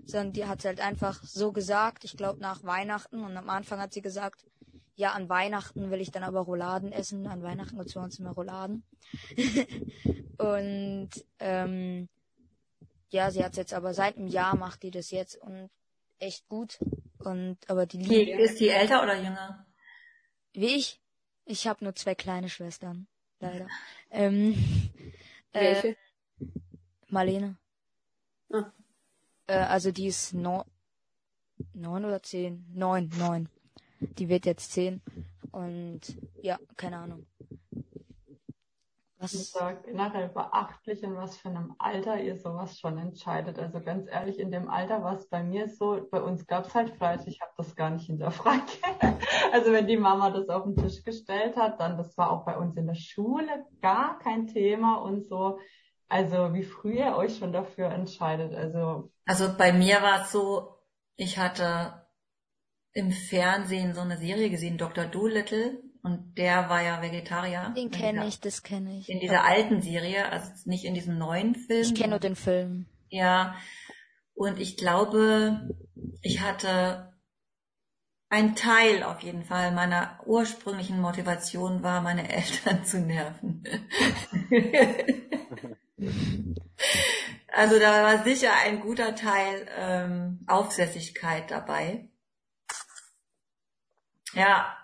sondern 0.07 0.33
die 0.33 0.47
hat 0.47 0.65
halt 0.65 0.81
einfach 0.81 1.23
so 1.23 1.53
gesagt, 1.53 2.05
ich 2.05 2.17
glaube 2.17 2.41
nach 2.41 2.63
Weihnachten 2.65 3.25
und 3.25 3.37
am 3.37 3.49
Anfang 3.49 3.81
hat 3.81 3.93
sie 3.93 4.03
gesagt, 4.03 4.45
ja, 4.97 5.13
an 5.13 5.29
Weihnachten 5.29 5.91
will 5.91 6.01
ich 6.01 6.11
dann 6.11 6.23
aber 6.23 6.41
Rouladen 6.41 6.93
essen, 6.93 7.27
an 7.27 7.43
Weihnachten 7.43 7.77
gibt's 7.77 7.95
bei 7.95 8.03
uns 8.03 8.19
immer 8.19 8.33
Rouladen. 8.33 8.85
und 10.39 11.11
ähm, 11.41 12.09
ja, 13.11 13.31
sie 13.31 13.45
hat's 13.45 13.57
jetzt 13.57 13.75
aber 13.75 13.95
seit 13.95 14.17
einem 14.17 14.29
Jahr 14.29 14.57
macht 14.57 14.83
die 14.83 14.91
das 14.91 15.11
jetzt 15.11 15.37
und 15.37 15.71
echt 16.19 16.49
gut. 16.49 16.79
Und 17.19 17.59
aber 17.69 17.87
die 17.87 17.99
liebt 17.99 18.41
ist 18.41 18.61
die 18.61 18.69
älter 18.69 19.03
oder 19.03 19.17
jünger? 19.17 19.67
wie 20.55 20.77
ich. 20.77 21.01
Ich 21.47 21.67
habe 21.67 21.85
nur 21.85 21.95
zwei 21.95 22.15
kleine 22.15 22.49
Schwestern, 22.49 23.07
leider. 23.41 23.69
Ähm, 24.11 24.55
äh, 25.53 25.75
Welche? 25.75 25.97
Marlene. 27.09 27.57
Ah. 28.53 28.73
Äh, 29.49 29.57
also 29.59 29.91
die 29.91 30.07
ist 30.07 30.35
neun, 30.35 30.65
neun 31.73 32.05
oder 32.05 32.23
zehn? 32.23 32.65
Neun, 32.73 33.11
neun. 33.19 33.49
Die 34.01 34.29
wird 34.29 34.47
jetzt 34.47 34.73
zehn. 34.73 35.01
Und 35.53 36.01
ja, 36.43 36.59
keine 36.77 36.99
Ahnung. 36.99 37.27
Ich 39.21 39.33
Was? 39.33 39.51
sage 39.53 39.83
generell 39.87 40.29
beachtlich, 40.29 41.03
in 41.03 41.15
was 41.17 41.37
für 41.37 41.49
einem 41.49 41.75
Alter 41.79 42.21
ihr 42.21 42.37
sowas 42.37 42.79
schon 42.79 42.99
entscheidet. 42.99 43.59
Also 43.59 43.81
ganz 43.81 44.07
ehrlich, 44.11 44.39
in 44.39 44.51
dem 44.51 44.69
Alter 44.69 45.03
war 45.03 45.15
es 45.17 45.29
bei 45.29 45.43
mir 45.43 45.69
so, 45.69 46.07
bei 46.11 46.21
uns 46.21 46.47
gab 46.47 46.67
es 46.67 46.75
halt 46.75 46.95
Fleisch, 46.97 47.23
ich 47.27 47.41
habe 47.41 47.53
das 47.57 47.75
gar 47.75 47.91
nicht 47.91 48.07
hinterfragt. 48.07 48.79
also 49.53 49.73
wenn 49.73 49.87
die 49.87 49.97
Mama 49.97 50.31
das 50.31 50.49
auf 50.49 50.65
den 50.65 50.77
Tisch 50.77 51.03
gestellt 51.05 51.57
hat, 51.57 51.81
dann 51.81 51.97
das 51.97 52.19
war 52.19 52.31
auch 52.31 52.45
bei 52.45 52.59
uns 52.59 52.77
in 52.77 52.87
der 52.87 52.97
Schule 52.97 53.65
gar 53.81 54.19
kein 54.19 54.47
Thema 54.47 54.97
und 54.97 55.25
so. 55.25 55.59
Also 56.09 56.53
wie 56.53 56.65
früh 56.65 56.99
ihr 56.99 57.17
euch 57.17 57.39
schon 57.39 57.53
dafür 57.53 57.87
entscheidet. 57.91 58.55
Also 58.55 59.11
Also 59.25 59.57
bei 59.57 59.73
mir 59.73 60.03
war 60.03 60.23
es 60.23 60.33
so, 60.33 60.75
ich 61.17 61.39
hatte 61.39 62.04
im 62.95 63.11
Fernsehen 63.11 63.93
so 63.95 64.01
eine 64.01 64.17
Serie 64.17 64.49
gesehen, 64.51 64.79
Dr. 64.79 65.05
Dolittle, 65.05 65.83
und 66.03 66.39
der 66.39 66.69
war 66.69 66.83
ja 66.83 67.03
Vegetarier. 67.03 67.73
Den 67.77 67.91
kenne 67.91 68.27
ich, 68.29 68.41
das 68.41 68.63
kenne 68.63 68.99
ich. 68.99 69.09
In 69.09 69.21
dieser 69.21 69.45
alten 69.45 69.83
Serie, 69.83 70.31
also 70.31 70.51
nicht 70.67 70.85
in 70.85 70.95
diesem 70.95 71.19
neuen 71.19 71.55
Film. 71.55 71.83
Ich 71.83 71.95
kenne 71.95 72.11
nur 72.11 72.21
den 72.21 72.37
Film. 72.37 72.87
Ja, 73.09 73.57
und 74.35 74.61
ich 74.61 74.77
glaube, 74.77 75.75
ich 76.23 76.41
hatte 76.41 77.13
ein 78.29 78.55
Teil 78.55 79.03
auf 79.03 79.23
jeden 79.23 79.45
Fall 79.45 79.73
meiner 79.73 80.21
ursprünglichen 80.27 81.01
Motivation 81.01 81.83
war, 81.83 82.01
meine 82.01 82.29
Eltern 82.35 82.85
zu 82.85 83.01
nerven. 83.01 83.65
also 87.53 87.79
da 87.79 88.03
war 88.03 88.25
sicher 88.25 88.51
ein 88.65 88.81
guter 88.81 89.15
Teil 89.15 89.67
ähm, 89.79 90.45
Aufsässigkeit 90.47 91.51
dabei. 91.51 92.11
Ja, 94.35 94.77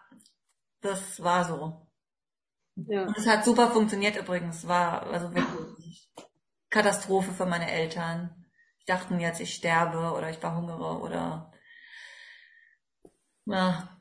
das 0.80 1.22
war 1.22 1.44
so. 1.44 1.86
Ja. 2.76 3.06
Und 3.06 3.16
es 3.16 3.26
hat 3.26 3.44
super 3.44 3.70
funktioniert 3.70 4.16
übrigens. 4.16 4.66
War 4.66 5.06
also 5.06 5.34
wirklich 5.34 6.10
Katastrophe 6.70 7.32
für 7.32 7.46
meine 7.46 7.70
Eltern. 7.70 8.46
Die 8.82 8.86
dachten 8.86 9.20
jetzt, 9.20 9.40
ich 9.40 9.54
sterbe 9.54 10.12
oder 10.16 10.30
ich 10.30 10.38
verhungere 10.38 11.00
oder 11.00 11.52
ja. 13.46 13.96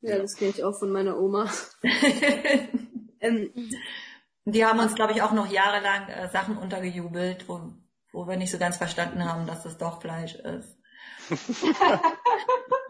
Ja, 0.00 0.18
das 0.18 0.36
kenne 0.36 0.50
ich 0.50 0.62
auch 0.62 0.78
von 0.78 0.92
meiner 0.92 1.18
Oma. 1.18 1.50
ähm, 3.20 3.50
Die 4.44 4.64
haben 4.64 4.78
uns, 4.78 4.94
glaube 4.94 5.12
ich, 5.12 5.22
auch 5.22 5.32
noch 5.32 5.50
jahrelang 5.50 6.08
äh, 6.08 6.28
Sachen 6.28 6.56
untergejubelt, 6.56 7.48
wo, 7.48 7.72
wo 8.12 8.28
wir 8.28 8.36
nicht 8.36 8.50
so 8.50 8.58
ganz 8.58 8.76
verstanden 8.76 9.24
haben, 9.24 9.46
dass 9.46 9.62
das 9.62 9.78
doch 9.78 10.00
Fleisch 10.00 10.34
ist. 10.34 10.78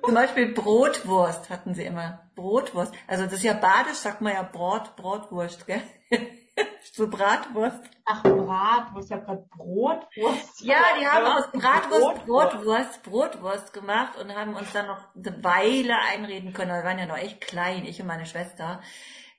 Zum 0.07 0.15
Beispiel 0.15 0.53
Brotwurst 0.53 1.51
hatten 1.51 1.75
sie 1.75 1.85
immer. 1.85 2.31
Brotwurst. 2.37 2.95
Also 3.09 3.25
das 3.25 3.35
ist 3.35 3.43
ja 3.43 3.55
badisch, 3.55 3.97
sagt 3.97 4.21
man 4.21 4.35
ja 4.35 4.43
Brot, 4.43 4.95
Brotwurst, 4.97 5.67
gell? 5.67 5.83
so 6.93 7.09
Bratwurst. 7.09 7.81
Ach, 8.05 8.23
Bratwurst, 8.23 9.11
ich 9.11 9.17
habe 9.17 9.27
gerade 9.27 9.49
Brotwurst. 9.51 10.61
Ja, 10.61 10.79
die 11.01 11.07
haben 11.07 11.27
aus 11.27 11.51
Bratwurst 11.51 12.25
Brotwurst. 12.25 12.27
Brotwurst, 12.27 13.03
Brotwurst 13.03 13.73
gemacht 13.73 14.17
und 14.19 14.35
haben 14.35 14.55
uns 14.55 14.73
dann 14.73 14.87
noch 14.87 15.15
eine 15.15 15.43
Weile 15.43 15.99
einreden 15.99 16.53
können, 16.53 16.71
wir 16.71 16.85
waren 16.85 16.99
ja 16.99 17.07
noch 17.07 17.19
echt 17.19 17.41
klein, 17.41 17.85
ich 17.85 18.01
und 18.01 18.07
meine 18.07 18.27
Schwester, 18.27 18.81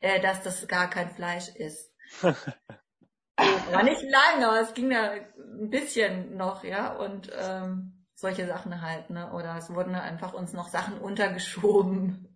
äh, 0.01 0.19
dass 0.19 0.43
das 0.43 0.67
gar 0.67 0.89
kein 0.89 1.09
Fleisch 1.09 1.49
ist. 1.49 1.93
War 3.71 3.83
nicht 3.83 4.01
lang, 4.01 4.43
aber 4.43 4.61
es 4.61 4.73
ging 4.73 4.89
da 4.89 5.11
ein 5.11 5.69
bisschen 5.69 6.35
noch, 6.35 6.63
ja, 6.63 6.93
und 6.93 7.31
ähm, 7.39 7.96
solche 8.17 8.47
Sachen 8.47 8.81
halt, 8.81 9.11
ne? 9.11 9.31
Oder 9.31 9.55
es 9.57 9.69
wurden 9.69 9.95
einfach 9.95 10.33
uns 10.33 10.51
noch 10.51 10.69
Sachen 10.69 10.97
untergeschoben. 10.99 12.35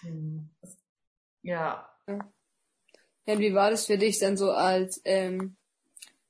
Hm. 0.00 0.50
Ja. 1.42 1.88
Ja, 3.26 3.38
wie 3.38 3.54
war 3.54 3.70
das 3.70 3.86
für 3.86 3.98
dich 3.98 4.18
dann 4.18 4.36
so 4.36 4.50
als 4.50 5.00
ähm, 5.04 5.56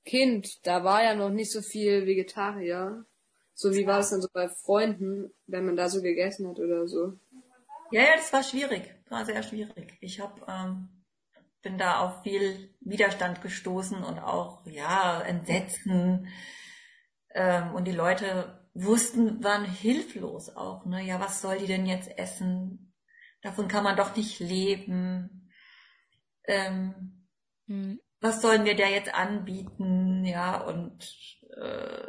Kind? 0.04 0.66
Da 0.66 0.84
war 0.84 1.02
ja 1.02 1.14
noch 1.14 1.30
nicht 1.30 1.52
so 1.52 1.62
viel 1.62 2.06
Vegetarier. 2.06 3.06
So 3.54 3.72
wie 3.72 3.86
war 3.86 3.98
das 3.98 4.10
dann 4.10 4.20
so 4.20 4.28
bei 4.32 4.48
Freunden, 4.48 5.32
wenn 5.46 5.64
man 5.64 5.76
da 5.76 5.88
so 5.88 6.02
gegessen 6.02 6.48
hat 6.48 6.58
oder 6.58 6.88
so? 6.88 7.12
Ja, 7.92 8.02
ja, 8.02 8.16
das 8.16 8.32
war 8.32 8.42
schwierig. 8.42 8.92
War 9.08 9.24
sehr 9.24 9.42
schwierig. 9.44 9.96
Ich 10.00 10.18
hab, 10.18 10.48
ähm, 10.48 10.88
bin 11.62 11.78
da 11.78 12.00
auf 12.00 12.22
viel 12.22 12.74
Widerstand 12.80 13.42
gestoßen 13.42 14.02
und 14.02 14.18
auch, 14.18 14.66
ja, 14.66 15.20
Entsetzen. 15.22 16.28
Ähm, 17.34 17.74
und 17.74 17.84
die 17.84 17.92
Leute 17.92 18.68
wussten, 18.74 19.42
waren 19.44 19.64
hilflos 19.64 20.54
auch, 20.56 20.84
ne? 20.86 21.02
Ja, 21.04 21.20
was 21.20 21.40
soll 21.40 21.58
die 21.58 21.66
denn 21.66 21.86
jetzt 21.86 22.16
essen? 22.18 22.92
Davon 23.42 23.68
kann 23.68 23.84
man 23.84 23.96
doch 23.96 24.16
nicht 24.16 24.40
leben. 24.40 25.50
Ähm, 26.44 27.26
Hm. 27.66 27.98
was 28.20 28.40
sollen 28.42 28.64
wir 28.64 28.74
der 28.76 28.90
jetzt 28.90 29.14
anbieten? 29.14 30.24
Ja, 30.24 30.60
und 30.62 31.38
äh, 31.56 32.06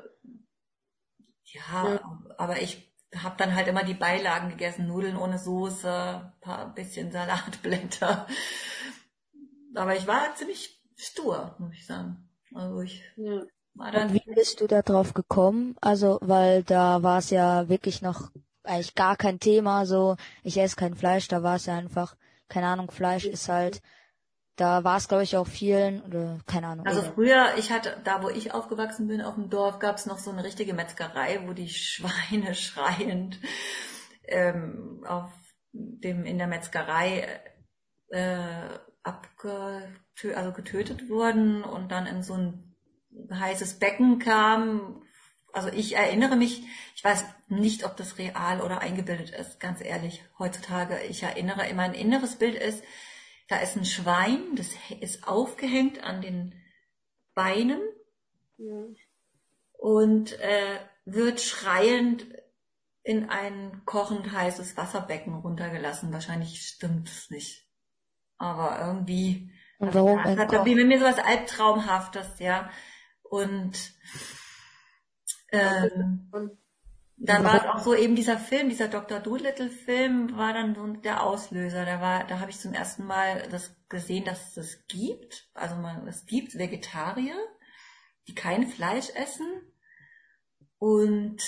ja, 1.43 1.99
aber 2.37 2.61
ich 2.61 2.93
habe 3.15 3.37
dann 3.37 3.55
halt 3.55 3.67
immer 3.67 3.83
die 3.83 3.93
Beilagen 3.93 4.49
gegessen, 4.49 4.87
Nudeln 4.87 5.17
ohne 5.17 5.39
Soße, 5.39 6.33
paar 6.41 6.73
bisschen 6.73 7.11
Salatblätter. 7.11 8.27
Aber 9.75 9.95
ich 9.95 10.07
war 10.07 10.35
ziemlich 10.35 10.81
stur, 10.95 11.55
muss 11.59 11.73
ich 11.73 11.85
sagen. 11.85 12.29
Also 12.53 12.81
ich 12.81 13.03
Ja. 13.15 13.43
Dann 13.91 14.13
wie 14.13 14.23
bist 14.33 14.61
du 14.61 14.67
da 14.67 14.81
drauf 14.81 15.13
gekommen? 15.13 15.75
Also, 15.81 16.19
weil 16.21 16.63
da 16.63 17.03
war 17.03 17.19
es 17.19 17.29
ja 17.29 17.67
wirklich 17.69 18.01
noch 18.01 18.31
eigentlich 18.63 18.95
gar 18.95 19.15
kein 19.15 19.39
Thema, 19.39 19.85
so 19.85 20.15
ich 20.43 20.57
esse 20.57 20.75
kein 20.75 20.95
Fleisch, 20.95 21.27
da 21.27 21.43
war 21.43 21.55
es 21.55 21.65
ja 21.65 21.75
einfach, 21.75 22.15
keine 22.49 22.67
Ahnung, 22.67 22.91
Fleisch 22.91 23.25
ist 23.25 23.49
halt, 23.49 23.81
da 24.55 24.83
war 24.83 24.97
es 24.97 25.07
glaube 25.07 25.23
ich 25.23 25.37
auch 25.37 25.47
vielen, 25.47 26.01
oder 26.01 26.39
keine 26.45 26.67
Ahnung. 26.67 26.87
Also 26.87 27.01
früher, 27.01 27.55
ich 27.57 27.71
hatte, 27.71 27.97
da 28.03 28.23
wo 28.23 28.29
ich 28.29 28.53
aufgewachsen 28.53 29.07
bin, 29.07 29.21
auf 29.21 29.35
dem 29.35 29.49
Dorf, 29.49 29.79
gab 29.79 29.97
es 29.97 30.05
noch 30.05 30.17
so 30.17 30.31
eine 30.31 30.43
richtige 30.43 30.73
Metzgerei, 30.73 31.41
wo 31.45 31.53
die 31.53 31.69
Schweine 31.69 32.55
schreiend 32.55 33.39
ähm, 34.23 35.03
auf 35.07 35.31
dem 35.71 36.25
in 36.25 36.37
der 36.37 36.47
Metzgerei 36.47 37.41
äh, 38.09 38.69
abgetö 39.03 40.33
also 40.33 40.51
getötet 40.53 41.09
wurden 41.09 41.63
und 41.63 41.91
dann 41.91 42.07
in 42.07 42.23
so 42.23 42.33
ein 42.33 42.74
heißes 43.31 43.79
Becken 43.79 44.19
kam. 44.19 45.01
Also 45.53 45.69
ich 45.69 45.95
erinnere 45.95 46.35
mich, 46.35 46.63
ich 46.95 47.03
weiß 47.03 47.23
nicht, 47.47 47.85
ob 47.85 47.95
das 47.97 48.17
real 48.17 48.61
oder 48.61 48.79
eingebildet 48.79 49.29
ist, 49.31 49.59
ganz 49.59 49.81
ehrlich, 49.81 50.23
heutzutage. 50.37 50.99
Ich 51.09 51.23
erinnere, 51.23 51.71
mein 51.73 51.93
inneres 51.93 52.35
Bild 52.35 52.55
ist, 52.55 52.83
da 53.47 53.57
ist 53.57 53.75
ein 53.75 53.85
Schwein, 53.85 54.55
das 54.55 54.69
ist 54.99 55.27
aufgehängt 55.27 56.03
an 56.03 56.21
den 56.21 56.55
Beinen 57.35 57.81
und 59.77 60.39
äh, 60.39 60.79
wird 61.05 61.41
schreiend 61.41 62.27
in 63.03 63.29
ein 63.29 63.83
kochend 63.85 64.31
heißes 64.31 64.75
Wasserbecken 64.77 65.35
runtergelassen. 65.35 66.11
Wahrscheinlich 66.11 66.67
stimmt 66.67 67.07
es 67.07 67.29
nicht. 67.29 67.69
Aber 68.37 68.79
irgendwie 68.79 69.51
Und 69.77 69.93
warum 69.93 70.19
hat, 70.19 70.25
ein 70.25 70.39
hat 70.39 70.65
mit 70.65 70.87
mir 70.87 70.99
sowas 70.99 71.19
Albtraumhaftes, 71.19 72.39
ja. 72.39 72.69
Und 73.35 73.93
ähm, 75.51 76.29
Und 76.31 76.57
dann 77.17 77.43
war 77.43 77.55
es 77.55 77.65
auch 77.65 77.79
so 77.79 77.93
eben 77.93 78.15
dieser 78.15 78.37
Film, 78.37 78.69
dieser 78.69 78.87
Dr. 78.87 79.19
Dolittle 79.19 79.69
Film 79.69 80.37
war 80.37 80.53
dann 80.53 80.75
so 80.75 80.87
der 80.87 81.23
Auslöser. 81.23 81.85
Da 81.85 81.99
war, 81.99 82.25
da 82.25 82.39
habe 82.39 82.51
ich 82.51 82.59
zum 82.59 82.73
ersten 82.73 83.05
Mal 83.05 83.47
das 83.49 83.75
gesehen, 83.89 84.25
dass 84.25 84.47
es 84.47 84.53
das 84.53 84.87
gibt. 84.87 85.49
Also 85.53 85.75
man, 85.75 86.07
es 86.07 86.25
gibt 86.25 86.57
Vegetarier, 86.57 87.35
die 88.27 88.35
kein 88.35 88.67
Fleisch 88.67 89.09
essen. 89.15 89.47
Und 90.77 91.41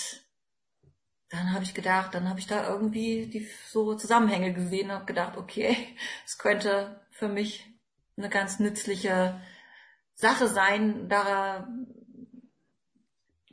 dann 1.30 1.52
habe 1.52 1.64
ich 1.64 1.74
gedacht, 1.74 2.14
dann 2.14 2.28
habe 2.28 2.40
ich 2.40 2.46
da 2.46 2.68
irgendwie 2.68 3.26
die 3.26 3.48
so 3.66 3.94
Zusammenhänge 3.94 4.52
gesehen 4.52 4.90
und 4.90 4.96
habe 4.96 5.04
gedacht, 5.06 5.38
okay, 5.38 5.76
es 6.26 6.36
könnte 6.36 7.00
für 7.10 7.28
mich 7.28 7.66
eine 8.16 8.28
ganz 8.28 8.58
nützliche 8.58 9.40
Sache 10.18 10.48
sein, 10.48 11.08
da 11.08 11.68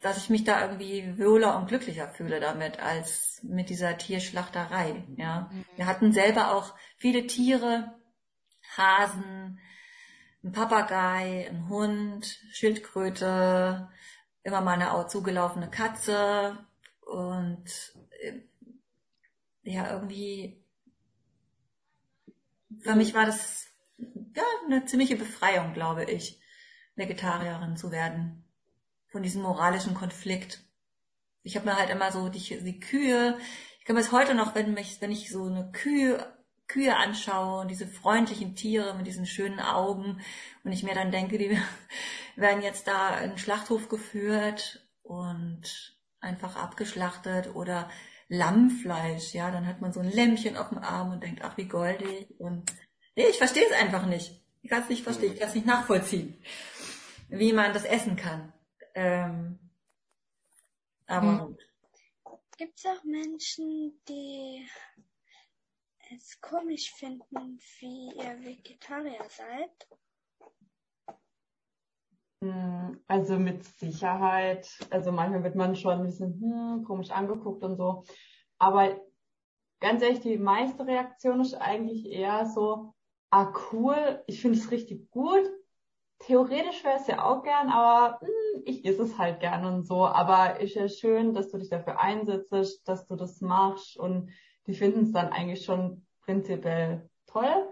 dass 0.02 0.18
ich 0.18 0.30
mich 0.30 0.44
da 0.44 0.62
irgendwie 0.62 1.18
wohler 1.18 1.58
und 1.58 1.68
glücklicher 1.68 2.08
fühle 2.08 2.40
damit 2.40 2.80
als 2.80 3.40
mit 3.44 3.70
dieser 3.70 3.98
Tierschlachterei. 3.98 5.04
Ja, 5.16 5.50
wir 5.76 5.86
hatten 5.88 6.12
selber 6.12 6.54
auch 6.54 6.76
viele 6.98 7.26
Tiere, 7.26 7.96
Hasen, 8.78 9.60
ein 10.44 10.52
Papagei, 10.52 11.48
ein 11.50 11.70
Hund, 11.70 12.26
Schildkröte, 12.52 13.90
immer 14.44 14.62
mal 14.62 14.74
eine 14.74 14.92
au- 14.94 15.06
zugelaufene 15.08 15.70
Katze 15.72 16.58
und 17.02 17.66
äh, 18.22 18.42
ja 19.64 19.92
irgendwie 19.92 20.64
für 22.80 22.96
mich 22.96 23.14
war 23.14 23.26
das 23.26 23.68
ja 24.36 24.44
eine 24.66 24.86
ziemliche 24.86 25.16
Befreiung, 25.16 25.74
glaube 25.74 26.04
ich, 26.06 26.40
Vegetarierin 26.96 27.78
zu 27.78 27.92
werden 27.92 28.44
von 29.08 29.24
diesem 29.24 29.42
moralischen 29.42 29.94
Konflikt. 29.94 30.64
Ich 31.44 31.56
habe 31.56 31.66
mir 31.66 31.78
halt 31.78 31.90
immer 31.90 32.12
so 32.12 32.30
die, 32.30 32.40
die 32.40 32.80
Kühe, 32.80 33.38
ich 33.80 33.86
kann 33.86 33.96
mir 33.96 34.02
das 34.02 34.12
heute 34.12 34.34
noch, 34.34 34.56
wenn 34.56 34.74
mich, 34.74 35.00
wenn 35.00 35.12
ich 35.12 35.30
so 35.30 35.46
eine 35.46 35.72
Kühe, 35.72 36.34
Kühe 36.68 36.96
anschaue 36.98 37.62
und 37.62 37.70
diese 37.70 37.88
freundlichen 37.88 38.56
Tiere 38.56 38.96
mit 38.96 39.06
diesen 39.06 39.26
schönen 39.26 39.60
Augen 39.60 40.22
und 40.64 40.72
ich 40.72 40.84
mir 40.84 40.96
dann 40.96 41.12
denke, 41.12 41.38
die 41.38 41.58
werden 42.36 42.64
jetzt 42.64 42.88
da 42.88 43.20
in 43.20 43.32
den 43.32 43.38
Schlachthof 43.38 43.90
geführt 43.90 44.86
und 45.04 45.96
einfach 46.20 46.56
abgeschlachtet 46.56 47.54
oder 47.54 47.90
Lammfleisch, 48.28 49.36
ja, 49.36 49.52
dann 49.52 49.68
hat 49.68 49.82
man 49.82 49.94
so 49.94 50.00
ein 50.00 50.12
Lämmchen 50.12 50.58
auf 50.58 50.70
dem 50.70 50.80
Arm 50.80 51.12
und 51.12 51.22
denkt, 51.22 51.42
ach 51.44 51.58
wie 51.58 51.68
goldig 51.68 52.28
und 52.40 52.72
nee, 53.16 53.28
ich 53.30 53.38
verstehe 53.38 53.66
es 53.66 53.80
einfach 53.80 54.08
nicht. 54.08 54.42
Ich 54.64 54.72
kann 54.72 54.82
es 54.82 54.90
nicht 54.90 55.04
verstehen, 55.04 55.34
ich 55.34 55.40
kann 55.40 55.50
es 55.50 55.56
nicht 55.56 55.68
nachvollziehen, 55.68 56.36
wie 57.30 57.54
man 57.54 57.74
das 57.74 57.86
essen 57.86 58.16
kann. 58.16 58.54
Ähm, 58.94 59.60
aber 61.08 61.48
Hm. 61.48 61.58
Gibt 62.58 62.80
es 62.80 62.86
auch 62.86 63.04
Menschen, 63.04 64.02
die 64.08 64.66
es 66.16 66.40
komisch 66.40 66.94
finden, 66.94 67.60
wie 67.80 68.14
ihr 68.16 68.40
Vegetarier 68.44 69.26
seid? 69.30 69.88
Mm, 72.42 72.98
Also 73.08 73.38
mit 73.40 73.64
Sicherheit. 73.66 74.70
Also 74.90 75.12
manchmal 75.12 75.44
wird 75.44 75.56
man 75.56 75.76
schon 75.76 75.94
ein 75.94 76.04
bisschen 76.04 76.40
hm, 76.42 76.84
komisch 76.86 77.12
angeguckt 77.12 77.64
und 77.64 77.78
so. 77.78 78.04
Aber 78.58 79.00
ganz 79.82 80.02
ehrlich, 80.02 80.22
die 80.22 80.38
meiste 80.38 80.86
Reaktion 80.88 81.42
ist 81.42 81.56
eigentlich 81.56 82.06
eher 82.08 82.46
so, 82.48 82.94
ah 83.32 83.54
cool, 83.72 84.24
ich 84.28 84.42
finde 84.42 84.58
es 84.60 84.72
richtig 84.72 85.10
gut. 85.12 85.44
Theoretisch 86.20 86.84
wäre 86.84 86.96
es 86.96 87.08
ja 87.08 87.24
auch 87.24 87.44
gern, 87.44 87.70
aber 87.70 88.20
hm, 88.22 88.64
ich 88.66 88.86
esse 88.86 89.04
es 89.04 89.18
halt 89.18 89.40
gern 89.42 89.66
und 89.66 89.84
so. 89.86 90.06
Aber 90.06 90.60
ist 90.60 90.76
ja 90.76 90.88
schön, 90.88 91.34
dass 91.34 91.52
du 91.52 91.58
dich 91.58 91.70
dafür 91.70 92.00
einsetzt, 92.00 92.52
dass 92.86 93.08
du 93.08 93.16
das 93.16 93.42
machst 93.42 93.98
und 93.98 94.32
die 94.68 94.74
finden 94.74 95.02
es 95.02 95.12
dann 95.12 95.30
eigentlich 95.30 95.66
schon 95.66 96.06
prinzipiell 96.24 97.10
toll. 97.28 97.68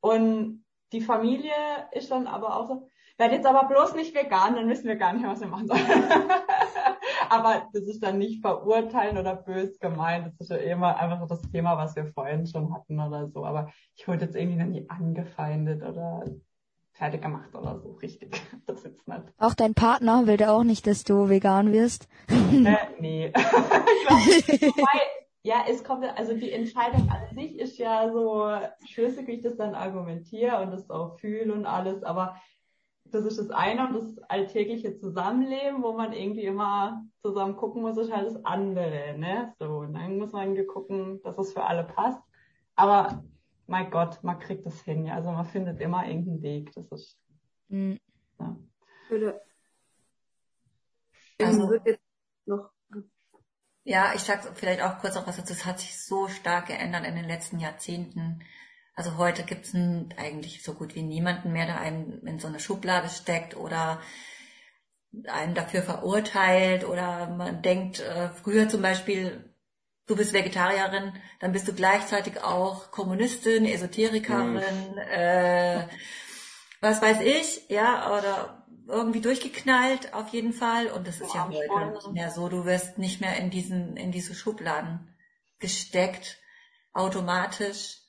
Und 0.00 0.64
die 0.92 1.00
Familie 1.00 1.52
ist 1.92 2.10
dann 2.10 2.26
aber 2.26 2.56
auch 2.56 2.68
so, 2.68 2.88
werd 3.18 3.32
jetzt 3.32 3.46
aber 3.46 3.68
bloß 3.68 3.94
nicht 3.94 4.14
vegan, 4.14 4.56
dann 4.56 4.68
wissen 4.68 4.88
wir 4.88 4.96
gar 4.96 5.12
nicht 5.12 5.26
was 5.26 5.40
wir 5.40 5.48
machen 5.48 5.68
sollen. 5.68 5.80
aber 7.30 7.68
das 7.72 7.82
ist 7.84 8.02
dann 8.02 8.18
nicht 8.18 8.40
verurteilen 8.40 9.18
oder 9.18 9.36
bös 9.36 9.78
gemeint. 9.78 10.26
Das 10.26 10.40
ist 10.40 10.50
ja 10.50 10.56
immer 10.56 10.96
einfach 10.96 11.20
so 11.20 11.26
das 11.26 11.42
Thema, 11.50 11.76
was 11.76 11.94
wir 11.96 12.06
vorhin 12.06 12.46
schon 12.46 12.74
hatten 12.74 13.00
oder 13.00 13.28
so. 13.28 13.44
Aber 13.44 13.70
ich 13.94 14.06
wurde 14.06 14.24
jetzt 14.24 14.36
irgendwie 14.36 14.56
noch 14.56 14.66
nie 14.66 14.88
angefeindet 14.88 15.82
oder 15.82 16.24
fertig 16.94 17.22
gemacht 17.22 17.54
oder 17.54 17.78
so, 17.78 17.92
richtig. 18.02 18.40
Das 18.66 18.82
jetzt 18.82 19.06
nicht. 19.06 19.20
Auch 19.36 19.52
dein 19.52 19.74
Partner 19.74 20.26
will 20.26 20.38
der 20.38 20.52
auch 20.52 20.64
nicht, 20.64 20.86
dass 20.86 21.04
du 21.04 21.28
vegan 21.28 21.70
wirst. 21.70 22.08
Äh, 22.28 22.76
nee. 22.98 23.30
Wobei, 23.34 25.00
ja, 25.42 25.64
es 25.68 25.84
kommt, 25.84 26.06
also 26.16 26.34
die 26.34 26.50
Entscheidung 26.50 27.10
an 27.10 27.34
sich 27.34 27.58
ist 27.58 27.76
ja 27.76 28.10
so 28.10 28.50
schlüssig, 28.86 29.26
wie 29.26 29.32
ich 29.32 29.42
das 29.42 29.56
dann 29.56 29.74
argumentiere 29.74 30.62
und 30.62 30.70
das 30.70 30.88
auch 30.88 31.18
fühle 31.18 31.52
und 31.52 31.66
alles, 31.66 32.02
aber 32.02 32.36
das 33.04 33.26
ist 33.26 33.38
das 33.38 33.50
eine 33.50 33.86
und 33.86 33.94
das 33.96 34.18
alltägliche 34.30 34.96
Zusammenleben, 34.96 35.82
wo 35.82 35.92
man 35.92 36.14
irgendwie 36.14 36.44
immer 36.44 37.04
zusammen 37.20 37.56
gucken 37.56 37.82
muss, 37.82 37.98
ist 37.98 38.12
halt 38.12 38.26
das 38.26 38.44
andere, 38.46 39.18
ne? 39.18 39.52
So, 39.58 39.80
und 39.80 39.92
dann 39.92 40.16
muss 40.16 40.32
man 40.32 40.66
gucken, 40.66 41.20
dass 41.22 41.36
es 41.36 41.52
für 41.52 41.64
alle 41.64 41.84
passt. 41.84 42.22
Aber 42.76 43.22
mein 43.66 43.90
Gott, 43.90 44.22
man 44.22 44.38
kriegt 44.38 44.66
das 44.66 44.80
hin, 44.82 45.06
ja. 45.06 45.14
Also 45.14 45.30
man 45.30 45.46
findet 45.46 45.80
immer 45.80 46.06
irgendeinen 46.06 46.42
Weg. 46.42 46.72
Das 46.74 46.86
ist. 46.92 47.18
Mhm. 47.68 47.98
Ja. 48.38 48.56
Würde, 49.08 49.40
Also- 51.40 51.68
würde 51.68 51.90
jetzt 51.90 52.02
noch 52.46 52.70
Ja, 53.86 54.12
ich 54.14 54.22
sag 54.22 54.56
vielleicht 54.56 54.80
auch 54.80 54.98
kurz 54.98 55.14
noch 55.14 55.26
was 55.26 55.36
dazu. 55.36 55.52
Es 55.52 55.66
hat 55.66 55.78
sich 55.78 56.02
so 56.02 56.26
stark 56.28 56.66
geändert 56.68 57.04
in 57.06 57.16
den 57.16 57.26
letzten 57.26 57.58
Jahrzehnten. 57.58 58.42
Also 58.94 59.18
heute 59.18 59.42
gibt's 59.42 59.74
n- 59.74 60.14
eigentlich 60.16 60.62
so 60.62 60.72
gut 60.74 60.94
wie 60.94 61.02
niemanden 61.02 61.52
mehr, 61.52 61.66
der 61.66 61.80
einen 61.80 62.26
in 62.26 62.38
so 62.38 62.46
eine 62.48 62.60
Schublade 62.60 63.08
steckt 63.10 63.56
oder 63.56 64.00
einen 65.28 65.54
dafür 65.54 65.82
verurteilt 65.82 66.84
oder 66.84 67.28
man 67.28 67.60
denkt, 67.62 68.00
äh, 68.00 68.30
früher 68.30 68.68
zum 68.68 68.80
Beispiel, 68.82 69.53
du 70.06 70.16
bist 70.16 70.32
Vegetarierin, 70.32 71.12
dann 71.40 71.52
bist 71.52 71.68
du 71.68 71.74
gleichzeitig 71.74 72.42
auch 72.42 72.90
Kommunistin, 72.90 73.64
Esoterikerin, 73.64 74.98
äh, 74.98 75.86
was 76.80 77.00
weiß 77.00 77.20
ich, 77.20 77.68
ja, 77.68 78.16
oder 78.16 78.66
irgendwie 78.86 79.22
durchgeknallt 79.22 80.12
auf 80.12 80.28
jeden 80.28 80.52
Fall. 80.52 80.88
Und 80.88 81.06
das 81.06 81.20
ist 81.20 81.34
ja 81.34 81.48
heute 81.48 81.94
nicht 81.94 82.12
mehr 82.12 82.30
so. 82.30 82.48
Du 82.48 82.66
wirst 82.66 82.98
nicht 82.98 83.20
mehr 83.20 83.36
in 83.38 83.50
diesen, 83.50 83.96
in 83.96 84.12
diese 84.12 84.34
Schubladen 84.34 85.16
gesteckt, 85.58 86.38
automatisch. 86.92 88.00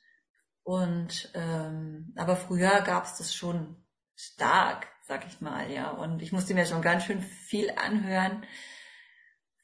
Und 0.62 1.30
ähm, 1.34 2.12
aber 2.16 2.36
früher 2.36 2.82
gab's 2.82 3.16
das 3.16 3.34
schon 3.34 3.76
stark, 4.14 4.88
sag 5.06 5.26
ich 5.26 5.40
mal, 5.40 5.70
ja. 5.70 5.90
Und 5.90 6.20
ich 6.20 6.32
musste 6.32 6.52
mir 6.52 6.66
schon 6.66 6.82
ganz 6.82 7.04
schön 7.04 7.22
viel 7.22 7.70
anhören 7.70 8.44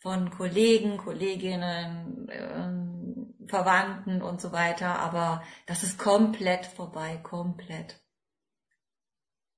von 0.03 0.31
Kollegen, 0.31 0.97
Kolleginnen, 0.97 2.29
ähm, 2.33 3.35
Verwandten 3.47 4.21
und 4.21 4.41
so 4.41 4.51
weiter. 4.51 4.99
Aber 4.99 5.45
das 5.67 5.85
ist 5.85 5.97
komplett 5.97 6.67
vorbei, 6.67 7.21
komplett. 7.23 8.01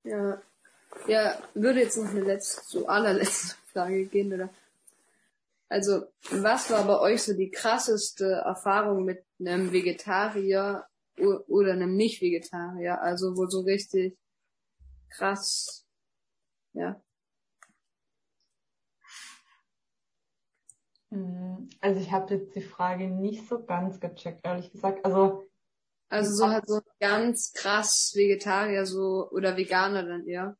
Ja, 0.03 0.39
ja, 1.07 1.37
würde 1.55 1.79
jetzt 1.79 1.97
noch 1.97 2.09
eine 2.09 2.21
letzte, 2.21 2.61
so 2.63 2.87
allerletzte 2.87 3.55
Frage 3.73 4.05
gehen, 4.05 4.31
oder? 4.33 4.49
Also, 5.67 6.05
was 6.29 6.69
war 6.69 6.85
bei 6.85 6.99
euch 6.99 7.23
so 7.23 7.33
die 7.33 7.49
krasseste 7.49 8.25
Erfahrung 8.45 9.03
mit 9.03 9.23
einem 9.39 9.71
Vegetarier 9.71 10.85
oder 11.17 11.71
einem 11.71 11.95
Nicht-Vegetarier? 11.95 13.01
Also, 13.01 13.35
wo 13.35 13.47
so 13.47 13.61
richtig 13.61 14.15
krass, 15.09 15.87
ja. 16.73 17.01
Also 21.79 21.99
ich 21.99 22.11
habe 22.11 22.33
jetzt 22.33 22.55
die 22.55 22.61
Frage 22.61 23.07
nicht 23.07 23.47
so 23.47 23.63
ganz 23.63 23.99
gecheckt, 23.99 24.45
ehrlich 24.45 24.71
gesagt. 24.71 25.05
Also 25.05 25.47
Also, 26.09 26.31
so 26.35 26.49
halt 26.49 26.67
so 26.67 26.81
ganz 26.99 27.53
krass 27.53 28.11
Vegetarier, 28.15 28.85
so, 28.85 29.29
oder 29.31 29.55
Veganer 29.57 30.03
dann 30.03 30.27
eher. 30.27 30.57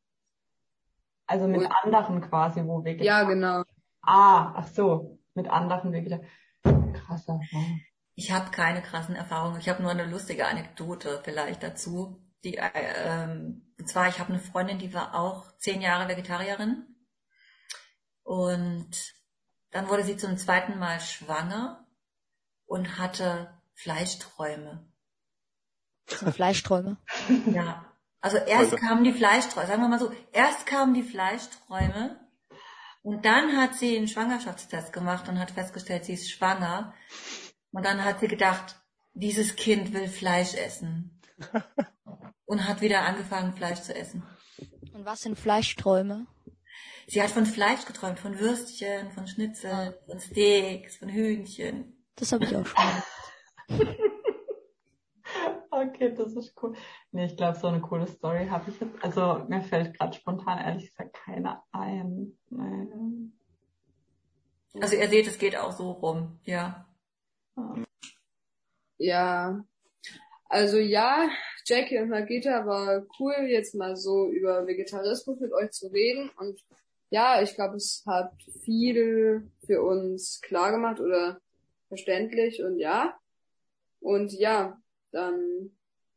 Also 1.28 1.48
mit 1.48 1.62
Und- 1.62 1.72
anderen 1.84 2.22
quasi, 2.22 2.64
wo 2.66 2.84
Vegetarier. 2.84 3.06
Ja, 3.12 3.24
genau. 3.24 3.64
Ah, 4.02 4.54
ach 4.56 4.68
so, 4.68 5.20
mit 5.34 5.48
anderen 5.50 5.92
Vegetarier. 5.92 6.26
Krasser. 6.64 7.40
Mann. 7.52 7.82
Ich 8.16 8.32
habe 8.32 8.50
keine 8.52 8.82
krassen 8.82 9.16
Erfahrungen. 9.16 9.60
Ich 9.60 9.68
habe 9.68 9.82
nur 9.82 9.92
eine 9.92 10.06
lustige 10.06 10.48
Anekdote 10.48 11.22
vielleicht 11.24 11.64
dazu. 11.64 12.22
Die, 12.44 12.58
äh, 12.58 12.70
ähm, 13.06 13.74
und 13.78 13.90
zwar, 13.90 14.08
ich 14.08 14.20
habe 14.20 14.30
eine 14.30 14.40
Freundin, 14.40 14.80
die 14.80 14.94
war 14.94 15.16
auch 15.16 15.52
zehn 15.58 15.82
Jahre 15.82 16.08
Vegetarierin. 16.08 16.86
Und 18.24 19.15
dann 19.76 19.90
wurde 19.90 20.04
sie 20.04 20.16
zum 20.16 20.38
zweiten 20.38 20.80
Mal 20.80 21.00
schwanger 21.02 21.86
und 22.66 22.98
hatte 22.98 23.54
Fleischträume. 23.74 24.88
Sind 26.08 26.34
Fleischträume. 26.34 26.98
Ja. 27.52 27.86
Also 28.22 28.38
erst 28.38 28.74
Also- 28.74 28.78
kamen 28.78 29.04
die 29.04 29.12
Fleischträume, 29.14 29.68
sagen 29.68 29.82
wir 29.82 29.90
mal 29.90 30.00
so, 30.00 30.12
erst 30.32 30.66
kamen 30.66 30.94
die 30.94 31.04
Fleischträume 31.04 32.20
und 33.04 33.26
dann 33.26 33.58
hat 33.58 33.76
sie 33.76 33.98
einen 33.98 34.08
Schwangerschaftstest 34.08 34.94
gemacht 34.94 35.28
und 35.28 35.40
hat 35.40 35.52
festgestellt, 35.52 36.06
sie 36.06 36.14
ist 36.14 36.32
schwanger. 36.32 36.94
Und 37.72 37.86
dann 37.86 38.04
hat 38.06 38.22
sie 38.22 38.28
gedacht, 38.30 38.82
dieses 39.14 39.58
Kind 39.58 39.94
will 39.94 40.08
Fleisch 40.08 40.54
essen. 40.54 41.22
Und 42.46 42.68
hat 42.68 42.80
wieder 42.82 43.02
angefangen, 43.02 43.54
Fleisch 43.56 43.82
zu 43.82 43.94
essen. 43.94 44.24
Und 44.94 45.04
was 45.04 45.22
sind 45.22 45.38
Fleischträume? 45.38 46.28
Sie 47.08 47.22
hat 47.22 47.30
von 47.30 47.46
Fleisch 47.46 47.86
geträumt, 47.86 48.20
von 48.20 48.40
Würstchen, 48.40 49.12
von 49.12 49.28
Schnitzel, 49.28 50.00
von 50.08 50.20
Steaks, 50.20 50.98
von 50.98 51.10
Hühnchen. 51.10 52.06
Das 52.16 52.32
habe 52.32 52.46
ich 52.46 52.56
auch 52.56 52.66
schon. 52.66 52.78
Okay, 55.78 56.14
das 56.16 56.34
ist 56.34 56.54
cool. 56.64 56.74
Nee, 57.12 57.26
ich 57.26 57.36
glaube, 57.36 57.60
so 57.60 57.68
eine 57.68 57.82
coole 57.82 58.08
Story 58.08 58.48
habe 58.48 58.72
ich 58.72 58.80
jetzt. 58.80 59.04
Also 59.04 59.44
mir 59.50 59.62
fällt 59.62 59.98
gerade 59.98 60.14
spontan 60.14 60.60
ehrlich 60.60 60.90
gesagt 60.90 61.14
keine 61.14 61.62
ein. 61.74 62.38
Nee. 62.50 63.32
Also 64.80 64.96
ihr 64.96 65.10
seht, 65.10 65.28
es 65.28 65.38
geht 65.38 65.58
auch 65.58 65.74
so 65.74 65.92
rum, 65.92 66.40
ja. 66.44 66.88
Ja, 68.98 69.66
also 70.48 70.78
ja, 70.78 71.30
Jackie 71.66 71.98
und 72.00 72.10
Margita 72.10 72.66
war 72.66 73.06
cool, 73.20 73.36
jetzt 73.48 73.76
mal 73.76 73.98
so 73.98 74.30
über 74.30 74.66
Vegetarismus 74.66 75.40
mit 75.42 75.52
euch 75.52 75.72
zu 75.72 75.88
reden. 75.88 76.30
Und 76.38 76.64
ja, 77.10 77.42
ich 77.42 77.56
glaube, 77.56 77.76
es 77.76 78.04
hat 78.06 78.34
viel 78.64 79.50
für 79.66 79.82
uns 79.84 80.42
klar 80.42 80.72
gemacht 80.72 81.00
oder 81.00 81.40
verständlich 81.88 82.62
und 82.64 82.80
ja. 82.80 83.18
Und 84.00 84.34
ja, 84.34 84.80
dann 85.12 85.72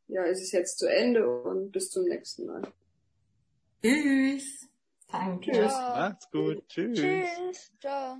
ja, 0.07 0.23
ist 0.23 0.41
es 0.41 0.51
jetzt 0.51 0.79
zu 0.79 0.87
Ende 0.87 1.27
und 1.27 1.71
bis 1.71 1.89
zum 1.89 2.03
nächsten 2.05 2.45
Mal. 2.45 2.61
Tschüss. 3.81 4.67
Danke. 5.11 5.51
Tschüss. 5.51 5.71
Macht's 5.71 6.29
gut. 6.31 6.67
Tschüss. 6.67 6.99
Tschüss. 6.99 7.71
Ciao. 7.79 8.17